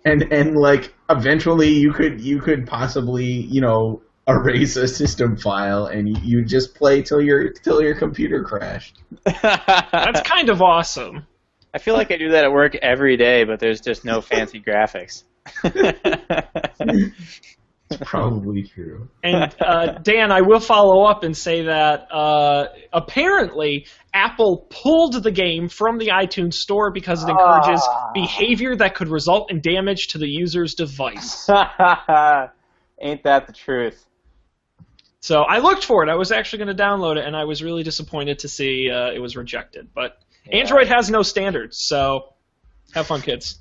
And 0.04 0.32
and 0.32 0.56
like 0.56 0.94
eventually 1.10 1.70
you 1.70 1.92
could 1.92 2.20
you 2.20 2.40
could 2.40 2.66
possibly 2.66 3.26
you 3.26 3.60
know 3.60 4.02
erase 4.28 4.76
a 4.76 4.86
system 4.86 5.36
file 5.36 5.86
and 5.86 6.08
you, 6.08 6.16
you 6.22 6.44
just 6.44 6.74
play 6.74 7.02
till 7.02 7.20
your 7.20 7.50
till 7.50 7.82
your 7.82 7.94
computer 7.94 8.44
crashed. 8.44 9.02
That's 9.24 10.20
kind 10.28 10.50
of 10.50 10.62
awesome. 10.62 11.26
I 11.74 11.78
feel 11.78 11.94
like 11.94 12.10
I 12.10 12.16
do 12.16 12.30
that 12.30 12.44
at 12.44 12.52
work 12.52 12.74
every 12.76 13.16
day, 13.16 13.44
but 13.44 13.60
there's 13.60 13.80
just 13.80 14.04
no 14.04 14.20
fancy 14.20 14.60
graphics. 14.66 15.24
It's 17.90 18.02
probably 18.10 18.62
true. 18.64 19.08
And 19.22 19.54
uh, 19.60 19.98
Dan, 20.02 20.30
I 20.30 20.42
will 20.42 20.60
follow 20.60 21.04
up 21.04 21.22
and 21.22 21.36
say 21.36 21.62
that 21.62 22.12
uh, 22.12 22.66
apparently 22.92 23.86
Apple 24.12 24.66
pulled 24.70 25.22
the 25.22 25.30
game 25.30 25.68
from 25.68 25.98
the 25.98 26.08
iTunes 26.08 26.54
Store 26.54 26.90
because 26.92 27.22
it 27.24 27.28
encourages 27.30 27.80
Ah. 27.82 28.10
behavior 28.12 28.76
that 28.76 28.94
could 28.94 29.08
result 29.08 29.50
in 29.50 29.60
damage 29.60 30.08
to 30.08 30.18
the 30.18 30.28
user's 30.28 30.74
device. 30.74 31.48
Ain't 33.00 33.22
that 33.22 33.46
the 33.46 33.52
truth? 33.54 34.04
So 35.20 35.40
I 35.42 35.58
looked 35.58 35.84
for 35.84 36.02
it. 36.04 36.08
I 36.10 36.14
was 36.14 36.30
actually 36.32 36.64
going 36.64 36.76
to 36.76 36.82
download 36.82 37.16
it, 37.16 37.24
and 37.26 37.36
I 37.36 37.44
was 37.44 37.62
really 37.62 37.82
disappointed 37.82 38.40
to 38.40 38.48
see 38.48 38.90
uh, 38.90 39.10
it 39.12 39.18
was 39.20 39.36
rejected. 39.36 39.88
But 39.94 40.18
Yeah. 40.46 40.58
Android 40.58 40.88
has 40.88 41.10
no 41.10 41.22
standards, 41.22 41.78
so 41.78 42.32
have 42.94 43.06
fun, 43.06 43.20
kids. 43.22 43.58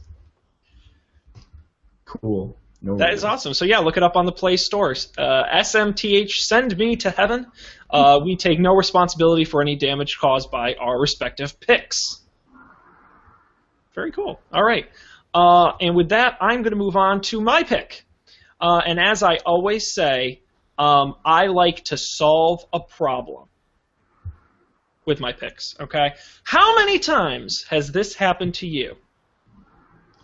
Cool. 2.05 2.57
No 2.81 2.97
That 2.97 3.13
is 3.13 3.23
awesome. 3.23 3.53
So 3.53 3.65
yeah, 3.65 3.79
look 3.79 3.97
it 3.97 4.03
up 4.03 4.15
on 4.15 4.25
the 4.25 4.31
Play 4.31 4.57
stores. 4.57 5.11
Uh, 5.17 5.43
SMTH, 5.55 6.31
send 6.31 6.77
me 6.77 6.95
to 6.97 7.09
heaven. 7.09 7.47
Uh, 7.89 8.19
we 8.23 8.35
take 8.35 8.59
no 8.59 8.75
responsibility 8.75 9.45
for 9.45 9.61
any 9.61 9.75
damage 9.75 10.17
caused 10.19 10.51
by 10.51 10.75
our 10.75 10.99
respective 10.99 11.59
picks. 11.59 12.21
Very 13.95 14.11
cool. 14.11 14.39
All 14.53 14.63
right. 14.63 14.87
Uh, 15.33 15.73
and 15.81 15.95
with 15.95 16.09
that, 16.09 16.37
I'm 16.39 16.61
going 16.61 16.71
to 16.71 16.77
move 16.77 16.95
on 16.95 17.21
to 17.21 17.41
my 17.41 17.63
pick. 17.63 18.05
Uh, 18.61 18.81
and 18.85 18.99
as 18.99 19.23
I 19.23 19.37
always 19.37 19.91
say, 19.93 20.41
um, 20.77 21.15
I 21.25 21.47
like 21.47 21.85
to 21.85 21.97
solve 21.97 22.63
a 22.71 22.79
problem 22.79 23.47
with 25.05 25.19
my 25.19 25.31
picks. 25.31 25.75
Okay. 25.79 26.13
How 26.43 26.75
many 26.75 26.99
times 26.99 27.65
has 27.69 27.91
this 27.91 28.13
happened 28.13 28.55
to 28.55 28.67
you? 28.67 28.97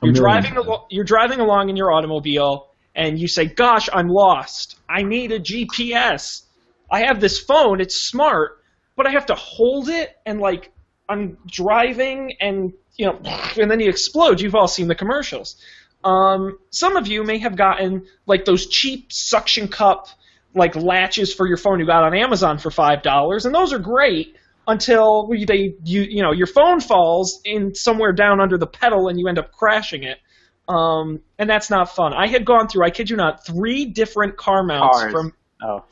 You're 0.05 0.13
driving, 0.13 0.55
al- 0.55 0.87
you're 0.89 1.03
driving 1.03 1.39
along 1.39 1.69
in 1.69 1.75
your 1.75 1.91
automobile, 1.91 2.69
and 2.95 3.19
you 3.19 3.27
say, 3.27 3.45
"Gosh, 3.45 3.89
I'm 3.91 4.07
lost. 4.07 4.77
I 4.89 5.03
need 5.03 5.31
a 5.31 5.39
GPS. 5.39 6.43
I 6.91 7.05
have 7.05 7.19
this 7.19 7.39
phone. 7.39 7.81
It's 7.81 7.95
smart, 7.95 8.61
but 8.95 9.07
I 9.07 9.11
have 9.11 9.27
to 9.27 9.35
hold 9.35 9.89
it, 9.89 10.15
and 10.25 10.39
like 10.39 10.71
I'm 11.09 11.37
driving, 11.47 12.33
and 12.39 12.73
you 12.95 13.07
know, 13.07 13.19
and 13.59 13.69
then 13.69 13.79
you 13.79 13.89
explode. 13.89 14.41
You've 14.41 14.55
all 14.55 14.67
seen 14.67 14.87
the 14.87 14.95
commercials. 14.95 15.55
Um, 16.03 16.59
some 16.69 16.97
of 16.97 17.07
you 17.07 17.23
may 17.23 17.37
have 17.39 17.55
gotten 17.55 18.05
like 18.25 18.45
those 18.45 18.67
cheap 18.67 19.11
suction 19.11 19.67
cup 19.67 20.07
like 20.55 20.75
latches 20.75 21.33
for 21.33 21.47
your 21.47 21.57
phone 21.57 21.79
you 21.79 21.85
got 21.85 22.03
on 22.03 22.13
Amazon 22.13 22.57
for 22.57 22.69
five 22.69 23.01
dollars, 23.01 23.45
and 23.45 23.55
those 23.55 23.73
are 23.73 23.79
great 23.79 24.35
until 24.67 25.27
they 25.27 25.75
you 25.83 26.01
you 26.01 26.21
know 26.21 26.31
your 26.31 26.47
phone 26.47 26.79
falls 26.79 27.41
in 27.45 27.75
somewhere 27.75 28.13
down 28.13 28.39
under 28.39 28.57
the 28.57 28.67
pedal 28.67 29.07
and 29.07 29.19
you 29.19 29.27
end 29.27 29.37
up 29.39 29.51
crashing 29.51 30.03
it. 30.03 30.19
Um, 30.67 31.19
and 31.37 31.49
that's 31.49 31.69
not 31.69 31.93
fun. 31.93 32.13
I 32.13 32.27
had 32.27 32.45
gone 32.45 32.69
through, 32.69 32.85
I 32.85 32.89
kid 32.89 33.09
you 33.09 33.17
not, 33.17 33.45
three 33.45 33.83
different 33.85 34.37
car 34.37 34.63
mounts 34.63 35.01
Cars. 35.01 35.11
from. 35.11 35.33
Oh. 35.61 35.83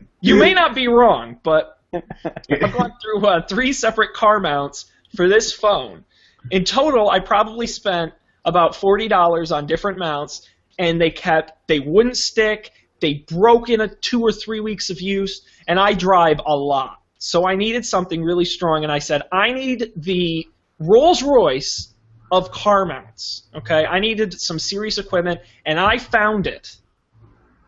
You 0.20 0.36
may 0.36 0.54
not 0.54 0.74
be 0.74 0.88
wrong, 0.88 1.38
but 1.42 1.78
I've 1.92 2.72
gone 2.72 2.92
through 3.00 3.26
uh, 3.26 3.46
three 3.46 3.72
separate 3.72 4.12
car 4.12 4.40
mounts 4.40 4.86
for 5.14 5.28
this 5.28 5.52
phone. 5.52 6.04
In 6.50 6.64
total, 6.64 7.10
I 7.10 7.20
probably 7.20 7.66
spent 7.66 8.12
about 8.44 8.74
forty 8.74 9.08
dollars 9.08 9.52
on 9.52 9.66
different 9.66 9.98
mounts, 9.98 10.48
and 10.78 11.00
they 11.00 11.10
kept 11.10 11.68
they 11.68 11.80
wouldn't 11.80 12.16
stick. 12.16 12.72
They 13.00 13.24
broke 13.28 13.68
in 13.68 13.80
a 13.80 13.88
two 13.88 14.22
or 14.22 14.32
three 14.32 14.60
weeks 14.60 14.90
of 14.90 15.00
use, 15.00 15.42
and 15.68 15.78
I 15.78 15.92
drive 15.92 16.40
a 16.44 16.56
lot, 16.56 17.00
so 17.18 17.46
I 17.46 17.56
needed 17.56 17.84
something 17.84 18.22
really 18.22 18.44
strong. 18.44 18.84
And 18.84 18.92
I 18.92 19.00
said, 19.00 19.22
I 19.32 19.52
need 19.52 19.92
the 19.96 20.48
Rolls 20.78 21.22
Royce 21.22 21.94
of 22.30 22.50
car 22.50 22.84
mounts. 22.84 23.44
Okay, 23.54 23.84
I 23.84 24.00
needed 24.00 24.40
some 24.40 24.58
serious 24.58 24.98
equipment, 24.98 25.40
and 25.64 25.78
I 25.78 25.98
found 25.98 26.46
it. 26.46 26.76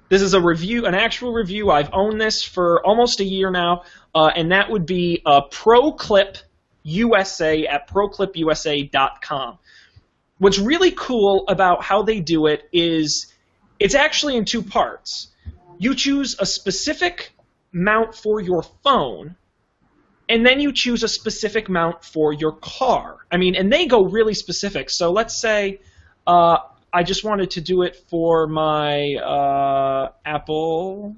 This 0.08 0.22
is 0.22 0.32
a 0.32 0.40
review, 0.40 0.86
an 0.86 0.94
actual 0.94 1.32
review. 1.32 1.70
I've 1.70 1.90
owned 1.92 2.20
this 2.20 2.42
for 2.42 2.84
almost 2.84 3.20
a 3.20 3.24
year 3.24 3.50
now, 3.50 3.82
uh, 4.14 4.30
and 4.34 4.52
that 4.52 4.70
would 4.70 4.86
be 4.86 5.22
uh, 5.26 5.42
ProClip 5.50 6.42
USA 6.82 7.66
at 7.66 7.88
proclipusa.com. 7.88 9.58
What's 10.38 10.58
really 10.58 10.92
cool 10.92 11.44
about 11.48 11.82
how 11.82 12.02
they 12.02 12.20
do 12.20 12.46
it 12.46 12.68
is 12.72 13.34
it's 13.78 13.94
actually 13.94 14.36
in 14.36 14.44
two 14.44 14.62
parts. 14.62 15.28
You 15.78 15.94
choose 15.94 16.36
a 16.38 16.46
specific 16.46 17.32
mount 17.72 18.14
for 18.14 18.40
your 18.40 18.62
phone, 18.82 19.36
and 20.28 20.44
then 20.44 20.60
you 20.60 20.72
choose 20.72 21.02
a 21.02 21.08
specific 21.08 21.68
mount 21.68 22.04
for 22.04 22.32
your 22.32 22.52
car. 22.52 23.18
I 23.30 23.36
mean, 23.36 23.54
and 23.54 23.72
they 23.72 23.86
go 23.86 24.04
really 24.04 24.34
specific. 24.34 24.90
So 24.90 25.12
let's 25.12 25.34
say 25.34 25.80
uh, 26.26 26.58
I 26.92 27.02
just 27.02 27.24
wanted 27.24 27.52
to 27.52 27.60
do 27.60 27.82
it 27.82 27.96
for 28.08 28.46
my 28.46 29.14
uh, 29.14 30.10
Apple 30.24 31.16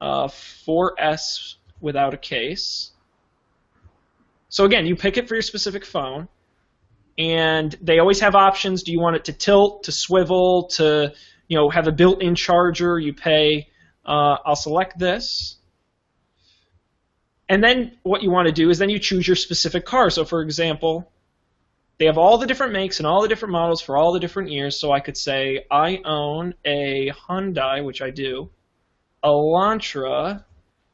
uh, 0.00 0.28
4S 0.28 1.56
without 1.80 2.14
a 2.14 2.16
case. 2.16 2.92
So 4.48 4.64
again, 4.64 4.86
you 4.86 4.96
pick 4.96 5.16
it 5.18 5.28
for 5.28 5.34
your 5.34 5.42
specific 5.42 5.84
phone, 5.84 6.28
and 7.18 7.76
they 7.82 7.98
always 7.98 8.20
have 8.20 8.34
options. 8.34 8.82
Do 8.82 8.92
you 8.92 9.00
want 9.00 9.16
it 9.16 9.24
to 9.26 9.32
tilt, 9.32 9.84
to 9.84 9.92
swivel, 9.92 10.68
to 10.76 11.12
you 11.48 11.56
know 11.56 11.70
have 11.70 11.88
a 11.88 11.92
built-in 11.92 12.34
charger? 12.34 12.98
You 12.98 13.12
pay. 13.12 13.68
Uh, 14.04 14.36
I'll 14.44 14.56
select 14.56 14.98
this. 14.98 15.56
And 17.48 17.64
then 17.64 17.98
what 18.02 18.22
you 18.22 18.30
want 18.30 18.46
to 18.46 18.52
do 18.52 18.70
is 18.70 18.78
then 18.78 18.90
you 18.90 18.98
choose 18.98 19.26
your 19.26 19.36
specific 19.36 19.86
car. 19.86 20.10
So 20.10 20.24
for 20.24 20.42
example, 20.42 21.10
they 21.98 22.06
have 22.06 22.18
all 22.18 22.38
the 22.38 22.46
different 22.46 22.72
makes 22.72 23.00
and 23.00 23.06
all 23.06 23.22
the 23.22 23.28
different 23.28 23.52
models 23.52 23.80
for 23.80 23.96
all 23.96 24.12
the 24.12 24.20
different 24.20 24.50
years. 24.50 24.78
So 24.78 24.92
I 24.92 25.00
could 25.00 25.16
say 25.16 25.66
I 25.70 26.00
own 26.04 26.54
a 26.64 27.10
Hyundai, 27.10 27.84
which 27.84 28.02
I 28.02 28.10
do, 28.10 28.50
Elantra 29.24 30.44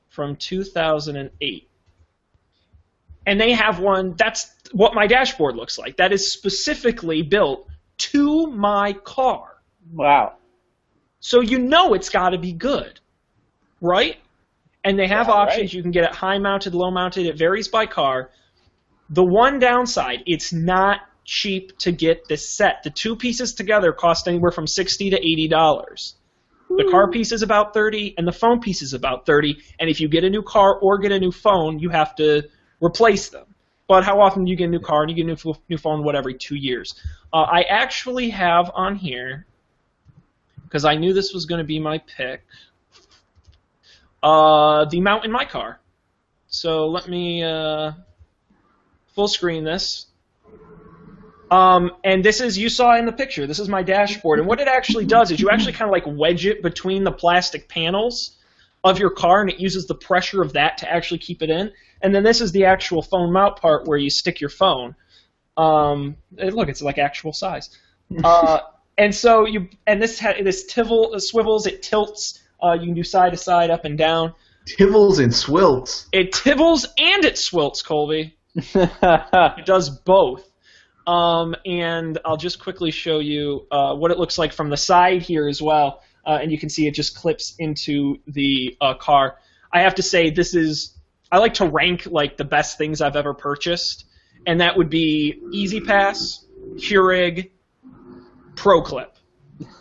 from 0.08 0.36
2008. 0.36 1.68
And 3.26 3.40
they 3.40 3.52
have 3.52 3.80
one, 3.80 4.14
that's 4.16 4.50
what 4.72 4.94
my 4.94 5.06
dashboard 5.06 5.56
looks 5.56 5.78
like. 5.78 5.96
That 5.96 6.12
is 6.12 6.32
specifically 6.32 7.22
built 7.22 7.68
to 7.96 8.46
my 8.46 8.92
car. 8.92 9.58
wow. 9.92 10.34
So 11.24 11.40
you 11.40 11.58
know 11.58 11.94
it's 11.94 12.10
got 12.10 12.30
to 12.30 12.38
be 12.38 12.52
good, 12.52 13.00
right? 13.80 14.18
And 14.84 14.98
they 14.98 15.06
have 15.06 15.28
Yeah, 15.28 15.32
options. 15.32 15.62
right. 15.62 15.72
You 15.72 15.80
can 15.80 15.90
get 15.90 16.04
it 16.04 16.14
high 16.14 16.36
mounted, 16.36 16.74
low 16.74 16.90
mounted. 16.90 17.24
It 17.24 17.38
varies 17.38 17.66
by 17.66 17.86
car. 17.86 18.28
The 19.08 19.24
one 19.24 19.58
downside, 19.58 20.24
it's 20.26 20.52
not 20.52 21.00
cheap 21.24 21.78
to 21.78 21.92
get 21.92 22.28
this 22.28 22.46
set. 22.50 22.82
The 22.82 22.90
two 22.90 23.16
pieces 23.16 23.54
together 23.54 23.90
cost 23.90 24.28
anywhere 24.28 24.50
from 24.50 24.66
sixty 24.66 25.08
to 25.08 25.16
eighty 25.16 25.48
dollars. 25.48 26.14
The 26.68 26.88
car 26.90 27.10
piece 27.10 27.32
is 27.32 27.40
about 27.40 27.72
thirty, 27.72 28.14
and 28.18 28.28
the 28.28 28.32
phone 28.32 28.60
piece 28.60 28.82
is 28.82 28.92
about 28.92 29.24
thirty. 29.24 29.56
And 29.80 29.88
if 29.88 30.00
you 30.02 30.08
get 30.08 30.24
a 30.24 30.30
new 30.30 30.42
car 30.42 30.78
or 30.78 30.98
get 30.98 31.10
a 31.10 31.18
new 31.18 31.32
phone, 31.32 31.78
you 31.78 31.88
have 31.88 32.14
to 32.16 32.42
replace 32.82 33.30
them. 33.30 33.46
But 33.88 34.04
how 34.04 34.20
often 34.20 34.44
do 34.44 34.50
you 34.50 34.56
get 34.58 34.66
a 34.68 34.70
new 34.70 34.80
car 34.80 35.00
and 35.00 35.10
you 35.10 35.16
get 35.16 35.24
a 35.24 35.48
new, 35.48 35.54
new 35.70 35.78
phone? 35.78 36.04
What 36.04 36.16
every 36.16 36.34
two 36.34 36.56
years? 36.56 37.00
Uh, 37.32 37.46
I 37.60 37.62
actually 37.62 38.28
have 38.28 38.70
on 38.74 38.96
here 38.96 39.46
because 40.74 40.84
I 40.84 40.96
knew 40.96 41.12
this 41.12 41.32
was 41.32 41.46
going 41.46 41.60
to 41.60 41.64
be 41.64 41.78
my 41.78 41.98
pick. 41.98 42.42
uh, 44.24 44.86
the 44.86 45.00
mount 45.00 45.24
in 45.24 45.30
my 45.30 45.44
car. 45.44 45.78
So 46.48 46.88
let 46.88 47.08
me 47.08 47.44
uh, 47.44 47.92
full 49.14 49.28
screen 49.28 49.62
this. 49.62 50.06
Um, 51.48 51.92
and 52.02 52.24
this 52.24 52.40
is 52.40 52.58
you 52.58 52.68
saw 52.68 52.96
in 52.96 53.06
the 53.06 53.12
picture. 53.12 53.46
This 53.46 53.60
is 53.60 53.68
my 53.68 53.84
dashboard, 53.84 54.40
and 54.40 54.48
what 54.48 54.58
it 54.58 54.66
actually 54.66 55.04
does 55.04 55.30
is 55.30 55.38
you 55.38 55.48
actually 55.48 55.74
kind 55.74 55.88
of 55.88 55.92
like 55.92 56.04
wedge 56.06 56.44
it 56.44 56.60
between 56.60 57.04
the 57.04 57.12
plastic 57.12 57.68
panels 57.68 58.36
of 58.82 58.98
your 58.98 59.10
car, 59.10 59.42
and 59.42 59.50
it 59.50 59.60
uses 59.60 59.86
the 59.86 59.94
pressure 59.94 60.42
of 60.42 60.54
that 60.54 60.78
to 60.78 60.92
actually 60.92 61.18
keep 61.18 61.40
it 61.40 61.50
in. 61.50 61.70
And 62.02 62.12
then 62.12 62.24
this 62.24 62.40
is 62.40 62.50
the 62.50 62.64
actual 62.64 63.00
phone 63.00 63.32
mount 63.32 63.60
part 63.60 63.86
where 63.86 63.98
you 63.98 64.10
stick 64.10 64.40
your 64.40 64.50
phone. 64.50 64.96
Um, 65.56 66.16
look, 66.32 66.68
it's 66.68 66.82
like 66.82 66.98
actual 66.98 67.32
size. 67.32 67.70
Uh, 68.24 68.58
and 68.98 69.14
so 69.14 69.46
you 69.46 69.68
and 69.86 70.02
this 70.02 70.18
ha- 70.18 70.34
this 70.42 70.72
tivel 70.72 71.18
swivels, 71.20 71.66
it 71.66 71.82
tilts. 71.82 72.40
Uh, 72.62 72.72
you 72.72 72.86
can 72.86 72.94
do 72.94 73.02
side 73.02 73.32
to 73.32 73.36
side, 73.36 73.70
up 73.70 73.84
and 73.84 73.98
down. 73.98 74.32
Tivels 74.66 75.22
and 75.22 75.32
swilts. 75.32 76.06
It 76.12 76.32
tivels 76.32 76.86
and 76.96 77.24
it 77.24 77.34
swilts, 77.34 77.84
Colby. 77.84 78.36
It 78.74 79.66
does 79.66 79.90
both. 79.90 80.50
Um, 81.06 81.54
and 81.66 82.18
I'll 82.24 82.38
just 82.38 82.58
quickly 82.60 82.90
show 82.90 83.18
you 83.18 83.66
uh, 83.70 83.94
what 83.94 84.10
it 84.10 84.18
looks 84.18 84.38
like 84.38 84.52
from 84.52 84.70
the 84.70 84.76
side 84.76 85.22
here 85.22 85.48
as 85.48 85.60
well. 85.60 86.02
Uh, 86.26 86.38
and 86.40 86.50
you 86.50 86.58
can 86.58 86.70
see 86.70 86.86
it 86.86 86.94
just 86.94 87.14
clips 87.14 87.54
into 87.58 88.16
the 88.26 88.76
uh, 88.80 88.94
car. 88.94 89.36
I 89.70 89.82
have 89.82 89.96
to 89.96 90.02
say, 90.02 90.30
this 90.30 90.54
is 90.54 90.96
I 91.30 91.38
like 91.38 91.54
to 91.54 91.66
rank 91.66 92.06
like 92.06 92.36
the 92.36 92.44
best 92.44 92.78
things 92.78 93.02
I've 93.02 93.16
ever 93.16 93.34
purchased, 93.34 94.06
and 94.46 94.60
that 94.60 94.76
would 94.76 94.88
be 94.88 95.42
E-ZPass, 95.52 96.44
Keurig, 96.76 97.50
ProClip. 98.54 99.10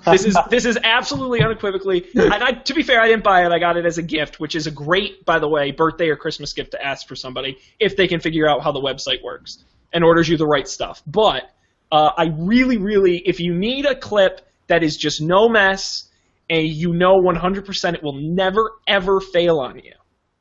This 0.06 0.26
is 0.26 0.38
this 0.50 0.66
is 0.66 0.78
absolutely 0.84 1.42
unequivocally. 1.42 2.06
And 2.14 2.34
I, 2.34 2.52
to 2.52 2.74
be 2.74 2.84
fair, 2.84 3.02
I 3.02 3.08
didn't 3.08 3.24
buy 3.24 3.46
it. 3.46 3.52
I 3.52 3.60
got 3.60 3.78
it 3.78 3.86
as 3.86 3.98
a 3.98 4.04
gift, 4.04 4.40
which 4.40 4.56
is 4.56 4.68
a 4.68 4.72
great, 4.72 5.26
by 5.26 5.40
the 5.40 5.48
way, 5.48 5.72
birthday 5.72 6.10
or 6.10 6.16
Christmas 6.16 6.54
gift 6.54 6.72
to 6.72 6.86
ask 6.86 7.08
for 7.08 7.16
somebody 7.16 7.58
if 7.80 7.96
they 7.96 8.08
can 8.08 8.20
figure 8.20 8.48
out 8.48 8.62
how 8.62 8.72
the 8.72 8.82
website 8.82 9.24
works 9.24 9.64
and 9.92 10.04
orders 10.04 10.30
you 10.30 10.38
the 10.38 10.46
right 10.46 10.68
stuff. 10.68 11.02
But 11.08 11.50
uh, 11.92 12.12
I 12.18 12.34
really, 12.38 12.78
really, 12.78 13.18
if 13.18 13.40
you 13.40 13.54
need 13.54 13.86
a 13.86 13.96
clip 13.96 14.48
that 14.68 14.84
is 14.84 14.98
just 14.98 15.22
no 15.22 15.50
mess 15.50 16.10
and 16.50 16.68
you 16.68 16.94
know 16.94 17.22
100% 17.22 17.94
it 17.94 18.04
will 18.04 18.14
never 18.14 18.72
ever 18.86 19.20
fail 19.22 19.60
on 19.60 19.78
you, 19.80 19.94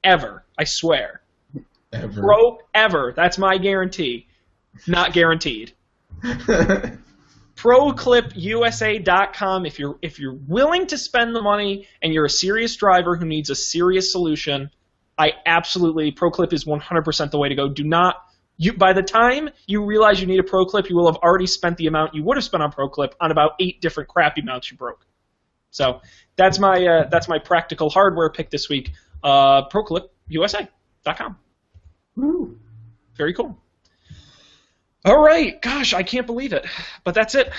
ever, 0.04 0.44
I 0.58 0.64
swear, 0.64 1.22
Ever. 1.92 2.20
pro 2.20 2.58
ever. 2.74 3.12
That's 3.14 3.38
my 3.38 3.58
guarantee. 3.58 4.26
Not 4.86 5.12
guaranteed. 5.12 5.72
ProClipUSA.com. 7.62 9.66
If 9.66 9.78
you're 9.78 9.98
if 10.02 10.18
you're 10.18 10.36
willing 10.48 10.88
to 10.88 10.98
spend 10.98 11.36
the 11.36 11.42
money 11.42 11.86
and 12.02 12.12
you're 12.12 12.24
a 12.24 12.30
serious 12.30 12.74
driver 12.74 13.16
who 13.16 13.24
needs 13.24 13.50
a 13.50 13.54
serious 13.54 14.10
solution, 14.10 14.68
I 15.16 15.34
absolutely 15.46 16.10
ProClip 16.10 16.52
is 16.52 16.64
100% 16.64 17.30
the 17.30 17.38
way 17.38 17.50
to 17.50 17.54
go. 17.54 17.68
Do 17.68 17.84
not 17.84 18.16
you 18.56 18.72
by 18.72 18.92
the 18.92 19.02
time 19.02 19.48
you 19.66 19.84
realize 19.84 20.20
you 20.20 20.26
need 20.26 20.40
a 20.40 20.42
ProClip, 20.42 20.88
you 20.88 20.96
will 20.96 21.06
have 21.06 21.18
already 21.22 21.46
spent 21.46 21.76
the 21.76 21.86
amount 21.86 22.16
you 22.16 22.24
would 22.24 22.36
have 22.36 22.42
spent 22.42 22.64
on 22.64 22.72
ProClip 22.72 23.12
on 23.20 23.30
about 23.30 23.52
eight 23.60 23.80
different 23.80 24.08
crappy 24.08 24.42
mounts 24.42 24.68
you 24.70 24.76
broke. 24.76 25.06
So 25.70 26.00
that's 26.34 26.58
my 26.58 26.84
uh, 26.84 27.08
that's 27.10 27.28
my 27.28 27.38
practical 27.38 27.90
hardware 27.90 28.30
pick 28.30 28.50
this 28.50 28.68
week. 28.68 28.90
Uh, 29.22 29.68
ProClipUSA.com. 29.68 31.38
Very 33.14 33.34
cool. 33.34 33.61
All 35.04 35.18
right, 35.20 35.60
gosh, 35.60 35.94
I 35.94 36.02
can't 36.02 36.26
believe 36.26 36.52
it, 36.52 36.64
but 37.04 37.14
that's 37.14 37.34
it. 37.34 37.50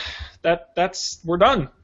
That 0.43 0.69
that's 0.75 1.19
we're 1.25 1.37
done. 1.37 1.69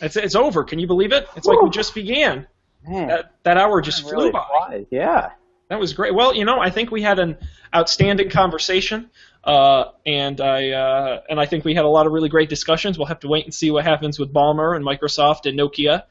It's 0.00 0.16
it's 0.16 0.34
over. 0.34 0.64
Can 0.64 0.78
you 0.78 0.86
believe 0.86 1.12
it? 1.12 1.26
It's 1.36 1.46
like 1.46 1.60
we 1.62 1.70
just 1.70 1.94
began. 1.94 2.46
Man, 2.86 3.08
That 3.08 3.32
that 3.44 3.56
hour 3.56 3.80
just 3.80 4.04
really 4.04 4.30
flew 4.30 4.32
by. 4.32 4.44
flies. 4.48 4.86
Yeah. 4.90 5.30
That 5.68 5.78
was 5.80 5.92
great. 5.94 6.14
Well, 6.14 6.34
you 6.34 6.44
know, 6.44 6.58
I 6.60 6.68
think 6.70 6.90
we 6.90 7.00
had 7.00 7.18
an 7.18 7.38
outstanding 7.74 8.28
conversation, 8.28 9.10
uh, 9.44 9.84
and 10.04 10.38
I 10.40 10.70
uh, 10.70 11.20
and 11.30 11.40
I 11.40 11.46
think 11.46 11.64
we 11.64 11.74
had 11.74 11.84
a 11.84 11.88
lot 11.88 12.06
of 12.06 12.12
really 12.12 12.28
great 12.28 12.48
discussions. 12.50 12.98
We'll 12.98 13.06
have 13.06 13.20
to 13.20 13.28
wait 13.28 13.44
and 13.44 13.54
see 13.54 13.70
what 13.70 13.84
happens 13.84 14.18
with 14.18 14.32
Ballmer 14.34 14.76
and 14.76 14.84
Microsoft 14.84 15.46
and 15.48 15.58
Nokia. 15.58 16.02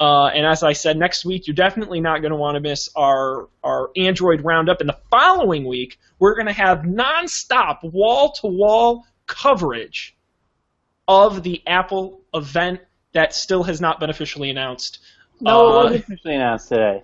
Uh, 0.00 0.26
and 0.26 0.46
as 0.46 0.62
I 0.62 0.74
said, 0.74 0.96
next 0.96 1.24
week 1.24 1.46
you're 1.46 1.54
definitely 1.54 2.00
not 2.00 2.20
going 2.20 2.30
to 2.30 2.36
want 2.36 2.54
to 2.54 2.60
miss 2.60 2.88
our 2.94 3.48
our 3.64 3.90
Android 3.96 4.44
roundup. 4.44 4.80
And 4.80 4.88
the 4.88 4.98
following 5.10 5.66
week 5.66 5.98
we're 6.18 6.34
going 6.34 6.46
to 6.46 6.52
have 6.52 6.80
nonstop, 6.80 7.78
wall 7.82 8.32
to 8.32 8.46
wall 8.46 9.04
coverage 9.26 10.16
of 11.08 11.42
the 11.42 11.62
Apple 11.66 12.20
event 12.34 12.80
that 13.12 13.34
still 13.34 13.64
has 13.64 13.80
not 13.80 13.98
been 13.98 14.10
officially 14.10 14.50
announced. 14.50 15.00
No, 15.40 15.50
Uh, 15.50 15.80
it 15.80 15.84
wasn't 15.84 16.04
officially 16.04 16.34
announced 16.34 16.68
today. 16.68 17.02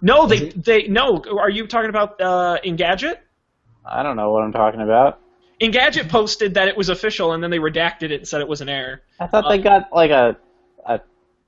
No, 0.00 0.26
they 0.26 0.50
they 0.50 0.86
no. 0.86 1.22
Are 1.38 1.50
you 1.50 1.66
talking 1.66 1.90
about 1.90 2.20
uh, 2.20 2.58
Engadget? 2.64 3.18
I 3.84 4.02
don't 4.02 4.16
know 4.16 4.30
what 4.32 4.42
I'm 4.44 4.52
talking 4.52 4.80
about. 4.80 5.20
Engadget 5.60 6.08
posted 6.08 6.54
that 6.54 6.68
it 6.68 6.76
was 6.76 6.88
official, 6.88 7.32
and 7.32 7.42
then 7.42 7.50
they 7.50 7.58
redacted 7.58 8.04
it 8.10 8.12
and 8.16 8.28
said 8.28 8.40
it 8.40 8.48
was 8.48 8.60
an 8.60 8.68
error. 8.68 9.02
I 9.20 9.26
thought 9.26 9.44
Uh, 9.46 9.48
they 9.50 9.58
got 9.58 9.92
like 9.92 10.10
a 10.10 10.36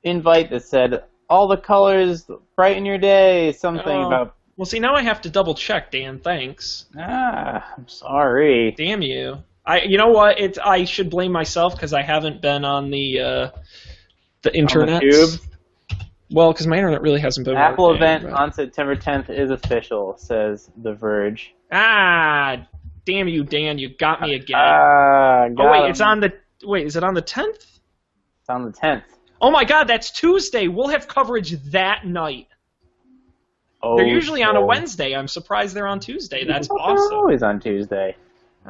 invite 0.02 0.50
that 0.50 0.62
said 0.64 1.04
all 1.28 1.48
the 1.48 1.56
colors 1.56 2.28
brighten 2.54 2.84
your 2.86 2.98
day. 2.98 3.52
Something 3.52 4.04
Oh. 4.04 4.06
about 4.06 4.34
Well, 4.56 4.64
see, 4.66 4.78
now 4.78 4.94
I 4.94 5.02
have 5.02 5.20
to 5.22 5.30
double 5.30 5.54
check, 5.54 5.90
Dan. 5.90 6.18
Thanks. 6.20 6.86
ah. 6.98 7.74
I'm 7.76 7.88
sorry. 7.88 8.72
Damn 8.76 9.02
you. 9.02 9.38
I. 9.66 9.82
You 9.82 9.98
know 9.98 10.08
what? 10.08 10.38
It's 10.40 10.58
I 10.58 10.84
should 10.84 11.10
blame 11.10 11.32
myself 11.32 11.74
because 11.74 11.92
I 11.92 12.02
haven't 12.02 12.40
been 12.40 12.64
on 12.64 12.90
the 12.90 13.20
uh, 13.20 13.50
the 14.42 14.56
internet. 14.56 15.02
Well, 16.30 16.52
because 16.52 16.66
my 16.66 16.76
internet 16.76 17.02
really 17.02 17.20
hasn't 17.20 17.44
been. 17.44 17.56
Apple 17.56 17.88
working, 17.88 18.02
event 18.02 18.24
but- 18.24 18.32
on 18.32 18.52
September 18.52 18.96
10th 18.96 19.28
is 19.30 19.50
official, 19.50 20.16
says 20.18 20.70
The 20.82 20.92
Verge. 20.94 21.54
Ah, 21.70 22.66
damn 23.04 23.28
you, 23.28 23.44
Dan! 23.44 23.78
You 23.78 23.90
got 23.96 24.20
me 24.22 24.34
again. 24.34 24.56
Ah, 24.58 25.46
oh 25.58 25.70
wait, 25.70 25.84
him. 25.84 25.90
it's 25.90 26.00
on 26.00 26.20
the. 26.20 26.32
Wait, 26.64 26.86
is 26.86 26.96
it 26.96 27.04
on 27.04 27.14
the 27.14 27.22
tenth? 27.22 27.58
It's 28.40 28.48
on 28.48 28.64
the 28.64 28.72
10th. 28.72 29.02
Oh 29.40 29.50
my 29.50 29.64
God, 29.64 29.84
that's 29.84 30.10
Tuesday. 30.10 30.68
We'll 30.68 30.88
have 30.88 31.08
coverage 31.08 31.52
that 31.72 32.06
night. 32.06 32.48
Oh, 33.82 33.96
They're 33.96 34.06
usually 34.06 34.42
on 34.42 34.56
a 34.56 34.64
Wednesday. 34.64 35.14
I'm 35.14 35.28
surprised 35.28 35.74
they're 35.76 35.86
on 35.86 36.00
Tuesday. 36.00 36.44
That's 36.44 36.68
awesome. 36.70 37.08
They're 37.10 37.18
always 37.18 37.42
on 37.42 37.60
Tuesday. 37.60 38.16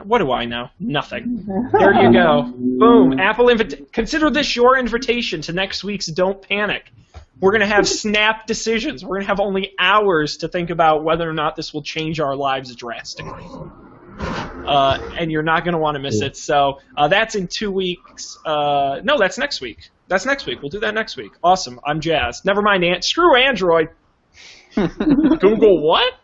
What 0.03 0.19
do 0.19 0.31
I 0.33 0.45
know? 0.45 0.69
Nothing. 0.79 1.45
There 1.73 1.95
you 1.95 2.13
go. 2.13 2.53
Boom. 2.55 3.19
Apple 3.19 3.49
invita- 3.49 3.87
consider 3.93 4.29
this 4.31 4.55
your 4.55 4.77
invitation 4.79 5.41
to 5.43 5.53
next 5.53 5.85
week's 5.85 6.07
Don't 6.07 6.43
Panic. 6.43 6.91
We're 7.41 7.53
going 7.53 7.61
to 7.61 7.67
have 7.67 7.89
snap 8.05 8.47
decisions. 8.47 9.05
We're 9.05 9.17
going 9.17 9.23
to 9.23 9.29
have 9.29 9.41
only 9.41 9.73
hours 9.79 10.39
to 10.39 10.49
think 10.49 10.71
about 10.71 11.03
whether 11.05 11.29
or 11.29 11.33
not 11.33 11.57
this 11.57 11.73
will 11.73 11.83
change 11.83 12.21
our 12.21 12.37
lives 12.37 12.75
drastically. 12.77 13.45
Uh, 14.19 14.99
and 15.19 15.31
you're 15.31 15.43
not 15.43 15.65
going 15.65 15.73
to 15.75 15.79
want 15.79 15.95
to 15.95 16.01
miss 16.01 16.21
it. 16.21 16.37
So 16.37 16.81
uh, 16.97 17.09
that's 17.09 17.35
in 17.35 17.47
two 17.49 17.71
weeks. 17.71 18.37
Uh, 18.45 19.01
no, 19.03 19.19
that's 19.19 19.39
next 19.39 19.61
week. 19.61 19.91
That's 20.09 20.27
next 20.27 20.47
week. 20.47 20.63
We'll 20.63 20.71
do 20.71 20.81
that 20.81 20.95
next 20.95 21.17
week. 21.17 21.33
Awesome. 21.43 21.81
I'm 21.85 22.01
jazzed. 22.01 22.45
Never 22.45 22.63
mind. 22.63 22.85
Ant- 22.85 23.05
screw 23.05 23.37
Android. 23.37 23.89
Google 24.75 25.83
what? 25.83 26.15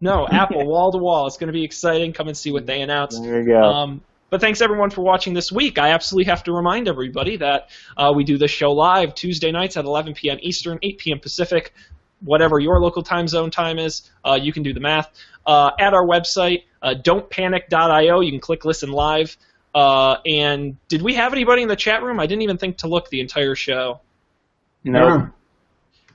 No, 0.00 0.26
Apple 0.30 0.66
wall 0.66 0.92
to 0.92 0.98
wall. 0.98 1.26
It's 1.26 1.36
going 1.36 1.48
to 1.48 1.52
be 1.52 1.64
exciting. 1.64 2.12
Come 2.12 2.28
and 2.28 2.36
see 2.36 2.52
what 2.52 2.66
they 2.66 2.82
announce. 2.82 3.18
There 3.18 3.40
you 3.40 3.46
go. 3.46 3.62
Um, 3.62 4.00
but 4.30 4.40
thanks 4.40 4.60
everyone 4.60 4.90
for 4.90 5.02
watching 5.02 5.34
this 5.34 5.50
week. 5.50 5.78
I 5.78 5.90
absolutely 5.90 6.30
have 6.30 6.44
to 6.44 6.52
remind 6.52 6.88
everybody 6.88 7.36
that 7.38 7.70
uh, 7.96 8.12
we 8.14 8.24
do 8.24 8.38
this 8.38 8.50
show 8.50 8.70
live 8.70 9.14
Tuesday 9.14 9.50
nights 9.50 9.76
at 9.76 9.84
11 9.84 10.14
p.m. 10.14 10.38
Eastern, 10.40 10.78
8 10.82 10.98
p.m. 10.98 11.18
Pacific, 11.18 11.74
whatever 12.20 12.60
your 12.60 12.80
local 12.80 13.02
time 13.02 13.26
zone 13.26 13.50
time 13.50 13.78
is. 13.78 14.08
Uh, 14.24 14.38
you 14.40 14.52
can 14.52 14.62
do 14.62 14.72
the 14.72 14.80
math. 14.80 15.10
Uh, 15.46 15.70
at 15.80 15.94
our 15.94 16.06
website, 16.06 16.62
uh, 16.82 16.94
don'tpanic.io, 16.94 18.20
you 18.20 18.30
can 18.30 18.40
click 18.40 18.64
listen 18.64 18.92
live. 18.92 19.36
Uh, 19.74 20.16
and 20.26 20.76
did 20.88 21.02
we 21.02 21.14
have 21.14 21.32
anybody 21.32 21.62
in 21.62 21.68
the 21.68 21.76
chat 21.76 22.02
room? 22.02 22.18
I 22.18 22.26
didn't 22.26 22.42
even 22.42 22.58
think 22.58 22.78
to 22.78 22.88
look 22.88 23.08
the 23.08 23.20
entire 23.20 23.54
show. 23.54 24.00
no. 24.84 25.30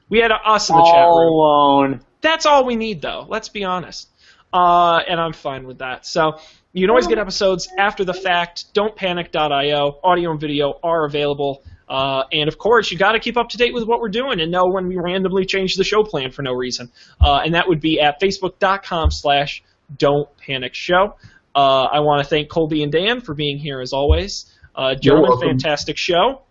We 0.07 0.19
had 0.19 0.31
us 0.31 0.69
in 0.69 0.75
the 0.75 0.83
chat 0.83 0.93
room. 0.93 1.07
All 1.07 1.79
alone. 1.81 2.01
That's 2.21 2.45
all 2.45 2.65
we 2.65 2.75
need, 2.75 3.01
though. 3.01 3.25
Let's 3.27 3.49
be 3.49 3.63
honest. 3.63 4.07
Uh, 4.53 4.99
and 5.07 5.19
I'm 5.19 5.33
fine 5.33 5.65
with 5.67 5.79
that. 5.79 6.05
So 6.05 6.39
you 6.73 6.81
can 6.81 6.89
always 6.89 7.07
get 7.07 7.17
episodes 7.17 7.67
after 7.77 8.05
the 8.05 8.13
fact. 8.13 8.73
Don't 8.73 8.95
Don'tPanic.io. 8.95 9.99
Audio 10.03 10.31
and 10.31 10.39
video 10.39 10.79
are 10.83 11.05
available. 11.05 11.63
Uh, 11.87 12.23
and 12.31 12.47
of 12.47 12.57
course, 12.57 12.91
you 12.91 12.97
got 12.97 13.13
to 13.13 13.19
keep 13.19 13.37
up 13.37 13.49
to 13.49 13.57
date 13.57 13.73
with 13.73 13.83
what 13.83 13.99
we're 13.99 14.09
doing 14.09 14.39
and 14.39 14.51
know 14.51 14.65
when 14.67 14.87
we 14.87 14.97
randomly 14.97 15.45
change 15.45 15.75
the 15.75 15.83
show 15.83 16.03
plan 16.03 16.31
for 16.31 16.41
no 16.41 16.53
reason. 16.53 16.91
Uh, 17.21 17.41
and 17.45 17.53
that 17.53 17.67
would 17.67 17.79
be 17.79 17.99
at 17.99 18.19
Facebook.com/slash 18.19 19.63
Don't 19.97 20.29
Panic 20.37 20.73
Show. 20.73 21.15
Uh, 21.55 21.85
I 21.85 22.01
want 22.01 22.21
to 22.23 22.29
thank 22.29 22.49
Colby 22.49 22.83
and 22.83 22.91
Dan 22.91 23.21
for 23.21 23.33
being 23.33 23.57
here 23.57 23.79
as 23.79 23.93
always. 23.93 24.53
Uh, 24.75 24.93
gentlemen, 24.95 25.29
welcome. 25.29 25.47
fantastic 25.49 25.95
show. 25.97 26.41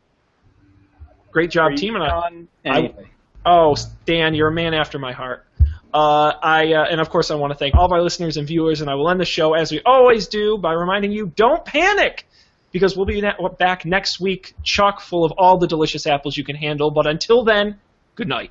Great 1.30 1.50
job, 1.50 1.72
Are 1.72 1.76
team. 1.76 1.94
And 1.96 2.04
I, 2.04 2.08
on 2.08 2.48
I- 2.64 2.94
Oh, 3.46 3.76
Dan, 4.06 4.32
you're 4.34 4.48
a 4.48 4.52
man 4.52 4.72
after 4.72 4.98
my 4.98 5.12
heart. 5.12 5.44
Uh, 5.92 6.32
I 6.42 6.72
uh, 6.72 6.86
and 6.90 7.00
of 7.00 7.10
course 7.10 7.30
I 7.30 7.34
want 7.34 7.52
to 7.52 7.58
thank 7.58 7.74
all 7.74 7.84
of 7.84 7.92
our 7.92 8.02
listeners 8.02 8.36
and 8.38 8.48
viewers, 8.48 8.80
and 8.80 8.88
I 8.90 8.94
will 8.94 9.10
end 9.10 9.20
the 9.20 9.24
show 9.26 9.52
as 9.52 9.70
we 9.70 9.80
always 9.84 10.26
do 10.28 10.56
by 10.58 10.72
reminding 10.72 11.12
you: 11.12 11.26
don't 11.36 11.64
panic, 11.64 12.26
because 12.72 12.96
we'll 12.96 13.06
be 13.06 13.20
na- 13.20 13.48
back 13.50 13.84
next 13.84 14.18
week, 14.18 14.54
chock 14.64 15.00
full 15.00 15.24
of 15.24 15.32
all 15.32 15.58
the 15.58 15.66
delicious 15.68 16.06
apples 16.06 16.36
you 16.36 16.42
can 16.42 16.56
handle. 16.56 16.90
But 16.90 17.06
until 17.06 17.44
then, 17.44 17.78
good 18.16 18.26
night. 18.28 18.50